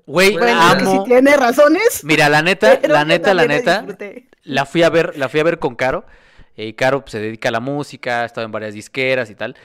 [0.05, 1.03] Güey, amo.
[1.03, 2.03] Si tiene razones.
[2.03, 3.85] Mira, la neta, la neta, la neta,
[4.43, 6.05] la fui a ver, la fui a ver con Caro.
[6.55, 9.55] Y Caro pues, se dedica a la música, ha estado en varias disqueras y tal.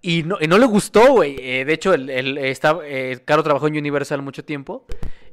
[0.00, 1.36] Y no, y no le gustó, güey.
[1.38, 4.86] Eh, de hecho, el, el, eh, Caro trabajó en Universal mucho tiempo.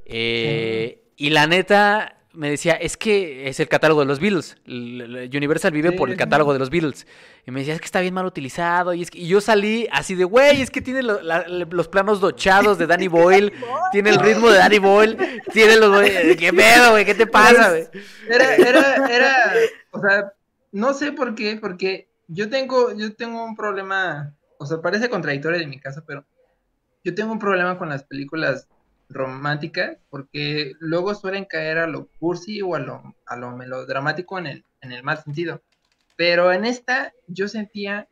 [0.05, 4.57] Eh, y la neta, me decía, es que es el catálogo de los Beatles.
[4.67, 7.07] Universal vive por el catálogo de los Beatles.
[7.45, 8.93] Y me decía, es que está bien mal utilizado.
[8.93, 12.87] Y, es que, yo salí así de, güey, es que tiene los planos dochados de
[12.87, 13.53] Danny Boyle.
[13.91, 15.41] tiene el ritmo de Danny Boyle.
[15.51, 16.01] Tiene los...
[16.37, 17.05] ¿Qué pedo, güey?
[17.05, 17.87] ¿Qué te pasa, güey?
[18.29, 19.53] Era, era, era...
[19.91, 20.33] O sea,
[20.71, 24.35] no sé por qué, porque yo tengo, yo tengo un problema...
[24.57, 26.25] O sea, parece contradictorio de mi casa, pero
[27.03, 28.67] yo tengo un problema con las películas
[29.09, 34.47] romántica, porque luego suelen caer a lo cursi o a lo, a lo melodramático en
[34.47, 35.61] el, en el mal sentido.
[36.15, 38.07] Pero en esta yo sentía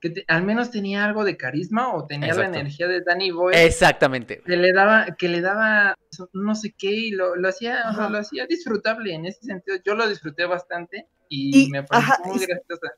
[0.00, 3.64] que al menos tenía algo de carisma o tenía la energía de Danny Boyle.
[3.64, 4.42] Exactamente.
[4.44, 5.94] Que le daba, que le daba
[6.32, 9.78] no sé qué y lo, lo hacía, lo hacía disfrutable en ese sentido.
[9.84, 12.92] Yo lo disfruté bastante y, me pareció muy graciosa.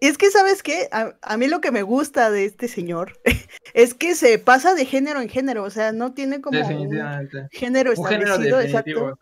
[0.00, 0.88] Es que, ¿sabes qué?
[0.90, 3.18] A, mí lo que me gusta de este señor
[3.74, 6.90] es que se pasa de género en género, o sea, no tiene como un
[7.50, 9.18] género establecido, exacto.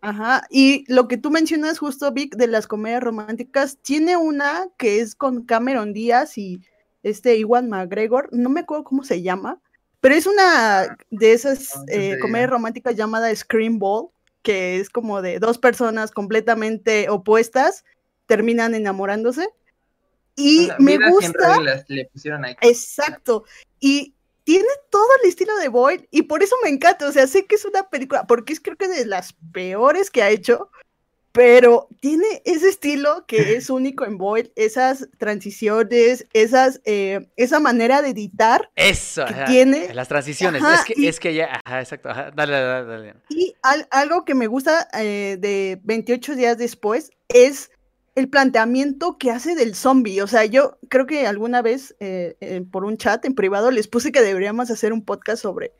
[0.00, 5.00] Ajá, y lo que tú mencionas justo, Vic, de las comedias románticas, tiene una que
[5.00, 6.60] es con Cameron Díaz y
[7.04, 9.60] este Iwan McGregor, no me acuerdo cómo se llama,
[10.00, 14.08] pero es una ah, de esas eh, comedias románticas llamada Scream Ball,
[14.42, 17.84] que es como de dos personas completamente opuestas,
[18.26, 19.48] terminan enamorándose
[20.36, 21.60] y me gusta.
[22.60, 23.44] Exacto.
[23.80, 24.14] Y
[24.44, 27.08] tiene todo el estilo de Boyd y por eso me encanta.
[27.08, 30.22] O sea, sé que es una película, porque es creo que de las peores que
[30.22, 30.70] ha hecho,
[31.32, 38.02] pero tiene ese estilo que es único en Boyd, esas transiciones, esas, eh, esa manera
[38.02, 38.70] de editar.
[38.76, 39.92] Eso, tiene.
[39.94, 43.14] Las transiciones, es, que, es que ya, ajá, exacto, dale, dale, dale.
[43.30, 43.54] Y
[43.90, 47.70] algo que me gusta eh, de 28 días después es
[48.16, 50.22] el planteamiento que hace del zombie.
[50.22, 53.86] O sea, yo creo que alguna vez eh, eh, por un chat en privado les
[53.86, 55.72] puse que deberíamos hacer un podcast sobre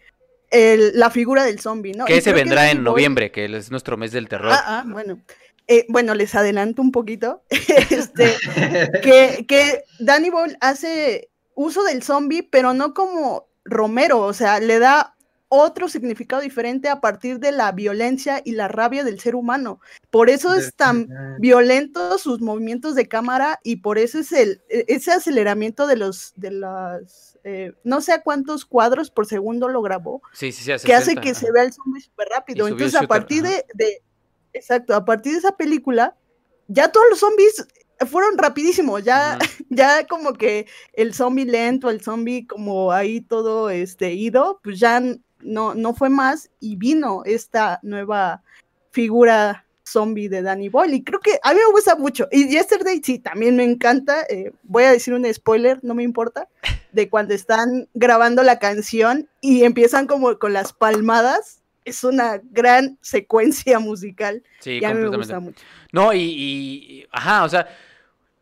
[0.53, 2.05] la figura del zombie, ¿no?
[2.05, 4.53] Que ese vendrá en noviembre, que es nuestro mes del terror.
[4.53, 5.19] Ah, ah bueno.
[5.67, 7.43] Eh, bueno, les adelanto un poquito.
[7.51, 8.33] este,
[9.03, 14.79] que, que Danny Boyle hace uso del zombie, pero no como Romero, o sea, le
[14.79, 15.16] da
[15.49, 19.81] otro significado diferente a partir de la violencia y la rabia del ser humano.
[20.11, 24.85] Por eso es tan violento sus movimientos de cámara y por eso es el e,
[24.89, 29.83] ese aceleramiento de los de las eh, no sé a cuántos cuadros por segundo lo
[29.83, 30.21] grabó.
[30.33, 32.67] Sí, sí, que hace que se vea el zombie súper rápido.
[32.67, 34.03] Entonces, a partir de, de,
[34.53, 36.17] exacto, a partir de esa película,
[36.67, 37.65] ya todos los zombies
[38.05, 39.39] fueron rapidísimos, ya,
[39.71, 45.01] ya como que el zombie lento, el zombie como ahí todo este ido, pues ya
[45.41, 48.43] no, no fue más y vino esta nueva
[48.91, 50.95] figura zombie de Danny Boyle.
[50.95, 52.29] Y creo que a mí me gusta mucho.
[52.31, 56.49] Y Yesterday sí, también me encanta, eh, voy a decir un spoiler, no me importa,
[56.93, 62.99] de cuando están grabando la canción y empiezan como con las palmadas, es una gran
[63.01, 65.65] secuencia musical sí, y a mí me gusta mucho.
[65.93, 67.69] No, y, ajá, o sea,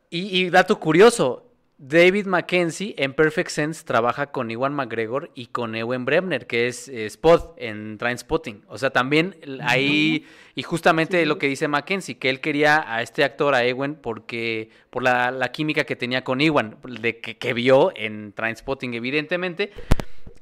[0.08, 1.43] y, y dato curioso,
[1.76, 6.88] David Mackenzie en Perfect Sense trabaja con Iwan McGregor y con Ewen Bremner, que es
[6.88, 8.62] eh, Spot en Trainspotting.
[8.68, 13.24] O sea, también ahí, y justamente lo que dice Mackenzie, que él quería a este
[13.24, 18.32] actor, a Ewen, porque por la, química que tenía con Iwan, de que, vio en
[18.32, 19.72] Trainspotting, evidentemente.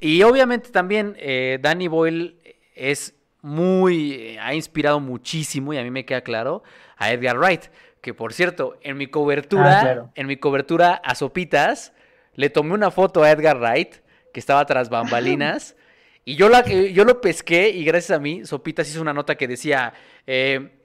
[0.01, 2.37] Y obviamente también eh, Danny Boyle
[2.75, 6.63] es muy, eh, ha inspirado muchísimo, y a mí me queda claro,
[6.99, 7.71] a Edgar Wright
[8.03, 11.93] que por cierto, en mi cobertura, ah, en mi cobertura a Sopitas,
[12.35, 13.95] le tomé una foto a Edgar Wright,
[14.35, 15.77] que estaba tras bambalinas,
[16.25, 19.47] y yo, la, yo lo pesqué y gracias a mí, Sopitas hizo una nota que
[19.47, 19.95] decía,
[20.27, 20.82] eh,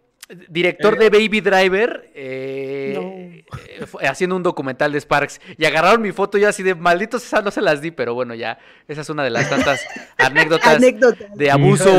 [0.49, 5.39] director de Baby Driver, eh, eh, haciendo un documental de Sparks.
[5.57, 8.13] Y agarraron mi foto y yo así de malditos, esas no se las di, pero
[8.13, 9.85] bueno, ya, esa es una de las tantas
[10.17, 11.91] anécdotas de abuso,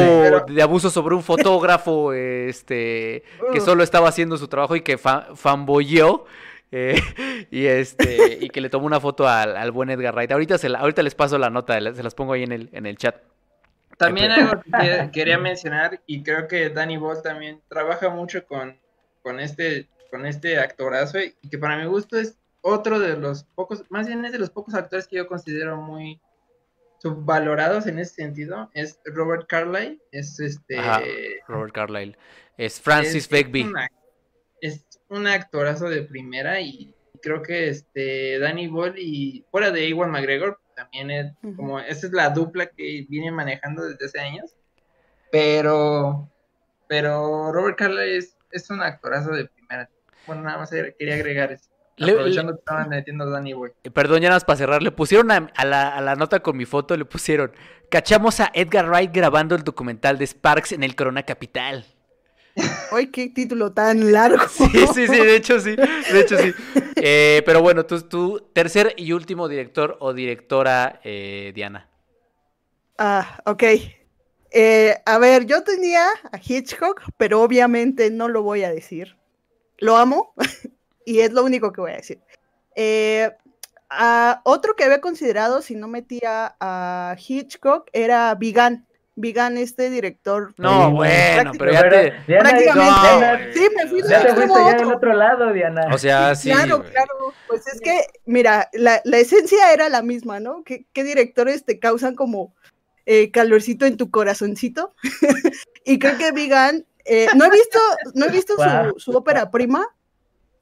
[0.47, 5.29] de abuso sobre un fotógrafo, este, que solo estaba haciendo su trabajo y que fa
[5.35, 6.27] fanboyeó.
[6.71, 7.01] Eh,
[7.51, 10.33] y este y que le tomó una foto al, buen Edgar Wright.
[10.33, 12.99] Ahorita, se ahorita les paso la nota, se las pongo ahí en el, en el
[12.99, 13.17] chat.
[13.99, 18.79] También algo que quería mencionar, y creo que Danny Boyle también trabaja mucho con,
[19.23, 23.85] con, este, con este actorazo, y que para mi gusto es otro de los pocos,
[23.91, 26.21] más bien es de los pocos actores que yo considero muy
[27.01, 30.77] subvalorados en ese sentido, es Robert Carlyle, es este...
[31.47, 32.17] Robert Carlyle,
[32.57, 33.71] es Francis Begbie.
[34.61, 40.11] Es, un actorazo de primera y creo que este Danny Boyle y fuera de Iwan
[40.11, 44.55] McGregor también es como, esa es la dupla que viene manejando desde hace años,
[45.33, 46.31] pero,
[46.87, 49.91] pero Robert Carlyle es, es un actorazo de primera.
[50.27, 51.69] Bueno, nada más quería agregar eso.
[52.01, 53.73] Aprovechando que estaban metiendo Danny Boy.
[53.83, 54.83] Eh, perdón, ya nada más para cerrar.
[54.83, 57.51] Le pusieron a, la, a, la, nota con mi foto, le pusieron.
[57.91, 61.85] Cachamos a Edgar Wright grabando el documental de Sparks en el Corona Capital.
[62.91, 64.43] ¡Ay, qué título tan largo!
[64.49, 66.53] Sí, sí, sí, de hecho sí, de hecho sí.
[67.01, 71.89] Eh, pero bueno, tú, tú, tercer y último director o directora, eh, Diana.
[72.99, 73.63] Ah, ok.
[74.51, 79.17] Eh, a ver, yo tenía a Hitchcock, pero obviamente no lo voy a decir.
[79.77, 80.35] Lo amo
[81.05, 82.21] y es lo único que voy a decir.
[84.43, 88.88] otro que había considerado, si no metía a Hitchcock, era Vigan.
[89.19, 90.55] Vigan, este director.
[90.59, 92.13] No, bueno, pero ya te.
[92.39, 93.53] prácticamente.
[93.53, 95.89] sí, me fui ya te fuiste ya del otro lado, Diana.
[95.93, 96.53] O sea, sí.
[96.53, 97.35] Claro, claro.
[97.49, 100.63] Pues es que, mira, la, la esencia era la misma, ¿no?
[100.63, 102.55] ¿Qué, qué directores te causan como
[103.07, 104.95] eh, calorcito en tu corazoncito?
[105.85, 106.87] y creo que Vigan.
[107.05, 107.79] Eh, no he visto,
[108.15, 109.85] no he visto su, su ópera prima,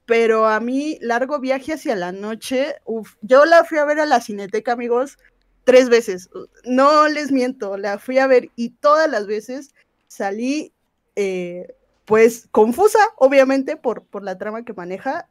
[0.07, 4.05] pero a mí, Largo Viaje hacia la Noche, uf, yo la fui a ver a
[4.05, 5.19] la Cineteca, amigos
[5.67, 6.29] tres veces.
[6.63, 9.75] No les miento, la fui a ver y todas las veces
[10.07, 10.71] salí,
[11.17, 15.27] eh, pues, confusa, obviamente, por, por la trama que maneja,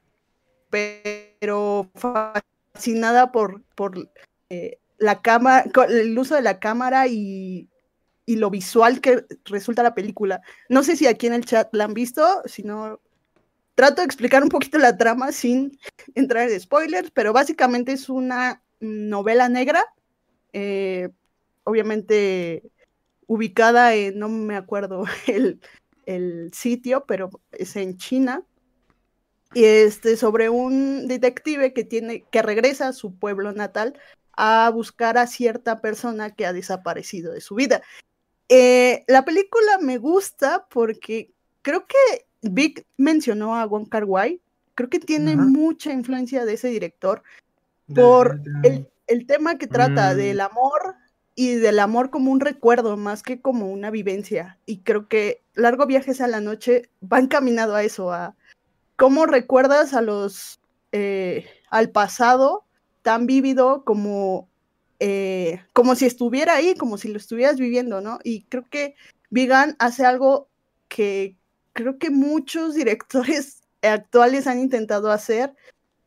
[0.69, 4.11] pero fascinada por, por
[4.51, 7.71] eh, la cámara, el uso de la cámara y,
[8.27, 10.43] y, lo visual que resulta la película.
[10.69, 13.01] No sé si aquí en el chat la han visto, si no,
[13.75, 15.79] trato de explicar un poquito la trama sin
[16.15, 19.83] entrar en spoilers, pero básicamente es una novela negra
[20.59, 21.11] eh,
[21.65, 22.63] obviamente
[23.27, 25.05] ubicada en, no me acuerdo
[26.07, 28.43] el, sitio, pero es en China,
[29.53, 33.99] y este, sobre un detective que, tiene, que regresa a su pueblo natal
[34.33, 37.83] a buscar a cierta persona que ha desaparecido de su vida.
[38.49, 44.41] Eh, la película me gusta porque creo que Vic mencionó a Wong Kar Wai,
[44.75, 47.23] creo que tiene mucha influencia de ese director
[47.95, 50.17] por el el tema que trata mm.
[50.17, 50.97] del amor
[51.35, 54.59] y del amor como un recuerdo más que como una vivencia.
[54.67, 58.35] Y creo que Largo Viajes a la Noche va encaminado a eso, a
[58.97, 60.61] cómo recuerdas a los,
[60.93, 62.65] eh, al pasado
[63.03, 64.49] tan vívido como,
[64.99, 68.19] eh, como si estuviera ahí, como si lo estuvieras viviendo, ¿no?
[68.25, 68.95] Y creo que
[69.31, 70.49] Vigan hace algo
[70.89, 71.37] que
[71.75, 75.55] creo que muchos directores actuales han intentado hacer,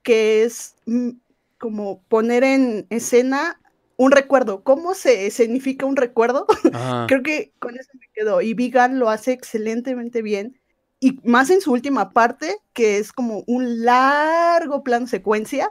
[0.03, 1.11] que es mm,
[1.59, 3.61] como poner en escena
[3.97, 4.63] un recuerdo.
[4.63, 6.47] ¿Cómo se escenifica un recuerdo?
[7.07, 8.41] Creo que con eso me quedo.
[8.41, 10.59] Y Vigan lo hace excelentemente bien.
[11.01, 15.69] Y más en su última parte, que es como un largo plan secuencia,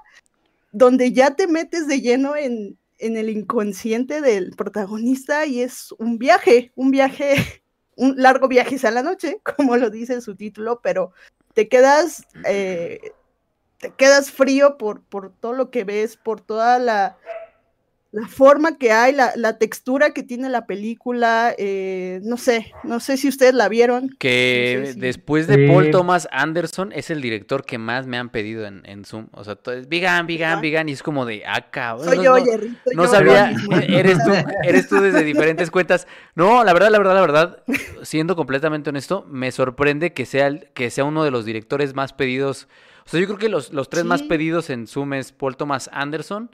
[0.72, 6.18] donde ya te metes de lleno en, en el inconsciente del protagonista y es un
[6.18, 7.34] viaje, un viaje,
[7.96, 11.12] un largo viaje a la noche, como lo dice su título, pero
[11.54, 13.12] te quedas eh,
[13.78, 17.16] te quedas frío por, por todo lo que ves, por toda la,
[18.10, 23.00] la forma que hay, la, la, textura que tiene la película, eh, no sé, no
[23.00, 24.16] sé si ustedes la vieron.
[24.18, 28.82] Que después de Paul Thomas Anderson es el director que más me han pedido en,
[28.86, 29.28] en Zoom.
[29.32, 32.14] O sea, todo es Vigan, Vigan, Vigan, y es como de, ah, cabrón.
[32.14, 32.36] Soy yo,
[32.94, 33.52] no, sabía,
[33.88, 34.32] eres tú,
[34.64, 36.08] eres tú desde diferentes cuentas.
[36.34, 37.62] No, la verdad, la verdad, la verdad,
[38.02, 42.68] siendo completamente honesto, me sorprende que sea, que sea uno de los directores más pedidos
[43.08, 45.88] o sea, yo creo que los, los tres más pedidos en Zoom es Paul Thomas
[45.94, 46.50] Anderson,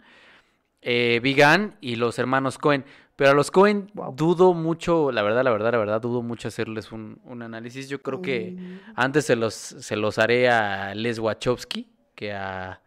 [0.82, 2.84] eh, Vigan y los hermanos Cohen.
[3.16, 6.92] Pero a los Cohen dudo mucho, la verdad, la verdad, la verdad, dudo mucho hacerles
[6.92, 7.88] un, un análisis.
[7.88, 8.92] Yo creo que mm.
[8.94, 12.80] antes se los, se los haré a Les Wachowski que a,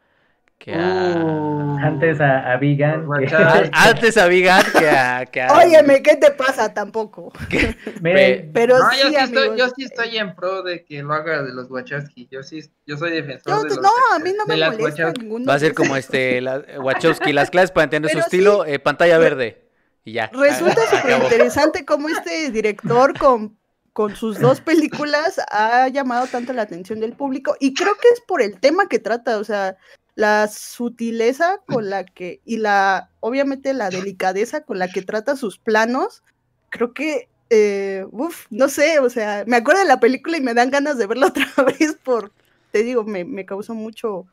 [0.57, 1.13] que a...
[1.23, 1.77] Uh.
[1.79, 3.07] Antes a, a Vegan.
[3.19, 5.25] que- Antes a Big Ant que a...
[5.25, 6.73] Que a- Óyeme, ¿qué te pasa?
[6.73, 7.31] Tampoco.
[8.01, 9.57] Miren, Pero No, sí, yo, sí estoy, amigos.
[9.57, 12.27] yo sí estoy en pro de que lo haga de los Wachowski.
[12.31, 15.45] Yo sí, yo soy defensor Yo- de los no, a mí no me molesta ninguno.
[15.45, 19.17] Va a ser como este, la, Wachowski, las clases para entender su estilo, eh, pantalla
[19.19, 19.63] verde.
[20.03, 20.31] Y ya.
[20.33, 23.57] Resulta súper interesante cómo este director con,
[23.93, 28.21] con sus dos películas ha llamado tanto la atención del público y creo que es
[28.21, 29.75] por el tema que trata, o sea,
[30.17, 35.59] la sutileza con la que y la, obviamente la delicadeza con la que trata sus
[35.59, 36.23] planos,
[36.69, 40.55] creo que, eh, uf, no sé, o sea, me acuerdo de la película y me
[40.55, 42.31] dan ganas de verla otra vez por,
[42.71, 44.25] te digo, me, me causó mucho,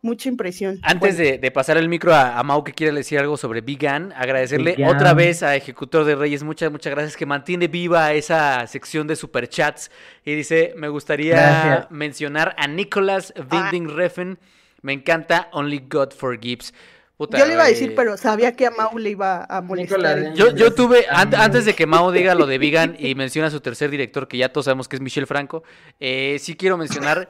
[0.00, 0.78] mucha impresión.
[0.82, 3.60] Antes Bueno, de, de pasar el micro a, a Mau que quiere decir algo sobre
[3.60, 4.96] Vegan, agradecerle Vegan.
[4.96, 9.14] otra vez a Ejecutor de Reyes, muchas, muchas gracias, que mantiene viva esa sección de
[9.14, 9.90] superchats.
[10.24, 11.90] Y dice, me gustaría Gracias.
[11.90, 14.38] mencionar a Nicholas Winding Refn,
[14.82, 16.72] me encanta Only God Forgives.
[17.16, 19.60] Puta, Yo le iba a decir, eh, pero sabía que a Mau le iba a
[19.60, 19.98] molestar.
[19.98, 23.48] Nicolás, Yo, yo tuve, an- antes de que Mao diga lo de Vegan y menciona
[23.48, 25.64] a su tercer director, que ya todos sabemos que es Michel Franco,
[25.98, 27.28] eh, sí quiero mencionar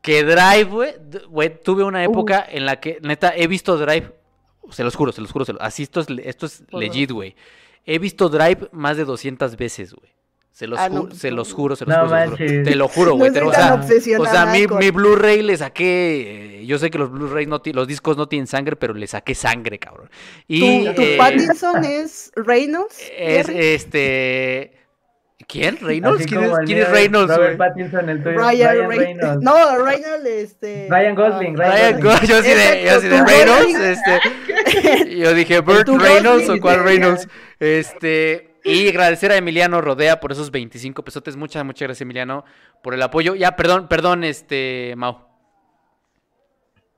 [0.00, 0.94] que Drive,
[1.28, 4.12] güey, tuve una época en la que, neta, he visto Drive,
[4.70, 7.34] se los juro, se los juro, se los- así esto es, esto es legit, güey.
[7.84, 10.12] He visto Drive más de 200 veces, güey.
[10.52, 11.36] Se los, Ah, no, ju- pues, se no.
[11.36, 12.38] los juro, se los No juro, se los juro.
[12.48, 12.64] manches.
[12.64, 13.32] Te lo juro, No güey.
[13.32, 13.74] te- o sea,
[14.18, 16.58] o sea, mi, con- mi Blu-ray le saqué.
[16.60, 19.06] eh, Yo sé que los Blu-ray no ti- los discos no tienen sangre, pero le
[19.06, 20.10] saqué sangre, cabrón.
[20.46, 23.00] Y ¿Tu, tu eh, Pattinson es Reynolds?
[23.16, 23.58] es Jerry?
[23.74, 24.72] este.
[25.48, 25.78] ¿Quién?
[25.80, 26.26] ¿Reynolds?
[26.26, 27.56] ¿Quién es, quién es Reynolds, Robert?
[27.56, 28.36] Pattinson, el tuyo.
[28.38, 29.42] Ryan, Ryan Rey- Reynolds.
[29.42, 30.86] No, Reynolds, este.
[30.90, 33.24] Ryan Gosling, ah, Ryan Ryan Go- yo sí de, yo sí de Exacto,
[33.66, 35.16] Reynolds, este.
[35.16, 37.28] Yo dije, ¿Burt Reynolds Gosling, o cuál Reynolds?
[37.58, 38.49] Este.
[38.64, 41.36] Y agradecer a Emiliano Rodea por esos 25 pesotes.
[41.36, 42.44] Muchas, muchas gracias, Emiliano,
[42.82, 43.34] por el apoyo.
[43.34, 45.30] Ya, perdón, perdón, este, Mau.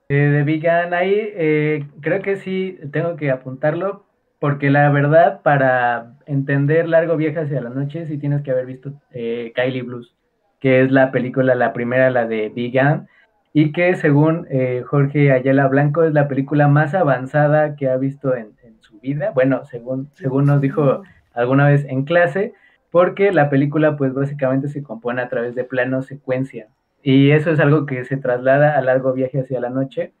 [0.09, 4.05] Eh, de Vegan, ahí eh, creo que sí tengo que apuntarlo,
[4.39, 8.93] porque la verdad, para entender Largo Viaje hacia la Noche, sí tienes que haber visto
[9.11, 10.13] eh, Kylie Blues,
[10.59, 13.07] que es la película, la primera, la de Vegan,
[13.53, 18.35] y que según eh, Jorge Ayala Blanco es la película más avanzada que ha visto
[18.35, 19.31] en, en su vida.
[19.31, 21.03] Bueno, según, según nos dijo
[21.33, 22.53] alguna vez en clase,
[22.91, 26.67] porque la película pues básicamente se compone a través de plano secuencia.
[27.01, 30.13] Y eso es algo que se traslada a largo viaje hacia la noche.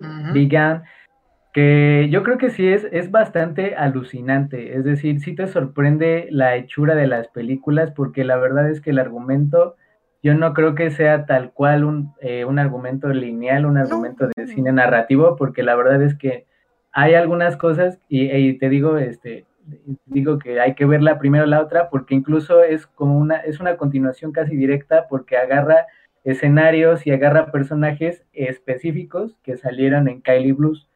[0.00, 0.32] Ujú.
[0.32, 0.84] Vegan,
[1.52, 4.76] que yo creo que sí es, es bastante alucinante.
[4.76, 8.90] Es decir, sí te sorprende la hechura de las películas, porque la verdad es que
[8.90, 9.76] el argumento,
[10.22, 14.46] yo no creo que sea tal cual un, eh, un argumento lineal, un argumento de
[14.48, 16.44] cine narrativo, porque la verdad es que
[16.90, 19.44] hay algunas cosas, y, y te digo, este,
[20.06, 23.76] digo que hay que verla primero la otra, porque incluso es como una, es una
[23.76, 25.86] continuación casi directa, porque agarra
[26.24, 30.88] escenarios y agarra personajes específicos que salieron en Kylie Blues.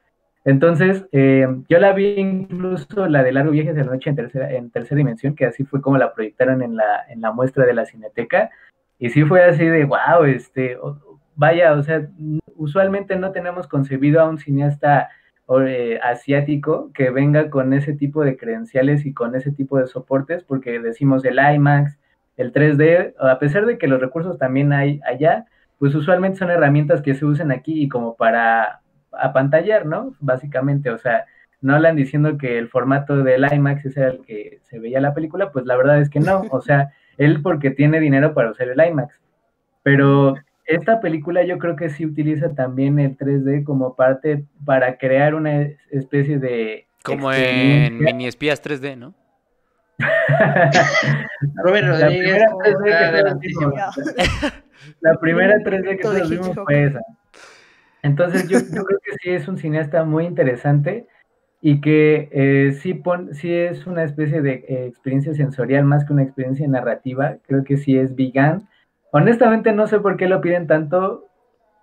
[0.44, 4.52] Entonces, eh, yo la vi incluso la de Largo Viaje de la Noche en tercera,
[4.52, 7.74] en tercera dimensión, que así fue como la proyectaron en la, en la muestra de
[7.74, 8.50] la Cineteca,
[8.98, 10.78] y sí fue así de, wow, este,
[11.36, 12.08] vaya, o sea,
[12.56, 15.10] usualmente no tenemos concebido a un cineasta
[15.66, 20.44] eh, asiático que venga con ese tipo de credenciales y con ese tipo de soportes,
[20.44, 21.98] porque decimos el IMAX,
[22.36, 25.46] el 3D, a pesar de que los recursos también hay allá,
[25.78, 28.80] pues usualmente son herramientas que se usan aquí y como para
[29.12, 30.14] apantallar, ¿no?
[30.20, 31.24] Básicamente, o sea,
[31.60, 35.50] no hablan diciendo que el formato del IMAX era el que se veía la película,
[35.50, 38.86] pues la verdad es que no, o sea, él porque tiene dinero para usar el
[38.86, 39.20] IMAX,
[39.82, 40.36] pero
[40.68, 45.62] esta película yo creo que sí utiliza también el 3D como parte para crear una
[45.90, 46.86] especie de...
[47.02, 47.98] Como en.
[47.98, 49.14] Mini Espías 3D, ¿no?
[51.64, 53.70] Robert La Rodríguez primera 3D está que todos adelantísimo.
[53.70, 53.96] vimos.
[55.00, 57.00] La primera 3D que todos vimos fue esa.
[58.02, 61.06] Entonces yo, yo creo que sí es un cineasta muy interesante
[61.60, 66.12] y que eh, sí, pon, sí es una especie de eh, experiencia sensorial más que
[66.12, 67.38] una experiencia narrativa.
[67.46, 68.67] Creo que sí es vegan.
[69.10, 71.26] Honestamente no sé por qué lo piden tanto.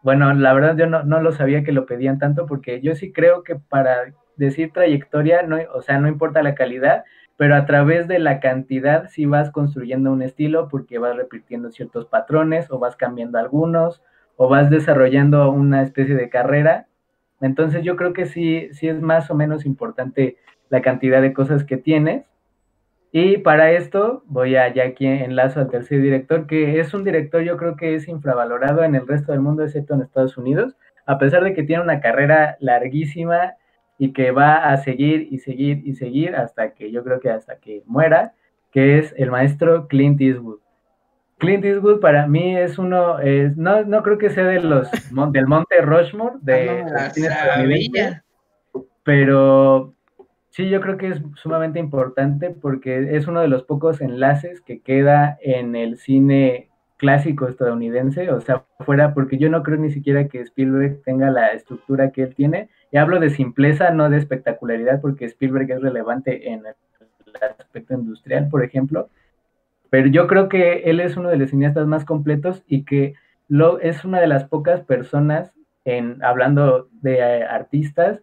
[0.03, 3.11] Bueno, la verdad yo no, no lo sabía que lo pedían tanto porque yo sí
[3.11, 7.03] creo que para decir trayectoria, no, o sea, no importa la calidad,
[7.38, 12.06] pero a través de la cantidad sí vas construyendo un estilo porque vas repitiendo ciertos
[12.06, 14.02] patrones o vas cambiando algunos
[14.38, 16.88] o vas desarrollando una especie de carrera.
[17.41, 20.38] Entonces yo creo que sí, sí es más o menos importante
[20.69, 22.26] la cantidad de cosas que tienes.
[23.17, 27.41] Y para esto voy a ya aquí enlazo al tercer director, que es un director
[27.43, 30.75] yo creo que es infravalorado en el resto del mundo, excepto en Estados Unidos,
[31.05, 33.53] a pesar de que tiene una carrera larguísima
[33.97, 37.55] y que va a seguir y seguir y seguir hasta que yo creo que hasta
[37.55, 38.33] que muera,
[38.69, 40.59] que es el maestro Clint Eastwood.
[41.37, 44.91] Clint Eastwood para mí es uno, es, no, no creo que sea de los
[45.31, 47.13] del Monte Rushmore de, ah,
[49.03, 49.94] pero
[50.56, 54.80] sí yo creo que es sumamente importante porque es uno de los pocos enlaces que
[54.80, 60.30] queda en el cine clásico estadounidense, o sea, fuera, porque yo no creo ni siquiera
[60.30, 65.02] que Spielberg tenga la estructura que él tiene, y hablo de simpleza, no de espectacularidad,
[65.02, 66.76] porque Spielberg es relevante en el
[67.60, 69.10] aspecto industrial, por ejemplo,
[69.90, 73.15] pero yo creo que él es uno de los cineastas más completos y que
[73.49, 75.52] lo, es una de las pocas personas,
[75.84, 78.22] en, hablando de eh, artistas,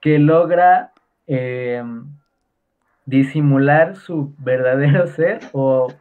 [0.00, 0.91] que logra
[1.34, 2.04] em,
[3.06, 5.92] disimular su verdadero ser o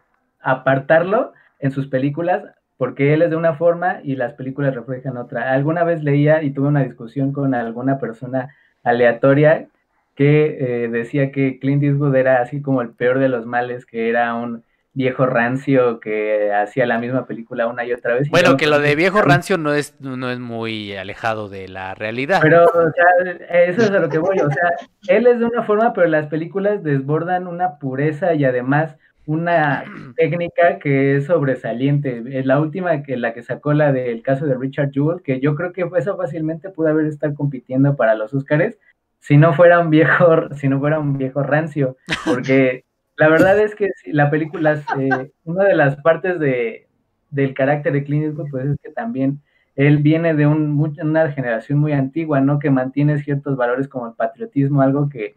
[0.42, 2.44] apartarlo en sus películas
[2.78, 5.54] porque él es de una forma y las películas reflejan otra.
[5.54, 9.68] Alguna vez leía y tuve una discusión con alguna persona aleatoria
[10.16, 14.10] que eh, decía que Clint Eastwood era así como el peor de los males, que
[14.10, 18.30] era un viejo rancio que hacía la misma película una y otra vez.
[18.30, 22.40] Bueno, que lo de viejo rancio no es, no es muy alejado de la realidad.
[22.42, 24.40] Pero, o sea, eso es a lo que voy.
[24.40, 24.72] O sea,
[25.08, 29.84] él es de una forma, pero las películas desbordan una pureza y además una
[30.18, 32.22] técnica que es sobresaliente.
[32.44, 35.72] La última que la que sacó la del caso de Richard Jewell, que yo creo
[35.72, 38.78] que eso fácilmente pudo haber estado compitiendo para los Oscars
[39.22, 41.96] si no fuera un viejo, si no fuera un viejo rancio,
[42.26, 42.84] porque
[43.22, 46.88] la verdad es que la película, eh, una de las partes de,
[47.30, 49.44] del carácter de Clint Eastwood, pues es que también
[49.76, 52.58] él viene de un, una generación muy antigua, ¿no?
[52.58, 55.36] Que mantiene ciertos valores como el patriotismo, algo que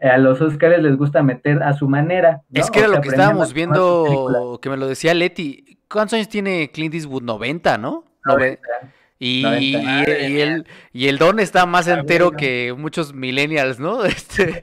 [0.00, 2.40] a los Oscars les gusta meter a su manera.
[2.54, 5.78] Es que era lo que estábamos viendo, que me lo decía Leti.
[5.90, 7.22] ¿Cuántos años tiene Clint Eastwood?
[7.22, 8.02] 90, ¿no?
[8.24, 8.62] 90.
[9.22, 9.74] Y, y,
[10.40, 14.02] el, y el don está más entero que muchos millennials, ¿no?
[14.06, 14.62] Este...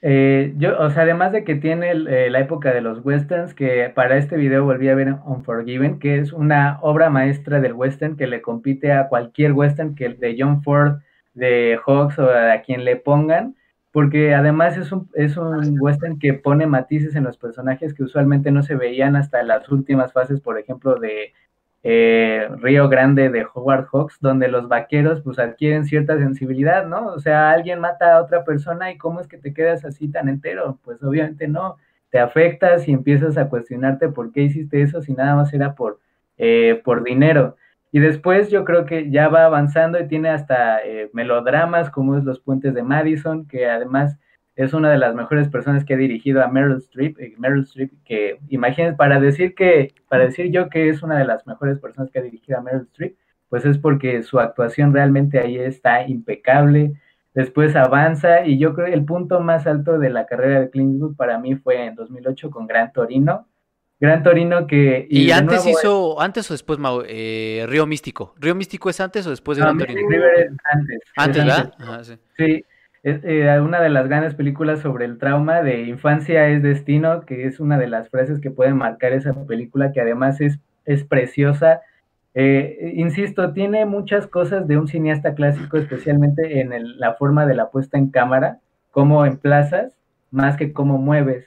[0.00, 3.92] eh, yo, o sea, además de que tiene eh, la época de los westerns, que
[3.94, 8.26] para este video volví a ver Unforgiven, que es una obra maestra del western que
[8.26, 11.00] le compite a cualquier western que el de John Ford,
[11.34, 13.54] de Hawks o a quien le pongan
[13.94, 18.50] porque además es un, es un western que pone matices en los personajes que usualmente
[18.50, 21.32] no se veían hasta las últimas fases, por ejemplo, de
[21.84, 27.06] eh, Río Grande de Howard Hawks, donde los vaqueros pues adquieren cierta sensibilidad, ¿no?
[27.06, 30.28] O sea, alguien mata a otra persona y cómo es que te quedas así tan
[30.28, 31.76] entero, pues obviamente no,
[32.10, 36.00] te afectas y empiezas a cuestionarte por qué hiciste eso si nada más era por,
[36.36, 37.54] eh, por dinero.
[37.94, 42.24] Y después yo creo que ya va avanzando y tiene hasta eh, melodramas como es
[42.24, 44.18] Los Puentes de Madison, que además
[44.56, 47.16] es una de las mejores personas que ha dirigido a Meryl Streep.
[47.20, 51.24] Eh, Meryl Streep, que imagínense, para decir que, para decir yo que es una de
[51.24, 53.16] las mejores personas que ha dirigido a Meryl Streep,
[53.48, 56.94] pues es porque su actuación realmente ahí está impecable.
[57.32, 60.94] Después avanza y yo creo que el punto más alto de la carrera de Clint
[60.94, 63.46] Eastwood para mí fue en 2008 con Gran Torino,
[64.04, 65.06] Gran Torino que...
[65.10, 66.78] Y, antes hizo, antes o después,
[67.08, 68.34] eh, Río Místico.
[68.38, 70.00] ¿Río Místico es antes o después de Gran Torino?
[70.64, 71.00] antes.
[71.16, 71.74] Antes, ¿verdad?
[72.02, 72.18] sí.
[72.36, 72.64] sí.
[73.04, 77.46] Es eh, una de las grandes películas sobre el trauma de infancia es destino, que
[77.46, 81.82] es una de las frases que pueden marcar esa película, que además es, es preciosa.
[82.32, 87.70] Eh, insisto, tiene muchas cosas de un cineasta clásico, especialmente en la forma de la
[87.70, 88.60] puesta en cámara,
[88.90, 89.94] cómo emplazas,
[90.30, 91.46] más que cómo mueves.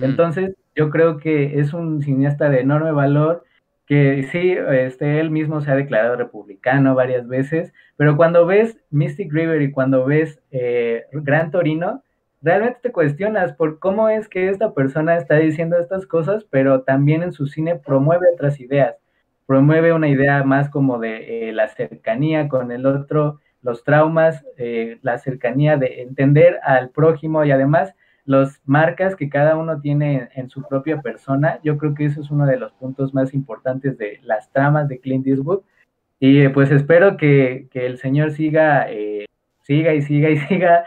[0.00, 3.44] Entonces, yo creo que es un cineasta de enorme valor,
[3.86, 9.32] que sí, este, él mismo se ha declarado republicano varias veces, pero cuando ves Mystic
[9.32, 12.02] River y cuando ves eh, Gran Torino,
[12.42, 17.22] realmente te cuestionas por cómo es que esta persona está diciendo estas cosas, pero también
[17.22, 18.96] en su cine promueve otras ideas,
[19.46, 24.98] promueve una idea más como de eh, la cercanía con el otro, los traumas, eh,
[25.02, 27.94] la cercanía de entender al prójimo y además
[28.24, 31.58] los marcas que cada uno tiene en, su propia persona.
[31.64, 35.00] Yo creo que eso es uno de los puntos más importantes de las tramas de
[35.00, 35.62] Clint Eastwood.
[36.20, 39.26] Y pues espero que, el señor siga, eh,
[39.62, 40.84] siga y siga y siga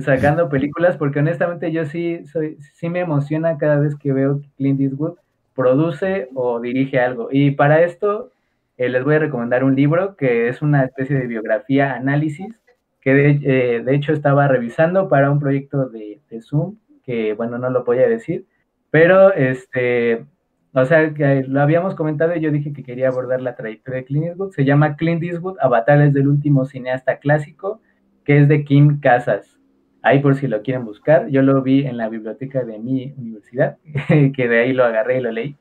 [0.00, 4.48] sacando películas, porque honestamente yo sí, soy, sí me emociona cada vez que veo que
[4.56, 5.14] Clint Eastwood
[5.54, 7.28] produce o dirige algo.
[7.30, 8.30] Y para esto
[8.76, 12.60] eh, les voy a recomendar un libro que es una especie de biografía, análisis,
[13.04, 17.70] que de, de hecho estaba revisando para un proyecto de, de Zoom que bueno, no
[17.70, 18.46] lo voy a decir,
[18.90, 20.24] pero este,
[20.72, 24.06] o sea, que lo habíamos comentado y yo dije que quería abordar la trayectoria de
[24.06, 24.52] Clint Eastwood.
[24.52, 27.80] Se llama Clint Eastwood, Avatares del último cineasta clásico,
[28.24, 29.58] que es de Kim Casas.
[30.02, 33.78] Ahí por si lo quieren buscar, yo lo vi en la biblioteca de mi universidad,
[34.34, 35.56] que de ahí lo agarré y lo leí.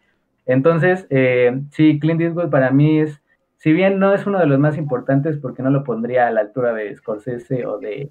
[0.45, 3.22] Entonces, eh, sí, Clint Eastwood para mí es,
[3.64, 6.41] si bien no es uno de los más importantes porque no lo pondría a la
[6.41, 8.10] altura de Scorsese o de,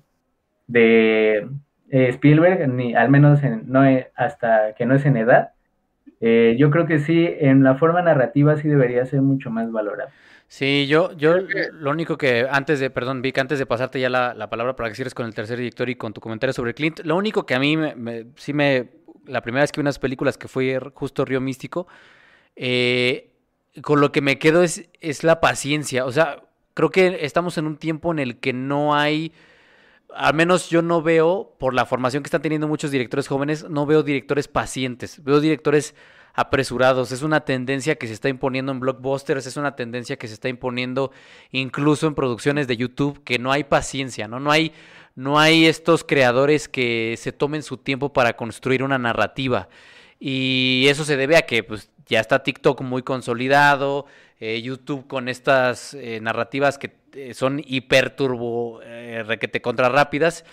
[0.66, 1.46] de
[1.90, 3.82] eh, Spielberg, ni al menos en, no
[4.14, 5.50] hasta que no es en edad.
[6.22, 10.08] Eh, yo creo que sí, en la forma narrativa sí debería ser mucho más valorado.
[10.48, 11.36] Sí, yo, yo
[11.72, 14.94] lo único que antes de, perdón, Vic, antes de pasarte ya la, palabra para que
[14.94, 17.58] cierres con el tercer director y con tu comentario sobre Clint, lo único que a
[17.58, 18.88] mí me, sí me,
[19.26, 21.88] la primera vez que vi unas películas que fue justo Río Místico,
[22.56, 23.31] eh,
[23.80, 26.04] con lo que me quedo es, es la paciencia.
[26.04, 26.42] O sea,
[26.74, 29.32] creo que estamos en un tiempo en el que no hay,
[30.14, 33.86] al menos yo no veo, por la formación que están teniendo muchos directores jóvenes, no
[33.86, 35.94] veo directores pacientes, veo directores
[36.34, 37.12] apresurados.
[37.12, 40.48] Es una tendencia que se está imponiendo en blockbusters, es una tendencia que se está
[40.48, 41.12] imponiendo
[41.50, 44.40] incluso en producciones de YouTube, que no hay paciencia, ¿no?
[44.40, 44.72] No hay,
[45.14, 49.68] no hay estos creadores que se tomen su tiempo para construir una narrativa.
[50.18, 54.06] Y eso se debe a que pues, ya está TikTok muy consolidado,
[54.40, 58.80] eh, YouTube con estas eh, narrativas que eh, son hiperturbo,
[59.24, 60.44] requete contra rápidas.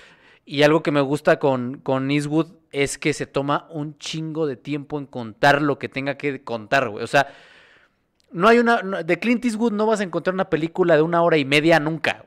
[0.46, 4.56] Y algo que me gusta con, con Eastwood es que se toma un chingo de
[4.56, 7.04] tiempo en contar lo que tenga que contar, güey.
[7.04, 7.28] O sea,
[8.32, 8.82] no hay una.
[8.82, 12.26] de Clint Eastwood no vas a encontrar una película de una hora y media nunca.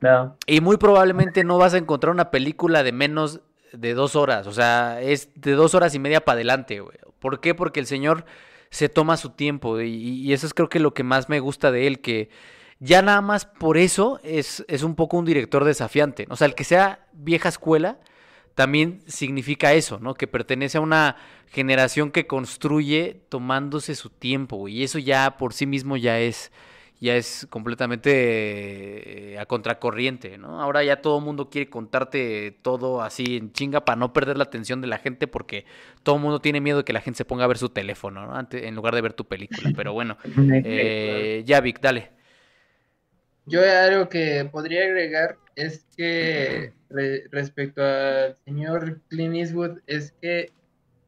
[0.00, 0.36] No.
[0.46, 3.40] Y muy probablemente no vas a encontrar una película de menos
[3.78, 4.46] de dos horas.
[4.46, 6.96] O sea, es de dos horas y media para adelante, güey.
[7.18, 7.54] ¿Por qué?
[7.54, 8.24] Porque el señor
[8.70, 9.80] se toma su tiempo.
[9.80, 12.30] Y, eso es creo que lo que más me gusta de él, que
[12.78, 16.26] ya nada más por eso es, es un poco un director desafiante.
[16.30, 17.98] O sea, el que sea vieja escuela
[18.54, 20.14] también significa eso, ¿no?
[20.14, 21.16] Que pertenece a una
[21.48, 24.68] generación que construye tomándose su tiempo.
[24.68, 26.52] Y eso ya por sí mismo ya es,
[27.00, 30.60] ya es completamente eh, a contracorriente, ¿no?
[30.60, 34.44] Ahora ya todo el mundo quiere contarte todo así en chinga para no perder la
[34.44, 35.66] atención de la gente porque
[36.02, 38.26] todo el mundo tiene miedo de que la gente se ponga a ver su teléfono,
[38.26, 38.34] ¿no?
[38.34, 39.70] Antes, en lugar de ver tu película.
[39.76, 40.16] Pero bueno,
[40.64, 42.12] eh, ya Vic, dale.
[43.46, 46.72] Yo algo que podría agregar es que
[47.30, 50.52] respecto al señor Clint Eastwood es que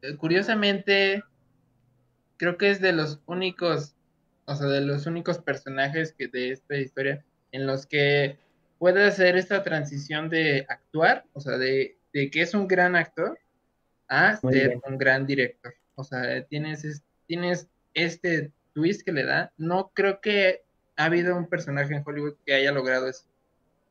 [0.03, 1.23] eh, curiosamente
[2.37, 3.97] creo que es de los únicos,
[4.49, 7.23] o sea, de los únicos personajes que de esta historia
[7.53, 8.39] en los que
[8.79, 13.39] puede hacer esta transición de actuar, o sea, de, que es un gran actor
[14.09, 15.75] a ser un gran director.
[15.97, 19.53] O sea, tienes, tienes este twist que le da.
[19.59, 20.63] No creo que
[20.97, 23.27] ha habido un personaje en Hollywood que haya logrado eso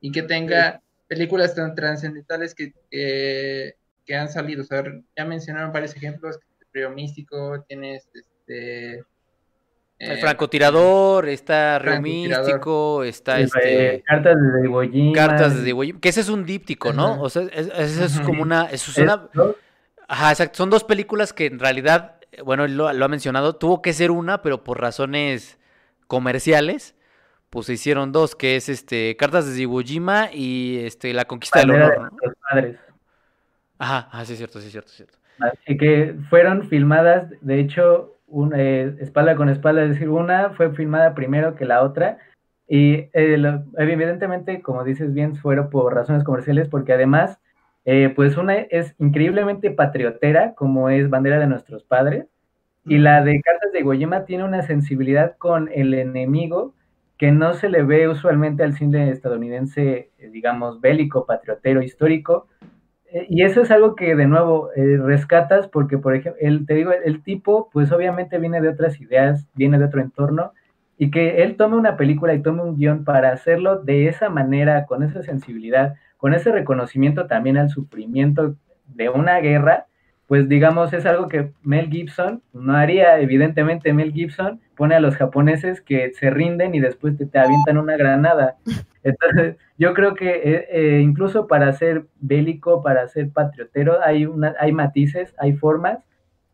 [0.01, 4.63] y que tenga películas tan trascendentales que, que han salido.
[4.63, 4.83] O sea,
[5.15, 6.39] ya mencionaron varios ejemplos,
[6.73, 9.05] Río Místico, tienes este...
[9.99, 14.03] El eh, francotirador, está Río Místico, está este...
[14.05, 14.81] Cartas de Iwo
[15.13, 17.19] Cartas de Iwo que ese es un díptico, ¿no?
[17.21, 18.65] O sea, ese es, como una...
[18.65, 19.27] Eso es una...
[20.07, 20.57] Ajá, exacto.
[20.57, 24.11] Son dos películas que en realidad, bueno, él lo, lo ha mencionado, tuvo que ser
[24.11, 25.57] una, pero por razones
[26.05, 26.95] comerciales,
[27.49, 31.59] pues se hicieron dos, que es este Cartas de Iwo Jima y este La Conquista
[31.59, 32.11] del Honor.
[32.11, 32.33] ¿no?
[32.49, 32.77] padres.
[33.79, 35.17] Ajá, ah, sí es cierto, sí es cierto, sí es cierto.
[35.39, 40.73] Así que fueron filmadas, de hecho, una, eh, espalda con espalda, es decir, una fue
[40.73, 42.17] filmada primero que la otra,
[42.67, 47.39] y eh, evidentemente, como dices bien, fueron por razones comerciales, porque además,
[47.85, 52.25] eh, pues una es increíblemente patriotera, como es Bandera de Nuestros Padres,
[52.85, 56.73] y la de Cartas de Jima tiene una sensibilidad con el enemigo
[57.17, 62.47] que no se le ve usualmente al cine estadounidense, digamos, bélico, patriotero, histórico.
[63.17, 66.75] Eh, y eso es algo que de nuevo eh, rescatas porque, por ejemplo, el, te
[66.75, 70.53] digo, el tipo, pues obviamente viene de otras ideas, viene de otro entorno,
[70.99, 74.85] y que él tome una película y tome un guion para hacerlo de esa manera,
[74.85, 78.55] con esa sensibilidad, con ese reconocimiento también al sufrimiento
[78.87, 79.87] de una guerra,
[80.27, 85.15] pues digamos es algo que Mel Gibson no haría, evidentemente Mel Gibson pone a los
[85.15, 88.57] japoneses que se rinden y después te, te avientan una granada.
[89.03, 94.53] Entonces, yo creo que eh, eh, incluso para ser bélico, para ser patriotero, hay, una,
[94.59, 95.99] hay matices, hay formas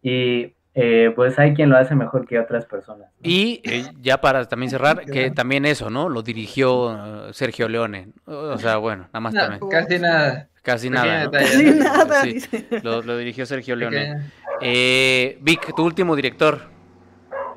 [0.03, 3.09] y eh, pues hay quien lo hace mejor que otras personas.
[3.23, 3.61] Y
[4.01, 6.09] ya para también cerrar, que también eso, ¿no?
[6.09, 8.09] Lo dirigió Sergio Leone.
[8.25, 9.61] O sea, bueno, nada más también.
[9.69, 10.49] Casi nada.
[10.63, 11.29] Casi nada.
[11.29, 12.23] Casi nada.
[12.83, 14.31] lo, dirigió Sergio Leone.
[14.61, 16.61] Eh, Vic, tu último director.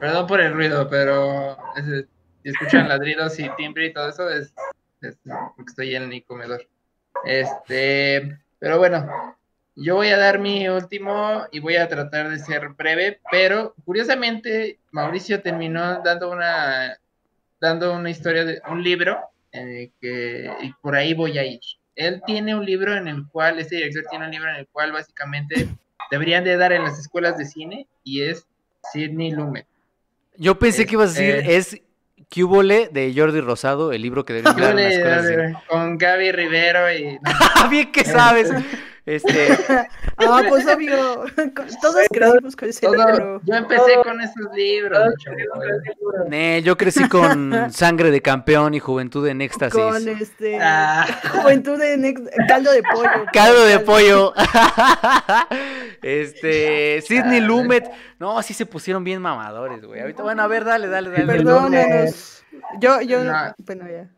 [0.01, 1.57] Perdón por el ruido, pero
[2.43, 4.53] si escuchan ladridos y timbre y todo eso, es,
[5.01, 6.67] porque estoy en mi comedor.
[7.25, 9.37] Este, pero bueno,
[9.77, 14.81] yo voy a dar mi último y voy a tratar de ser breve, pero curiosamente
[14.91, 16.99] Mauricio terminó dando una
[17.61, 19.19] dando una historia de un libro
[19.53, 21.61] eh, que y por ahí voy a ir
[21.97, 24.93] él tiene un libro en el cual, este director tiene un libro en el cual
[24.93, 25.69] básicamente
[26.11, 28.47] deberían de dar en las escuelas de cine y es
[28.93, 29.67] Sidney Lumet.
[30.37, 31.81] Yo pensé que ibas a decir, es
[32.33, 35.63] Cúbole de Jordi Rosado, el libro que deberían dar en las escuelas de cine.
[35.69, 37.19] Con Gaby Rivero y...
[37.71, 38.51] Bien que sabes.
[39.07, 39.49] Este,
[40.19, 41.25] Ah, pues obvio.
[41.83, 43.41] Todos crecimos con ese todo- libro.
[43.45, 45.15] yo empecé con esos libros.
[46.65, 49.79] yo crecí con sangre de campeón y juventud en éxtasis.
[49.81, 50.59] Con este.
[50.61, 53.11] Ah, Juventud en ex- caldo de pollo.
[53.33, 54.33] Caldo de pollo.
[56.03, 57.89] este, Sidney Lumet.
[58.19, 60.01] No, sí se pusieron bien mamadores, güey.
[60.01, 61.27] Ahorita, bueno, a ver, dale, dale, dale.
[61.27, 62.43] Perdónanos.
[62.81, 63.23] Yo, yo.
[63.23, 63.55] No.
[63.59, 64.09] Bueno, ya.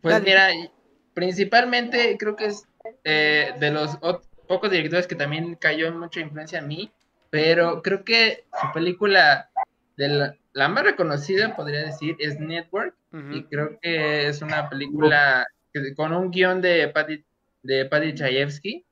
[0.00, 0.24] Pues Dale.
[0.24, 0.70] mira,
[1.14, 2.67] principalmente creo que es
[3.04, 3.98] eh, de los
[4.46, 6.90] pocos directores que también cayó en mucha influencia en mí,
[7.30, 9.50] pero creo que su película
[9.96, 12.94] de la, la más reconocida, podría decir, es Network,
[13.34, 17.24] y creo que es una película que- con un guion de Patty,
[17.62, 18.84] de Patty Chayefsky,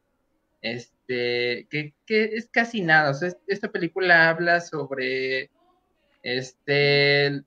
[0.63, 5.51] este, que, que es casi nada, o sea, es- esta película habla sobre,
[6.23, 7.43] este,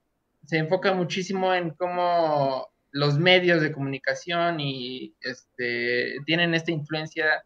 [0.46, 7.44] se enfoca muchísimo en cómo los medios de comunicación y este tienen esta influencia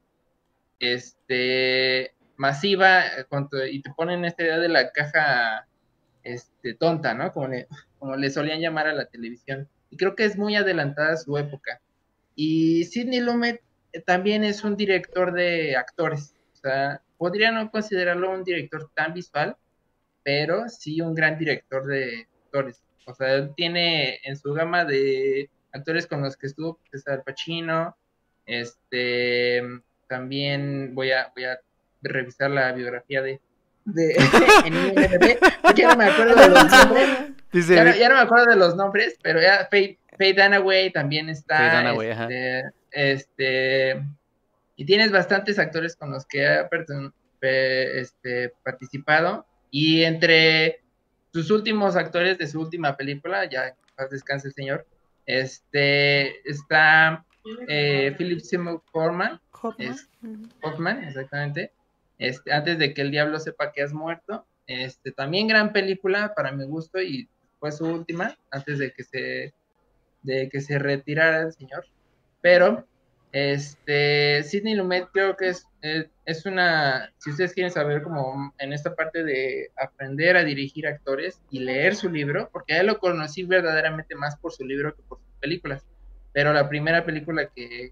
[0.78, 3.26] este masiva eh,
[3.70, 5.66] y te ponen esta idea de la caja
[6.22, 7.32] este tonta, ¿no?
[7.32, 9.68] Como le, solían llamar a la televisión.
[9.90, 11.80] Y creo que es muy adelantada su época.
[12.34, 13.62] Y Sidney Lumet
[13.92, 16.34] eh, también es un director de actores.
[16.54, 19.56] O sea, podría no considerarlo un director tan visual,
[20.22, 22.82] pero sí un gran director de actores.
[23.06, 27.22] O sea, él tiene en su gama de actores con los que estuvo pues, Al
[27.22, 27.96] Pacino,
[28.46, 29.62] este,
[30.08, 31.58] también voy a, voy a
[32.02, 33.40] revisar la biografía de,
[33.84, 34.14] de
[34.64, 37.08] en IMDb, porque ya no me acuerdo de los nombres,
[37.52, 40.92] Dice, ya, no- ya no me acuerdo de los nombres, pero ya Faye, Faye Dunaway
[40.92, 42.24] también está, Faye Dunaway, ajá.
[42.24, 44.02] este, este,
[44.76, 46.68] y tienes bastantes actores con los que ha
[47.40, 50.83] este, participado, y entre
[51.34, 54.86] sus últimos actores de su última película, ya paz descanse el señor,
[55.26, 57.26] este, está
[57.66, 59.40] eh, Philip Seymour Hoffman.
[59.78, 60.08] Es-.
[60.62, 61.72] Hoffman, exactamente,
[62.18, 66.52] este, antes de que el diablo sepa que has muerto, este, también gran película para
[66.52, 67.28] mi gusto y
[67.58, 69.54] fue su última, antes de que se,
[70.22, 71.84] de que se retirara el señor,
[72.42, 72.86] pero
[73.34, 78.72] este, Sidney Lumet creo que es, es, es una, si ustedes quieren saber como en
[78.72, 83.00] esta parte de aprender a dirigir actores y leer su libro, porque a él lo
[83.00, 85.84] conocí verdaderamente más por su libro que por sus películas,
[86.32, 87.90] pero la primera película que,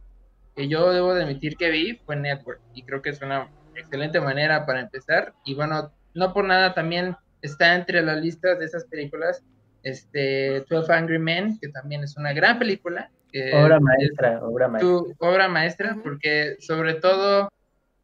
[0.55, 4.20] que yo debo de admitir que vi fue Network y creo que es una excelente
[4.20, 8.85] manera para empezar y bueno, no por nada también está entre las listas de esas
[8.85, 9.43] películas
[9.83, 13.11] este 12 Angry Men, que también es una gran película.
[13.33, 14.91] que Obra es- maestra, obra maestra.
[14.91, 17.49] tu obra maestra, porque sobre todo,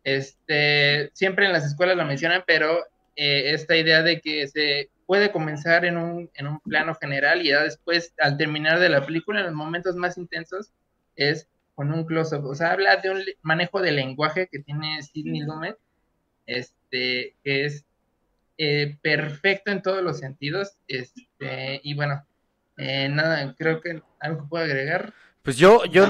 [0.02, 2.78] este, siempre en las escuelas lo mencionan, pero
[3.14, 7.48] eh, esta idea de que se puede comenzar en un, en un plano general y
[7.50, 10.70] ya después, al terminar de la película, en los momentos más intensos,
[11.16, 12.44] es con un close-up.
[12.46, 15.76] O sea, habla de un manejo de lenguaje que tiene Sidney Lumet,
[16.46, 17.84] este, que es
[18.56, 20.72] eh, perfecto en todos los sentidos.
[20.88, 22.24] Este, y bueno,
[22.78, 25.12] eh, nada, creo que algo que puedo agregar.
[25.42, 26.04] Pues yo, yo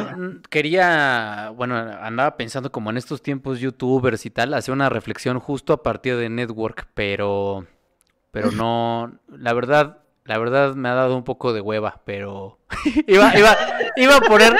[0.50, 5.72] quería, bueno, andaba pensando como en estos tiempos youtubers y tal, hacer una reflexión justo
[5.72, 7.66] a partir de Network, pero,
[8.30, 9.98] pero no, la verdad,
[10.28, 12.58] la verdad me ha dado un poco de hueva, pero
[13.06, 13.56] iba, iba,
[13.96, 14.54] iba a poner,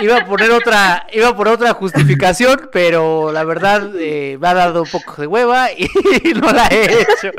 [0.00, 4.54] iba a poner otra, iba a poner otra justificación, pero la verdad eh, me ha
[4.54, 5.88] dado un poco de hueva y,
[6.40, 7.32] no la he hecho,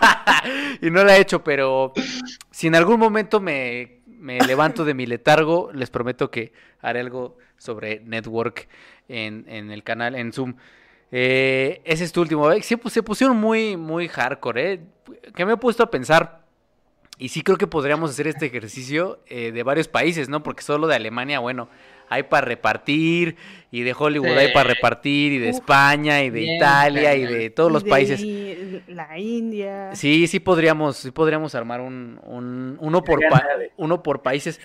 [0.80, 1.92] y no la he hecho, pero
[2.52, 7.36] si en algún momento me, me levanto de mi letargo, les prometo que haré algo
[7.56, 8.68] sobre Network
[9.08, 10.54] en, en el canal, en Zoom.
[11.10, 12.52] Eh, ese es tu último.
[12.52, 14.80] Eh, pues, se pusieron muy, muy hardcore, ¿eh?
[15.34, 16.46] Que me he puesto a pensar.
[17.18, 20.42] Y sí creo que podríamos hacer este ejercicio eh, de varios países, ¿no?
[20.42, 21.68] Porque solo de Alemania, bueno,
[22.08, 23.36] hay para repartir,
[23.70, 24.34] y de Hollywood Sí.
[24.38, 27.82] hay para repartir, y de Uf, España, y de bien Italia, y de todos los
[27.84, 28.22] de países.
[28.86, 29.90] La India.
[29.94, 33.46] Sí, sí podríamos, sí podríamos armar un, un- uno por pa-
[33.76, 34.58] uno por países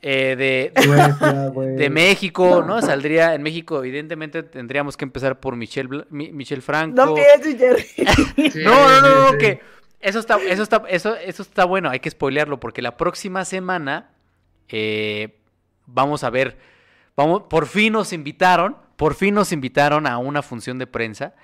[0.00, 0.72] eh, de,
[1.76, 2.80] de México, ¿no?
[2.82, 6.94] Saldría en México, evidentemente tendríamos que empezar por Michelle, Michelle Franco.
[6.96, 7.84] No pienses, Jerry.
[8.52, 9.38] Sí, No, no, no, sí, no, sí.
[9.38, 9.60] que
[10.00, 14.10] eso está, eso está, eso, eso está bueno, hay que spoilearlo, porque la próxima semana
[14.68, 15.38] eh,
[15.86, 16.58] vamos a ver,
[17.16, 21.34] vamos, por fin nos invitaron, por fin nos invitaron a una función de prensa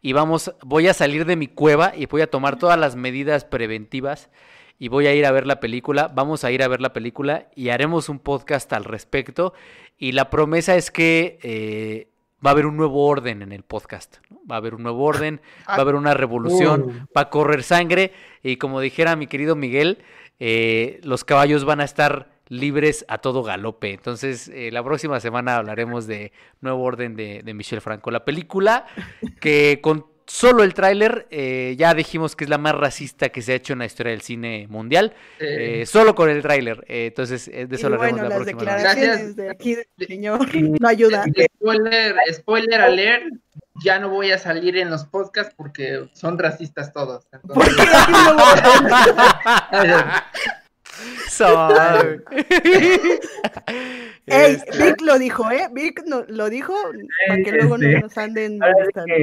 [0.00, 3.44] y vamos, voy a salir de mi cueva y voy a tomar todas las medidas
[3.44, 4.30] preventivas
[4.78, 7.48] y voy a ir a ver la película, vamos a ir a ver la película
[7.54, 9.54] y haremos un podcast al respecto
[9.96, 12.08] y la promesa es que eh,
[12.44, 14.18] va a haber un nuevo orden en el podcast.
[14.50, 18.12] Va a haber un nuevo orden, va a haber una revolución, va a correr sangre
[18.42, 19.98] y como dijera mi querido Miguel,
[20.40, 23.92] eh, los caballos van a estar libres a todo galope.
[23.92, 28.10] Entonces, eh, la próxima semana hablaremos de Nuevo Orden de, de Michel Franco.
[28.10, 28.86] La película
[29.40, 33.52] que con solo el tráiler eh, ya dijimos que es la más racista que se
[33.52, 35.14] ha hecho en la historia del cine mundial.
[35.38, 36.84] Eh, solo con el tráiler.
[36.88, 38.60] Eh, entonces, de eso hablaremos bueno, la las próxima.
[38.74, 40.40] declaraciones de aquí del señor
[40.80, 41.24] no ayuda.
[41.56, 43.26] Spoiler, spoiler alert,
[43.84, 47.26] ya no voy a salir en los podcasts porque son racistas todos.
[47.26, 47.84] ¿Por Entonces, qué?
[54.26, 55.68] Ey, Este, Vic lo dijo, ¿eh?
[55.72, 56.74] Vic no- lo dijo
[57.28, 59.14] para que luego no nos anden molestando.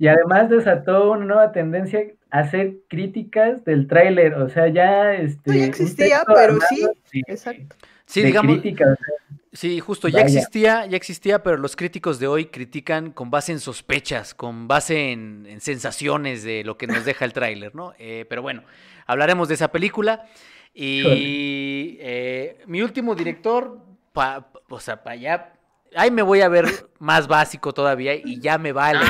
[0.00, 5.50] Y además desató una nueva tendencia a hacer críticas del tráiler, o sea, ya este
[5.50, 6.86] No, ya existía, pero sí,
[7.26, 7.76] Exacto.
[8.06, 9.14] sí, de digamos, crítica, o sea,
[9.52, 10.38] Sí, justo, ya Vaya.
[10.38, 15.10] existía, ya existía, pero los críticos de hoy critican con base en sospechas, con base
[15.12, 17.92] en, en sensaciones de lo que nos deja el tráiler, ¿no?
[17.98, 18.62] Eh, pero bueno,
[19.06, 20.24] hablaremos de esa película.
[20.72, 23.78] Y eh, mi último director,
[24.12, 25.52] pa- pa- o sea, para allá,
[25.96, 26.66] ahí me voy a ver
[27.00, 29.00] más básico todavía y ya me vale.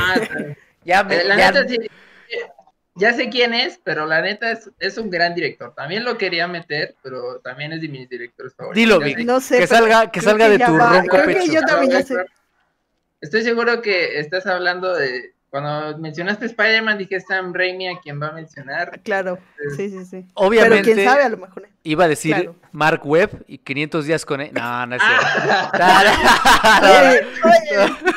[0.81, 1.79] Ah, ya me, la ya- neta sí,
[2.97, 5.73] ya sé quién es, pero la neta es, es un gran director.
[5.75, 8.77] También lo quería meter, pero también es de mis directores favoritos.
[8.83, 9.19] Dilo, Vic.
[9.25, 9.59] No sé.
[9.59, 10.95] que salga, que salga de tu va.
[11.01, 11.53] ronco Creo que pecho.
[11.53, 12.17] yo también ya sé.
[13.21, 15.33] Estoy seguro que estás hablando de.
[15.51, 19.01] Cuando mencionaste Spider-Man, dije Sam Raimi a quien va a mencionar.
[19.03, 19.39] Claro,
[19.77, 20.27] sí, sí, sí.
[20.35, 20.85] Obviamente.
[20.85, 21.69] Pero quién sabe, a lo mejor.
[21.83, 22.55] Iba a decir Claro.
[22.71, 24.51] Mark Webb y 500 días con él.
[24.53, 25.71] No, no es Ah,
[26.79, 27.41] cierto.
[27.45, 28.10] Oye, oye,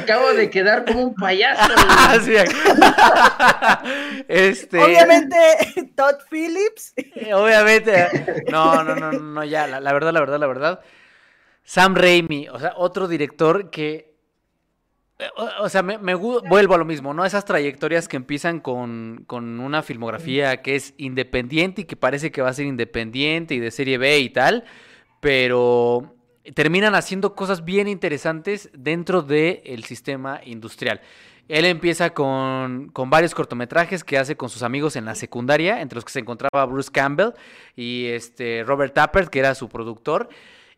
[0.00, 1.72] acabo de quedar como un payaso.
[2.02, 3.82] Ah,
[4.28, 5.36] este, obviamente,
[5.96, 6.92] Todd Phillips.
[6.96, 8.44] eh, obviamente.
[8.50, 10.80] No, no, no, no, ya, la, la verdad, la verdad, la verdad.
[11.64, 14.10] Sam Raimi, o sea, otro director que.
[15.36, 17.24] O, o sea, me, me vuelvo a lo mismo, ¿no?
[17.24, 22.42] Esas trayectorias que empiezan con, con una filmografía que es independiente y que parece que
[22.42, 24.64] va a ser independiente y de serie B y tal,
[25.20, 26.16] pero
[26.54, 31.00] terminan haciendo cosas bien interesantes dentro del sistema industrial.
[31.48, 35.96] Él empieza con, con varios cortometrajes que hace con sus amigos en la secundaria, entre
[35.96, 37.32] los que se encontraba Bruce Campbell
[37.74, 40.28] y este Robert Tappert, que era su productor.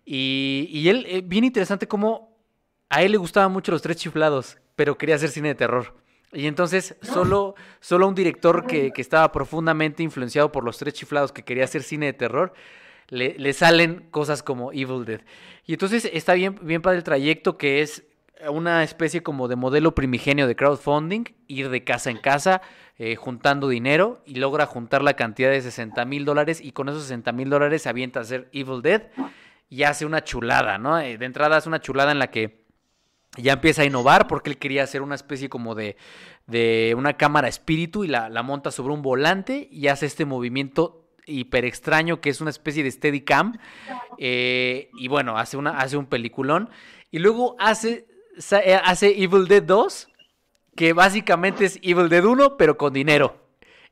[0.04, 2.38] Y, y él, eh, bien interesante cómo
[2.88, 5.94] a él le gustaban mucho los tres chiflados, pero quería hacer cine de terror.
[6.32, 11.32] Y entonces solo, solo un director que, que estaba profundamente influenciado por los tres chiflados
[11.32, 12.54] que quería hacer cine de terror,
[13.08, 15.20] le, le salen cosas como Evil Dead.
[15.66, 18.04] Y entonces está bien, bien para el trayecto que es
[18.50, 22.62] una especie como de modelo primigenio de crowdfunding, ir de casa en casa,
[22.98, 27.02] eh, juntando dinero y logra juntar la cantidad de 60 mil dólares y con esos
[27.02, 29.02] 60 mil dólares se avienta a hacer Evil Dead
[29.68, 30.98] y hace una chulada, ¿no?
[30.98, 32.66] Eh, De entrada es una chulada en la que
[33.38, 35.96] ya empieza a innovar porque él quería hacer una especie como de,
[36.46, 41.01] de una cámara espíritu y la, la monta sobre un volante y hace este movimiento
[41.26, 43.58] hiper extraño que es una especie de steadicam
[44.18, 46.70] eh, y bueno, hace, una, hace un peliculón.
[47.10, 48.06] Y luego hace,
[48.64, 50.08] eh, hace Evil Dead 2
[50.74, 53.38] que básicamente es Evil Dead 1 pero con dinero.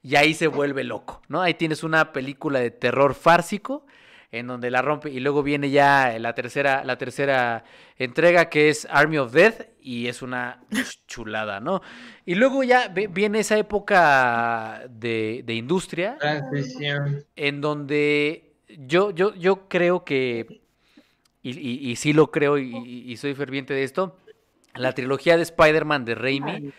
[0.03, 1.43] Y ahí se vuelve loco, ¿no?
[1.43, 3.85] Ahí tienes una película de terror fársico
[4.33, 7.65] en donde la rompe y luego viene ya la tercera la tercera
[7.97, 10.63] entrega que es Army of Death y es una
[11.09, 11.83] chulada, ¿no?
[12.27, 17.25] Y luego ya viene esa época de, de industria Transición.
[17.37, 18.53] en donde
[18.87, 20.61] yo, yo, yo creo que,
[21.43, 24.17] y, y- y sí lo creo y, y- y soy ferviente de esto,
[24.75, 26.73] la trilogía de Spider-Man de Raimi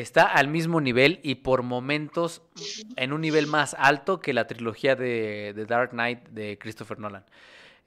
[0.00, 2.42] está al mismo nivel y por momentos
[2.96, 7.24] en un nivel más alto que la trilogía de, de Dark Knight de Christopher Nolan.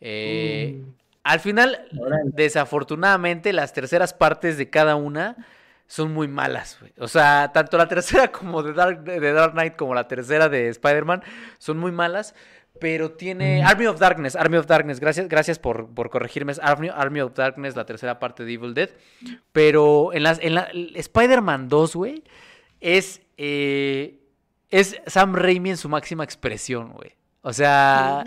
[0.02, 0.81] Eh,
[1.23, 1.88] Al final,
[2.34, 5.38] desafortunadamente, las terceras partes de cada una
[5.86, 6.80] son muy malas.
[6.98, 10.69] O sea, tanto la tercera como de Dark, de Dark Knight como la tercera de
[10.69, 11.23] Spider-Man
[11.57, 12.34] son muy malas.
[12.80, 16.90] Pero tiene Army of Darkness, Army of Darkness, gracias, gracias por, por corregirme, es Army,
[16.94, 18.90] Army of Darkness, la tercera parte de Evil Dead.
[19.52, 22.24] Pero en, las, en la Spider-Man 2, güey,
[22.80, 24.20] es, eh,
[24.70, 27.12] es Sam Raimi en su máxima expresión, güey.
[27.41, 28.24] O sea,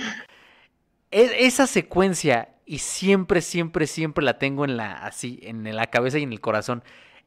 [1.11, 6.19] es- esa secuencia, y siempre, siempre, siempre la tengo en la, así, en la cabeza
[6.19, 6.83] y en el corazón.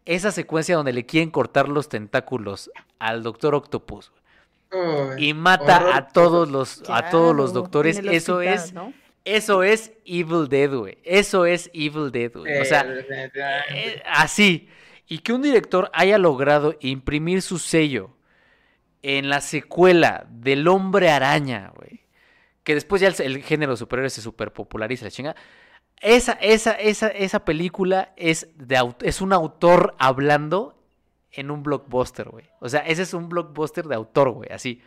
[0.05, 2.69] Esa secuencia donde le quieren cortar los tentáculos
[2.99, 4.21] al Doctor Octopus güey,
[5.17, 5.93] Y mata horror.
[5.93, 7.99] a todos los, a todos los doctores.
[7.99, 8.93] Eso es, ¿no?
[9.23, 10.97] eso es Evil Dead, güey.
[11.03, 12.59] Eso es Evil Dead, güey.
[12.59, 13.31] O sea, Eh,
[13.69, 14.69] eh, así.
[15.07, 18.11] Y que un director haya logrado imprimir su sello
[19.01, 22.05] en la secuela del Hombre Araña, güey.
[22.63, 25.35] Que después ya el, el género superior se super populariza, la chinga.
[26.01, 30.74] esa, esa, esa, esa película es, de, es un autor hablando
[31.35, 32.45] en un blockbuster, güey.
[32.59, 34.81] O sea, ese es un blockbuster de autor, güey, así.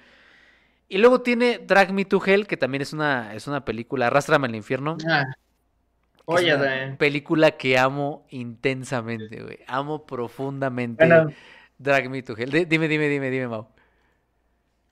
[0.88, 4.46] Y luego tiene Drag Me to Hell, que también es una, es una película, Arrástrame
[4.46, 4.96] al infierno.
[5.08, 5.24] Ah,
[6.24, 9.58] oye, es una película que amo intensamente, güey.
[9.66, 11.06] Amo profundamente
[11.76, 12.50] Drag Me to Hell.
[12.50, 13.68] dime, dime, dime, dime, Mau.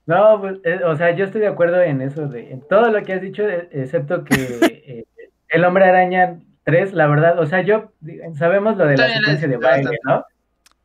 [0.05, 3.03] No, pues, eh, o sea, yo estoy de acuerdo en eso, de en todo lo
[3.03, 4.35] que has dicho, e, excepto que
[4.87, 5.05] eh,
[5.49, 7.91] El Hombre Araña 3, la verdad, o sea, yo,
[8.35, 10.23] sabemos lo de la secuencia de baile, ¿no?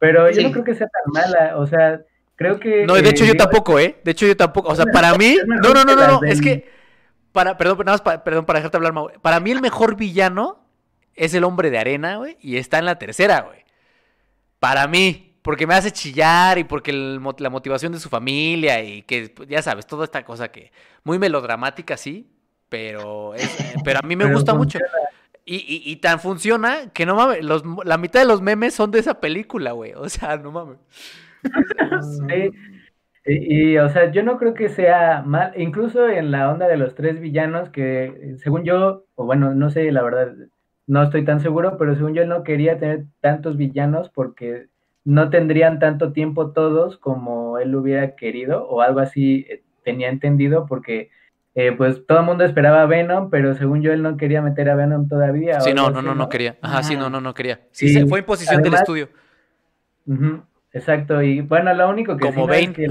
[0.02, 2.00] Pero yo no creo que sea tan mala, o sea,
[2.34, 2.84] creo que...
[2.84, 4.00] No, de hecho yo tampoco, ¿eh?
[4.02, 5.36] De hecho yo tampoco, o sea, para mí...
[5.46, 6.68] No, no, no, no, no, es que...
[7.30, 9.12] Para, perdón, nada más para, perdón, para dejarte hablar, Mau.
[9.22, 10.66] Para mí el mejor villano
[11.14, 13.64] es el hombre de arena, güey, y está en la tercera, güey.
[14.58, 19.28] Para mí, porque me hace chillar y porque la motivación de su familia y que,
[19.28, 20.72] pues, ya sabes, toda esta cosa que
[21.04, 22.28] muy melodramática, sí,
[22.68, 23.34] pero,
[23.84, 24.80] pero a mí me gusta mucho.
[25.44, 29.00] Y, y, tan funciona que no mames, los, la mitad de los memes son de
[29.00, 29.92] esa película, güey.
[29.94, 30.78] O sea, no mames.
[32.28, 32.50] Sí.
[33.24, 36.94] Y, o sea, yo no creo que sea mal, incluso en la onda de los
[36.96, 40.32] tres villanos que, según yo, o bueno, no sé, la verdad,
[40.88, 44.66] no estoy tan seguro, pero según yo no quería tener tantos villanos porque
[45.04, 50.66] no tendrían tanto tiempo todos como él hubiera querido, o algo así eh, tenía entendido,
[50.66, 51.10] porque
[51.54, 54.70] eh, pues todo el mundo esperaba a Venom, pero según yo él no quería meter
[54.70, 55.60] a Venom todavía.
[55.60, 56.56] Sí, no, no, no, no, quería.
[56.62, 57.60] Ajá, sí, no, no, no quería.
[57.70, 59.08] Sí, fue en posición del estudio.
[60.72, 62.26] exacto, y bueno, lo único que...
[62.26, 62.88] Como sí, que,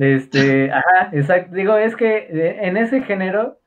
[0.00, 1.54] este, ajá, exacto.
[1.54, 3.58] Digo, es que eh, en ese género,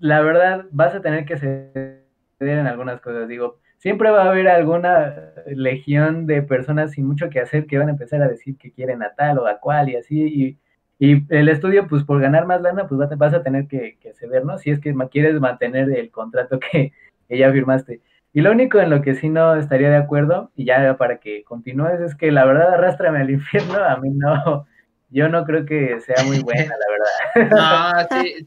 [0.00, 2.02] la verdad, vas a tener que ceder
[2.40, 3.28] en algunas cosas.
[3.28, 7.88] Digo, siempre va a haber alguna legión de personas sin mucho que hacer que van
[7.88, 10.58] a empezar a decir que quieren a tal o a cual y así, y
[10.98, 14.58] y el estudio, pues por ganar más lana, pues vas a tener que, ceder, ¿no?
[14.58, 16.92] Si es que quieres mantener el contrato que,
[17.28, 18.00] ya firmaste.
[18.32, 21.44] Y lo único en lo que sí no estaría de acuerdo, y ya para que
[21.44, 24.66] continúes, es que la verdad, arrástrame al infierno, a mí no,
[25.10, 26.74] yo no creo que sea muy buena,
[27.34, 28.08] la verdad.
[28.10, 28.44] No, sí,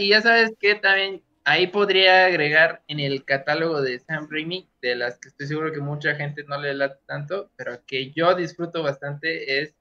[0.00, 4.96] y ya sabes que también ahí podría agregar en el catálogo de Sam Raimi, de
[4.96, 8.82] las que estoy seguro que mucha gente no le late tanto, pero que yo disfruto
[8.82, 9.74] bastante, es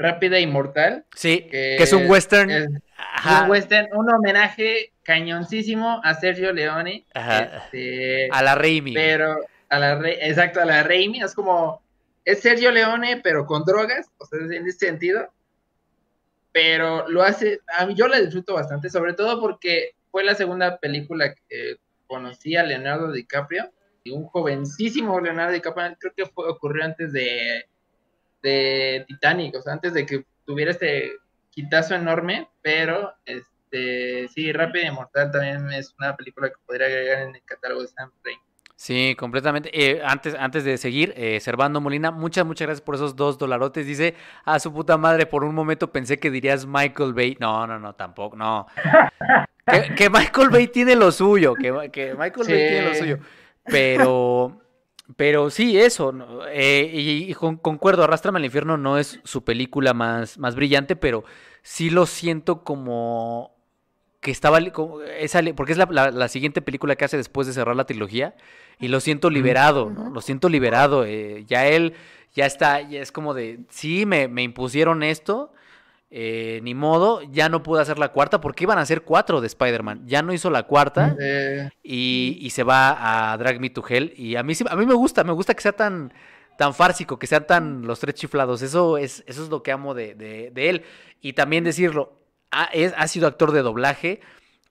[0.00, 1.04] Rápida y Mortal.
[1.14, 2.50] Sí, que, es un western.
[2.50, 7.04] un western, un homenaje cañoncísimo a Sergio Leone.
[7.14, 8.94] Este, a la Raimi.
[8.94, 11.20] Pero, a la exacto, a la Raimi.
[11.22, 11.82] Es como,
[12.24, 15.30] es Sergio Leone, pero con drogas, o sea, en ese sentido.
[16.52, 20.78] Pero lo hace, a mí yo la disfruto bastante, sobre todo porque fue la segunda
[20.78, 23.70] película que conocí a Leonardo DiCaprio,
[24.02, 27.66] y un jovencísimo Leonardo DiCaprio, creo que fue, ocurrió antes de
[28.42, 31.12] de Titanic, o sea, antes de que tuviera este
[31.50, 37.22] quitazo enorme, pero este sí, Rápido y Mortal también es una película que podría agregar
[37.22, 38.40] en el catálogo de Sam Raimi.
[38.80, 39.68] Sí, completamente.
[39.74, 43.86] Eh, antes, antes de seguir, eh, Servando Molina, muchas, muchas gracias por esos dos dolarotes.
[43.86, 44.14] Dice,
[44.46, 47.36] a su puta madre, por un momento pensé que dirías Michael Bay.
[47.38, 48.66] No, no, no, tampoco, no.
[49.96, 53.18] que, Michael Bay tiene lo suyo, que, Michael Bay tiene lo suyo.
[53.64, 54.62] Pero,
[55.16, 56.12] pero sí, eso.
[56.50, 61.24] Eh, y, concuerdo, Arrastrame al infierno no es su película más, más brillante, pero
[61.62, 63.54] sí lo siento como
[64.20, 64.58] que estaba
[65.18, 68.34] esa, porque es la, siguiente película que hace después de cerrar la trilogía
[68.78, 70.10] y lo siento liberado, ¿no?
[70.10, 71.06] Lo siento liberado.
[71.06, 71.94] Eh, ya él
[72.34, 75.52] ya está, ya es como de, sí, me, me impusieron esto,
[76.12, 79.46] eh, ni modo, ya no pudo hacer la cuarta porque iban a ser cuatro de
[79.46, 80.02] Spider-Man.
[80.06, 81.16] Ya no hizo la cuarta
[81.84, 84.12] y, se va a Drag Me to Hell.
[84.16, 86.12] Y a mí, a mí me gusta, me gusta que sea tan,
[86.58, 88.60] tan fársico, que sean tan los tres chiflados.
[88.62, 90.82] Eso es, eso es lo que amo de, él.
[91.20, 92.18] Y también decirlo,
[92.50, 94.20] ha, es, ha, sido actor de doblaje.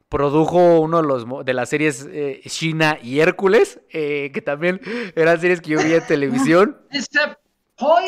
[0.10, 4.82] Produjo uno de, los, de las series eh, China y Hércules, eh, que también
[5.16, 6.78] eran series que yo vi en televisión.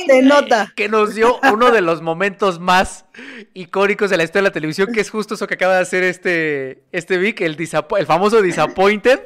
[0.06, 0.74] Se nota.
[0.76, 3.06] Que nos dio uno de los momentos más
[3.54, 6.04] icónicos de la historia de la televisión, que es justo eso que acaba de hacer
[6.04, 9.20] este, este Vic, el, el famoso Disappointed,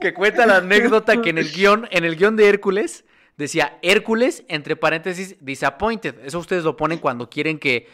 [0.00, 3.04] que cuenta la anécdota que en el guion, en el guion de Hércules,
[3.36, 6.16] decía Hércules, entre paréntesis, Disappointed.
[6.24, 7.88] Eso ustedes lo ponen cuando quieren que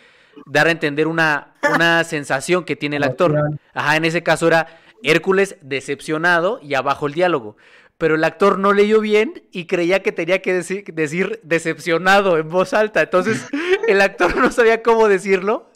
[0.45, 3.59] dar a entender una, una sensación que tiene el actor.
[3.75, 7.57] Ajá, en ese caso era Hércules decepcionado y abajo el diálogo
[7.99, 12.49] pero el actor no leyó bien y creía que tenía que decir, decir decepcionado en
[12.49, 13.03] voz alta.
[13.03, 13.47] Entonces
[13.89, 15.71] el actor no sabía cómo decirlo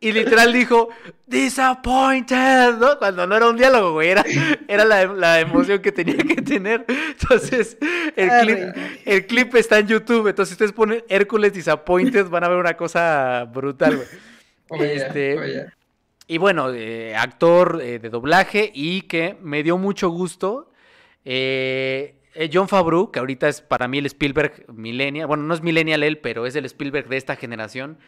[0.00, 0.90] y literal dijo
[1.26, 2.98] disappointed, ¿no?
[2.98, 4.24] Cuando no era un diálogo, güey, era,
[4.68, 6.84] era la, emoción que tenía que tener.
[6.88, 7.76] Entonces
[8.14, 8.58] el clip,
[9.04, 12.76] el clip está en YouTube, entonces si ustedes ponen Hércules disappointed van a ver una
[12.76, 14.08] cosa brutal, güey.
[14.92, 15.66] este,
[16.28, 20.70] y bueno, eh, actor eh, de doblaje y que me dio mucho gusto.
[21.24, 22.14] Eh,
[22.52, 26.18] John Favreau, que ahorita es para mí el Spielberg millennial, bueno, no es millennial él,
[26.18, 27.98] pero es el Spielberg de esta generación,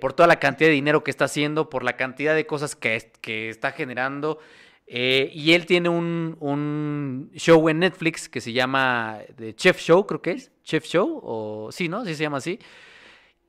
[0.00, 3.12] por toda la cantidad de dinero que está haciendo, por la cantidad de cosas que,
[3.20, 4.38] que está generando.
[4.86, 10.22] y él tiene un, un, show en Netflix que se llama The Chef Show, creo
[10.22, 10.50] que es.
[10.62, 12.04] Chef Show, o sí, ¿no?
[12.04, 12.58] Sí se llama así.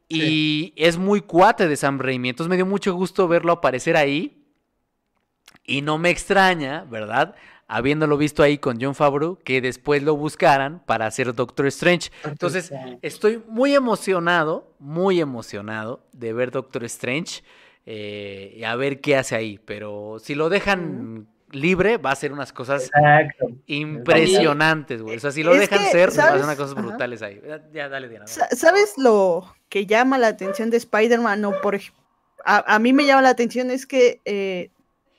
[0.09, 2.29] Y es muy cuate de Sam Raimi.
[2.29, 4.43] Entonces me dio mucho gusto verlo aparecer ahí.
[5.65, 7.35] Y no me extraña, ¿verdad?
[7.69, 12.11] Habiéndolo visto ahí con John Favreau, que después lo buscaran para hacer Doctor Strange.
[12.23, 12.71] Entonces,
[13.01, 17.43] estoy muy emocionado, muy emocionado de ver Doctor Strange
[17.85, 19.59] eh, y a ver qué hace ahí.
[19.65, 22.89] Pero si lo dejan libre, va a ser unas cosas
[23.65, 25.17] impresionantes, güey.
[25.17, 27.41] O sea, si lo dejan ser, va a ser unas cosas brutales ahí.
[27.73, 28.27] Ya, dale, Diana.
[28.27, 31.43] ¿Sabes lo que llama la atención de Spider-Man?
[31.45, 31.79] O por
[32.45, 34.71] a, a, mí me llama la atención es que eh,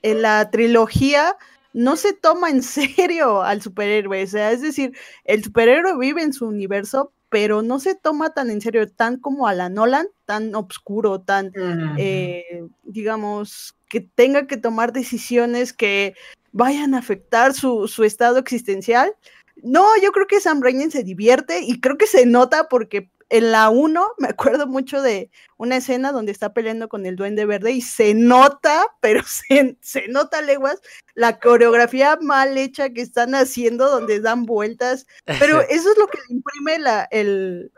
[0.02, 1.36] en la trilogía
[1.78, 4.24] no se toma en serio al superhéroe.
[4.24, 8.50] O sea, es decir, el superhéroe vive en su universo, pero no se toma tan
[8.50, 11.52] en serio, tan como a la Nolan, tan oscuro, tan,
[11.96, 16.14] eh, digamos, que tenga que tomar decisiones que
[16.50, 19.14] vayan a afectar su, su estado existencial.
[19.62, 23.52] No, yo creo que Sam Raimi se divierte y creo que se nota porque en
[23.52, 27.72] la 1 me acuerdo mucho de una escena donde está peleando con el duende verde
[27.72, 30.80] y se nota, pero se, se, nota leguas,
[31.14, 36.18] la coreografía mal hecha que están haciendo donde dan vueltas, pero eso es lo que
[36.28, 37.70] le imprime la, el,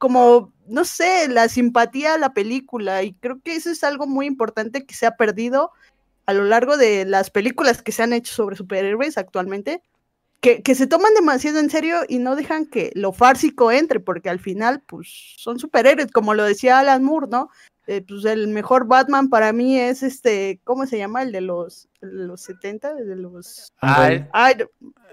[0.00, 3.02] como, no sé, la simpatía a la película.
[3.02, 5.72] Y creo que eso es algo muy importante que se ha perdido
[6.24, 9.82] a lo largo de las películas que se han hecho sobre superhéroes actualmente
[10.40, 14.40] que, se toman demasiado en serio y no dejan que lo fársico entre, porque al
[14.40, 17.50] final, pues, son superhéroes, como lo decía Alan Moore, ¿no?
[17.86, 21.22] Eh, pues el mejor Batman para mí es este, ¿cómo se llama?
[21.22, 23.72] El de los, los 70, de los...
[23.82, 24.08] Ah,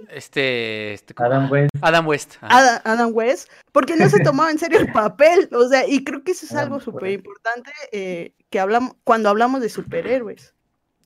[0.10, 1.76] este, este Adam West.
[1.82, 2.36] Adam West.
[2.41, 6.32] Adam, West, porque no se tomaba en serio el papel, o sea, y creo que
[6.32, 10.54] eso es algo súper importante eh, que hablamos, cuando hablamos de superhéroes.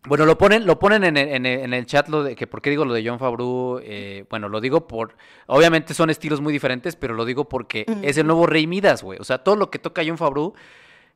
[0.08, 2.72] Bueno, lo ponen, lo ponen en, en, en, el chat lo de que por qué
[2.72, 3.80] digo lo de John Favreau.
[3.84, 5.16] Eh, bueno, lo digo por.
[5.46, 9.20] Obviamente son estilos muy diferentes, pero lo digo porque es el nuevo Rey Midas, güey.
[9.20, 10.56] O sea, todo lo que toca John Favreau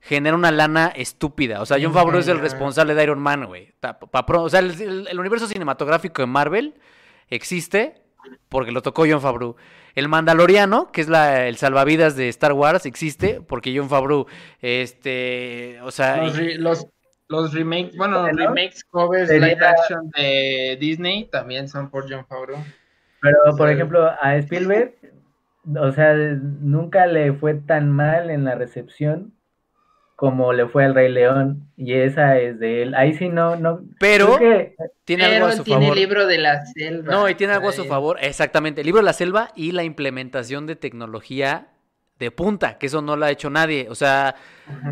[0.01, 1.61] genera una lana estúpida.
[1.61, 3.73] O sea, John Favreau es el responsable de Iron Man, güey.
[4.21, 6.75] O sea, el, universo cinematográfico de Marvel
[7.29, 8.03] existe
[8.49, 9.55] porque lo tocó John Favreau.
[9.95, 14.27] El Mandaloriano, que es la, el salvavidas de Star Wars, existe porque John Favreau,
[14.61, 16.17] este, o sea...
[16.17, 16.87] los, los
[17.29, 22.59] remakes, bueno, remakes, covers, live action de Disney también son por John Favreau.
[23.21, 24.93] Pero, por ejemplo, a Spielberg,
[25.75, 29.33] o sea, nunca le fue tan mal en la recepción
[30.15, 32.95] como le fue al Rey León y esa es de él.
[32.95, 33.81] Ahí sí no, no.
[33.99, 34.37] Pero
[35.03, 37.11] tiene algo a su tiene el libro de la selva.
[37.11, 38.81] No, y tiene algo a su favor, exactamente.
[38.81, 41.67] El libro de la selva y la implementación de tecnología
[42.19, 43.87] de punta, que eso no lo ha hecho nadie.
[43.89, 44.35] O sea,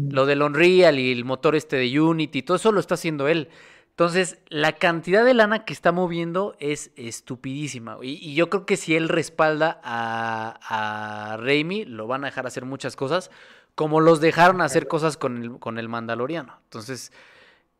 [0.09, 3.49] lo del Unreal y el motor este de Unity, todo eso lo está haciendo él.
[3.91, 7.97] Entonces, la cantidad de lana que está moviendo es estupidísima.
[8.01, 12.65] Y, yo creo que si él respalda a, a Raimi, lo van a dejar hacer
[12.65, 13.29] muchas cosas,
[13.75, 16.59] como los dejaron hacer cosas con el, con el Mandaloriano.
[16.63, 17.11] Entonces,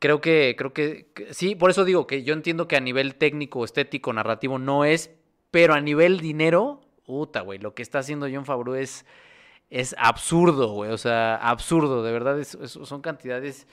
[0.04, 3.66] creo que, creo que, sí, por eso digo que yo entiendo que a nivel técnico,
[3.66, 5.12] estético, narrativo no es,
[5.50, 9.06] pero a nivel dinero, puta, güey, lo que está haciendo John Favreau es
[9.70, 10.92] es absurdo, güey.
[10.92, 13.68] O sea, absurdo, de verdad, son cantidades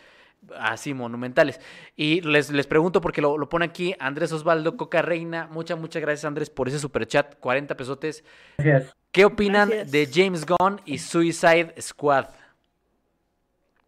[0.59, 1.61] así monumentales.
[1.97, 5.49] Y les, les pregunto, porque lo, pone aquí Andrés Osvaldo Coca Reina.
[5.51, 7.39] Muchas, muchas gracias, Andrés, por ese super chat.
[7.39, 8.25] 40 pesotes.
[8.59, 8.95] Gracias.
[9.13, 12.27] ¿Qué opinan de James Gunn y Suicide Squad?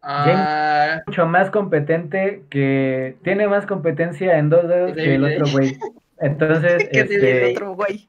[0.01, 1.01] James uh...
[1.07, 5.77] mucho más competente que tiene más competencia en dos dedos que el otro güey.
[6.19, 8.07] Entonces, este, el otro güey?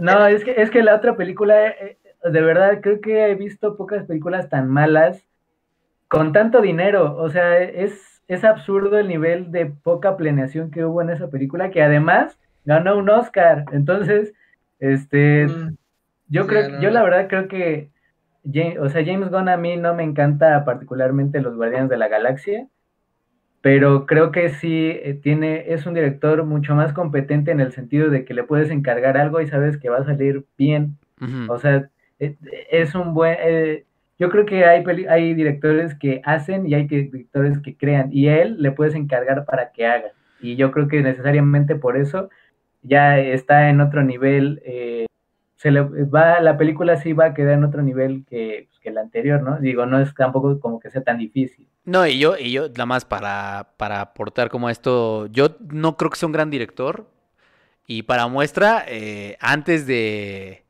[0.00, 1.96] no, es que, es que la otra película eh,
[2.30, 5.26] de verdad creo que he visto pocas películas tan malas
[6.08, 7.16] con tanto dinero.
[7.16, 11.70] O sea, es, es absurdo el nivel de poca planeación que hubo en esa película,
[11.70, 13.64] que además ganó un Oscar.
[13.72, 14.32] Entonces,
[14.78, 15.76] este, mm.
[16.28, 17.90] yo creo, yo la verdad creo que,
[18.78, 22.68] o sea, James Gunn a mí no me encanta particularmente Los Guardianes de la Galaxia,
[23.60, 28.10] pero creo que sí eh, tiene, es un director mucho más competente en el sentido
[28.10, 30.98] de que le puedes encargar algo y sabes que va a salir bien.
[31.48, 33.36] O sea, es un buen...
[33.40, 33.84] Eh,
[34.18, 38.40] yo creo que hay, hay directores que hacen y hay directores que crean y a
[38.40, 40.12] él le puedes encargar para que haga.
[40.40, 42.30] Y yo creo que necesariamente por eso
[42.82, 45.06] ya está en otro nivel eh,
[45.56, 48.90] se le va, la película sí va a quedar en otro nivel que, pues, que
[48.90, 49.58] la anterior, ¿no?
[49.58, 51.66] Digo, no es tampoco como que sea tan difícil.
[51.84, 56.10] No, y yo, y yo, nada más para, para aportar como esto, yo no creo
[56.10, 57.08] que sea un gran director.
[57.86, 60.64] Y para muestra, eh, antes de.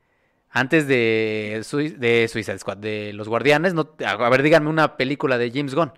[0.57, 1.62] Antes de,
[1.99, 5.93] de Suicide Squad, de Los Guardianes, no, a ver, díganme una película de James Gunn.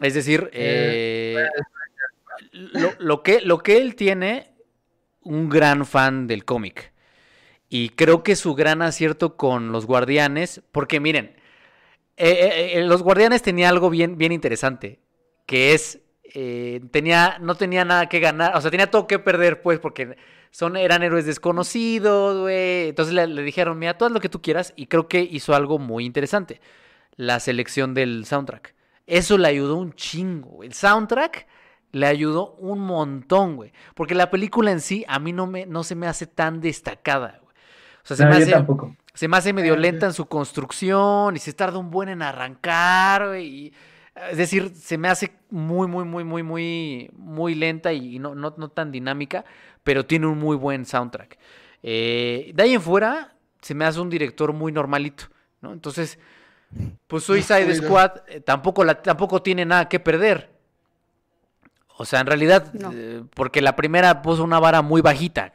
[0.00, 1.36] Es decir, eh,
[2.52, 4.54] lo, lo, que, lo que él tiene,
[5.20, 6.94] un gran fan del cómic.
[7.68, 11.36] Y creo que su gran acierto con los Guardianes, porque miren,
[12.16, 14.98] eh, eh, los Guardianes tenía algo bien, bien interesante,
[15.44, 16.00] que es,
[16.90, 20.16] tenía, no tenía nada que ganar, o sea, tenía todo que perder, pues, porque
[20.52, 22.90] son, eran héroes desconocidos, güey.
[22.90, 25.54] Entonces le, le, dijeron, mira, tú haz lo que tú quieras, y creo que hizo
[25.56, 26.60] algo muy interesante,
[27.16, 28.74] la selección del soundtrack.
[29.06, 30.62] Eso le ayudó un chingo.
[30.62, 31.46] El soundtrack
[31.92, 33.72] le ayudó un montón, güey.
[33.94, 37.38] Porque la película en sí a mí no, me, no se me hace tan destacada,
[37.42, 37.54] güey.
[38.04, 38.96] O sea, se, No, me yo hace, tampoco.
[39.14, 42.22] se me hace medio Ah, lenta en su construcción y se tarda un buen en
[42.22, 43.46] arrancar, güey.
[43.66, 43.72] y-
[44.30, 48.54] es decir, se me hace muy, muy, muy, muy, muy, muy lenta y no, no,
[48.58, 49.44] no tan dinámica,
[49.84, 51.38] pero tiene un muy buen soundtrack.
[51.82, 55.24] Eh, de ahí en fuera, se me hace un director muy normalito,
[55.60, 55.72] ¿no?
[55.72, 56.18] Entonces,
[57.06, 57.74] pues Suicide.
[57.74, 60.50] Squad eh, tampoco, la, tampoco tiene nada que perder.
[61.98, 62.90] O sea, en realidad, No.
[62.92, 65.52] eh, porque la primera puso una vara muy bajita.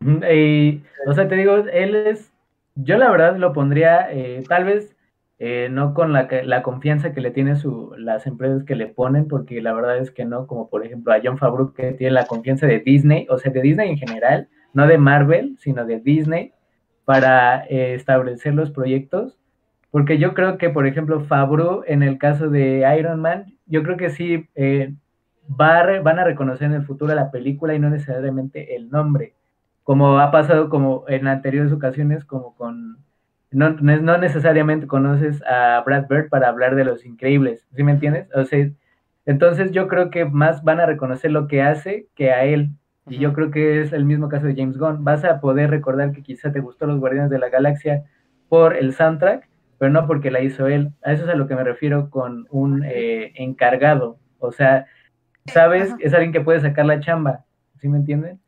[0.00, 2.32] Y, o sea, te digo, él es,
[2.74, 4.94] yo la verdad lo pondría, eh, tal vez
[5.38, 9.28] eh, no con la, la confianza que le tienen su, las empresas que le ponen,
[9.28, 12.26] porque la verdad es que no, como por ejemplo a John Favreau que tiene la
[12.26, 16.52] confianza de Disney, o sea, de Disney en general, no de Marvel, sino de Disney,
[17.04, 19.38] para eh, establecer los proyectos.
[19.90, 23.96] Porque yo creo que, por ejemplo, Favreau, en el caso de Iron Man, yo creo
[23.96, 24.94] que sí eh,
[25.48, 29.34] va van a reconocer en el futuro la película y no necesariamente el nombre
[29.88, 32.98] como ha pasado como en anteriores ocasiones, como con...
[33.50, 37.82] No, no es- no necesariamente conoces a Brad Bird para hablar de los increíbles, ¿sí
[37.82, 38.28] me entiendes?
[38.34, 38.68] O sea,
[39.26, 42.70] entonces yo creo que más van a reconocer lo que hace que a él.
[43.06, 45.02] Y yo creo que es el mismo caso de James Gunn.
[45.02, 48.04] Vas a poder recordar que quizá te gustó Los Guardianes de la Galaxia
[48.50, 49.48] por el soundtrack,
[49.78, 50.90] pero no porque la hizo él.
[51.02, 54.18] A eso es a lo que me refiero con un eh, encargado.
[54.38, 54.86] O sea,
[55.46, 55.96] sabes, Ajá.
[56.00, 57.44] es alguien que puede sacar la chamba,
[57.80, 58.40] ¿sí me entienden?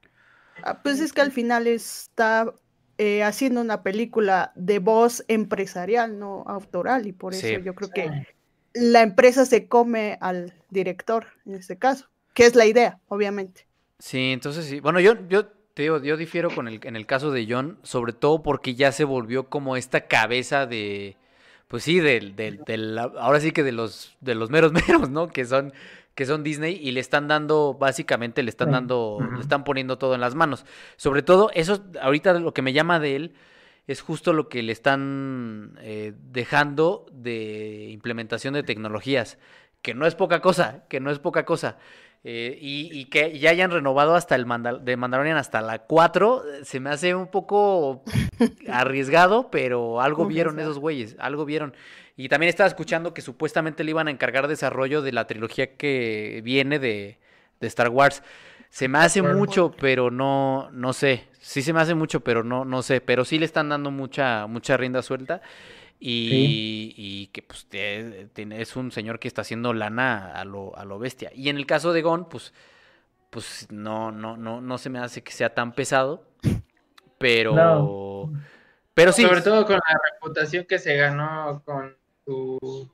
[0.62, 2.52] Ah, Pues es que al final está
[3.00, 7.62] eh, haciendo una película de voz empresarial, no autoral, y por eso Sí.
[7.64, 8.10] yo creo que
[8.74, 13.66] la empresa se come al director en este caso, que es la idea, obviamente.
[13.98, 14.80] Sí, entonces sí.
[14.80, 18.12] Bueno, yo, yo te digo, yo difiero con el, en el caso de John, sobre
[18.12, 21.16] todo porque ya se volvió como esta cabeza de,
[21.68, 25.28] pues sí, del, del, del- ahora sí que de los, de los meros meros, ¿no?
[25.28, 25.72] Que son,
[26.20, 30.14] que son Disney y le están dando, básicamente le están dando, le están poniendo todo
[30.14, 30.66] en las manos.
[30.96, 33.34] Sobre todo, eso, ahorita lo que me llama de él
[33.86, 39.38] es justo lo que le están eh, dejando de implementación de tecnologías,
[39.80, 41.78] que no es poca cosa, que no es poca cosa.
[42.22, 46.44] Eh, y, y que ya hayan renovado hasta el Mandal de Mandalorian hasta la 4,
[46.44, 48.04] eh, se me hace un poco
[48.70, 51.72] arriesgado, pero algo vieron esos güeyes, algo vieron.
[52.20, 56.42] Y también estaba escuchando que supuestamente le iban a encargar desarrollo de la trilogía que
[56.44, 57.18] viene de,
[57.60, 58.22] de Star Wars.
[58.68, 61.28] Se me hace mucho, pero no, no sé.
[61.40, 63.00] Sí se me hace mucho, pero no, no sé.
[63.00, 65.40] Pero sí le están dando mucha, mucha rienda suelta.
[65.98, 70.98] Y, y que pues es un señor que está haciendo lana a lo, a lo
[70.98, 71.32] bestia.
[71.34, 72.52] Y en el caso de Gon, pues,
[73.30, 76.26] pues no, no, no, no se me hace que sea tan pesado.
[77.16, 77.54] Pero.
[77.54, 78.30] No.
[78.92, 79.22] Pero sí.
[79.22, 82.90] Sobre todo con la reputación que se ganó con su.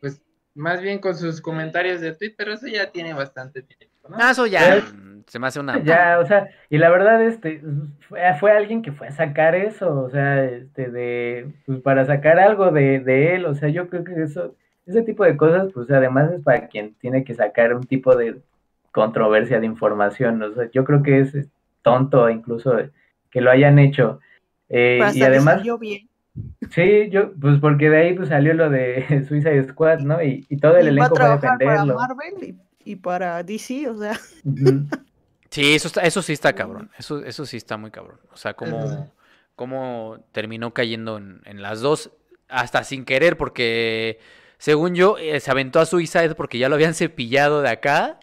[0.00, 0.22] Pues
[0.54, 4.16] más bien con sus comentarios de Twitter, pero eso ya tiene bastante tiempo, ¿no?
[4.18, 4.92] Ah, eso ya ¿Ves?
[4.92, 5.82] mm, se me hace una.
[5.82, 7.62] Ya, o sea, y la verdad, este,
[8.08, 12.38] fue, fue alguien que fue a sacar eso, o sea, este, de, pues para sacar
[12.38, 14.54] algo de, de él, o sea, yo creo que eso,
[14.86, 18.42] ese tipo de cosas, pues además es para quien tiene que sacar un tipo de
[18.90, 21.48] controversia de información, o sea, yo creo que es
[21.82, 22.76] tonto incluso
[23.30, 24.20] que lo hayan hecho.
[24.68, 26.08] Eh, Pero y además, salió bien.
[26.70, 30.22] Sí, yo, pues porque de ahí pues salió lo de Suicide Squad, ¿no?
[30.22, 31.94] Y, y todo el Y va a elenco fue trabajar para defenderlo.
[31.94, 32.44] Marvel
[32.84, 34.18] y, y para DC, o sea.
[35.50, 36.90] Sí, eso, está, eso sí está cabrón.
[36.98, 38.18] Eso, eso sí está muy cabrón.
[38.32, 39.12] O sea, Eso cómo,
[39.54, 42.10] cómo terminó cayendo en, en las dos,
[42.48, 44.18] hasta sin querer, porque
[44.62, 48.20] según yo, eh, se aventó a Suicide porque ya lo habían cepillado de acá.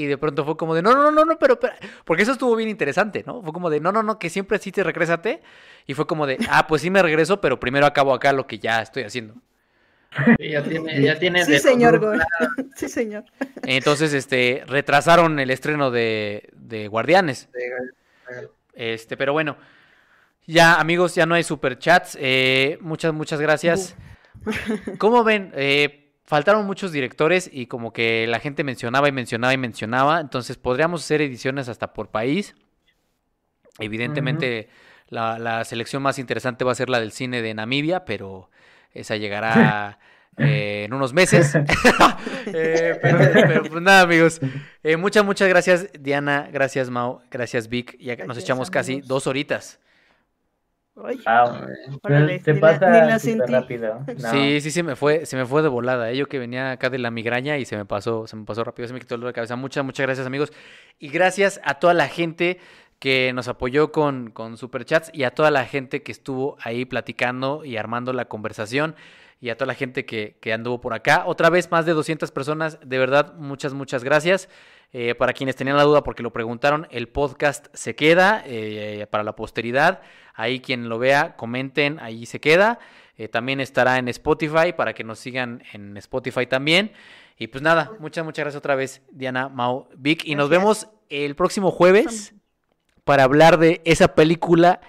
[0.00, 1.74] Y de pronto fue como de, no, no, no, no, pero, pero,
[2.06, 3.42] porque eso estuvo bien interesante, ¿no?
[3.42, 5.42] Fue como de, no, no, no, que siempre sí te regrésate.
[5.86, 8.58] Y fue como de, ah, pues sí me regreso, pero primero acabo acá lo que
[8.58, 9.34] ya estoy haciendo.
[10.38, 11.98] Sí, ya tiene, ya tiene sí señor.
[11.98, 12.22] Gol.
[12.76, 13.24] sí señor.
[13.62, 17.50] Entonces, este, retrasaron el estreno de, de Guardianes.
[18.72, 19.58] Este, pero bueno,
[20.46, 22.16] ya amigos, ya no hay superchats.
[22.18, 23.96] Eh, muchas, muchas gracias.
[24.98, 25.52] ¿Cómo ven?
[25.54, 30.20] Eh, faltaron muchos directores y como que la gente mencionaba y mencionaba y mencionaba.
[30.20, 32.54] Entonces podríamos hacer ediciones hasta por país.
[33.80, 34.68] Evidentemente
[35.08, 38.48] la, la selección más interesante va a ser la del cine de Namibia, pero
[38.92, 39.98] esa llegará
[40.38, 41.52] eh, en unos meses.
[42.46, 44.40] Eh, pero, pero, pues nada, amigos.
[44.82, 46.48] Eh, muchas, muchas gracias, Diana.
[46.52, 47.20] Gracias, Mau.
[47.30, 47.98] Gracias, Vic.
[47.98, 49.78] Ya nos echamos casi dos horitas.
[51.04, 51.18] Ay.
[52.02, 53.52] Órale, ni la- pasa ni la súper sentí.
[53.52, 54.00] rápido.
[54.18, 54.30] No.
[54.30, 56.10] Sí, sí, se me fue, se me fue de volada.
[56.10, 56.16] ¿eh?
[56.16, 58.88] Yo que venía acá de la migraña y se me pasó, se me pasó rápido,
[58.88, 59.56] se me quitó el dolor de cabeza.
[59.56, 60.52] Muchas, muchas gracias, amigos.
[60.98, 62.58] Y gracias a toda la gente
[62.98, 67.64] que nos apoyó con, con superchats y a toda la gente que estuvo ahí platicando
[67.64, 68.94] y armando la conversación
[69.40, 71.22] y a toda la gente que, que anduvo por acá.
[71.24, 72.78] Otra vez, más de 200 personas.
[72.84, 74.50] De verdad, muchas, muchas gracias.
[74.92, 79.22] Eh, para quienes tenían la duda porque lo preguntaron, el podcast se queda eh, para
[79.22, 80.00] la posteridad.
[80.34, 82.78] Ahí quien lo vea, comenten, ahí se queda.
[83.16, 86.92] Eh, también estará en Spotify para que nos sigan en Spotify también.
[87.38, 90.24] Y pues nada, muchas, muchas gracias otra vez, Diana, Mau, Vic.
[90.24, 92.34] Y nos vemos el próximo jueves
[93.04, 94.80] para hablar de esa película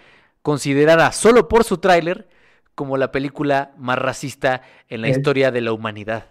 [0.41, 2.27] considerada solo por su tráiler
[2.73, 6.25] como la película más racista en la historia de la humanidad.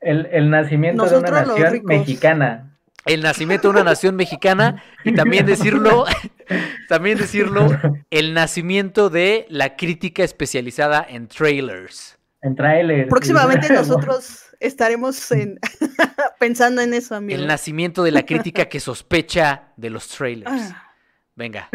[0.00, 2.73] El, el nacimiento de una nación mexicana.
[3.06, 6.04] El nacimiento de una nación mexicana y también decirlo,
[6.88, 7.68] también decirlo,
[8.10, 12.18] el nacimiento de la crítica especializada en trailers.
[12.42, 13.08] En trailer.
[13.08, 15.58] Próximamente nosotros estaremos en-
[16.38, 17.38] pensando en eso, amigo.
[17.38, 20.50] El nacimiento de la crítica que sospecha de los trailers.
[20.72, 20.90] Ah,
[21.36, 21.68] Venga,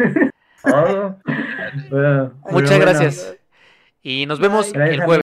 [0.64, 1.16] Oh,
[1.90, 2.78] bueno, muchas bueno.
[2.80, 3.36] gracias.
[4.02, 5.18] Y nos vemos Gracias, el jueves.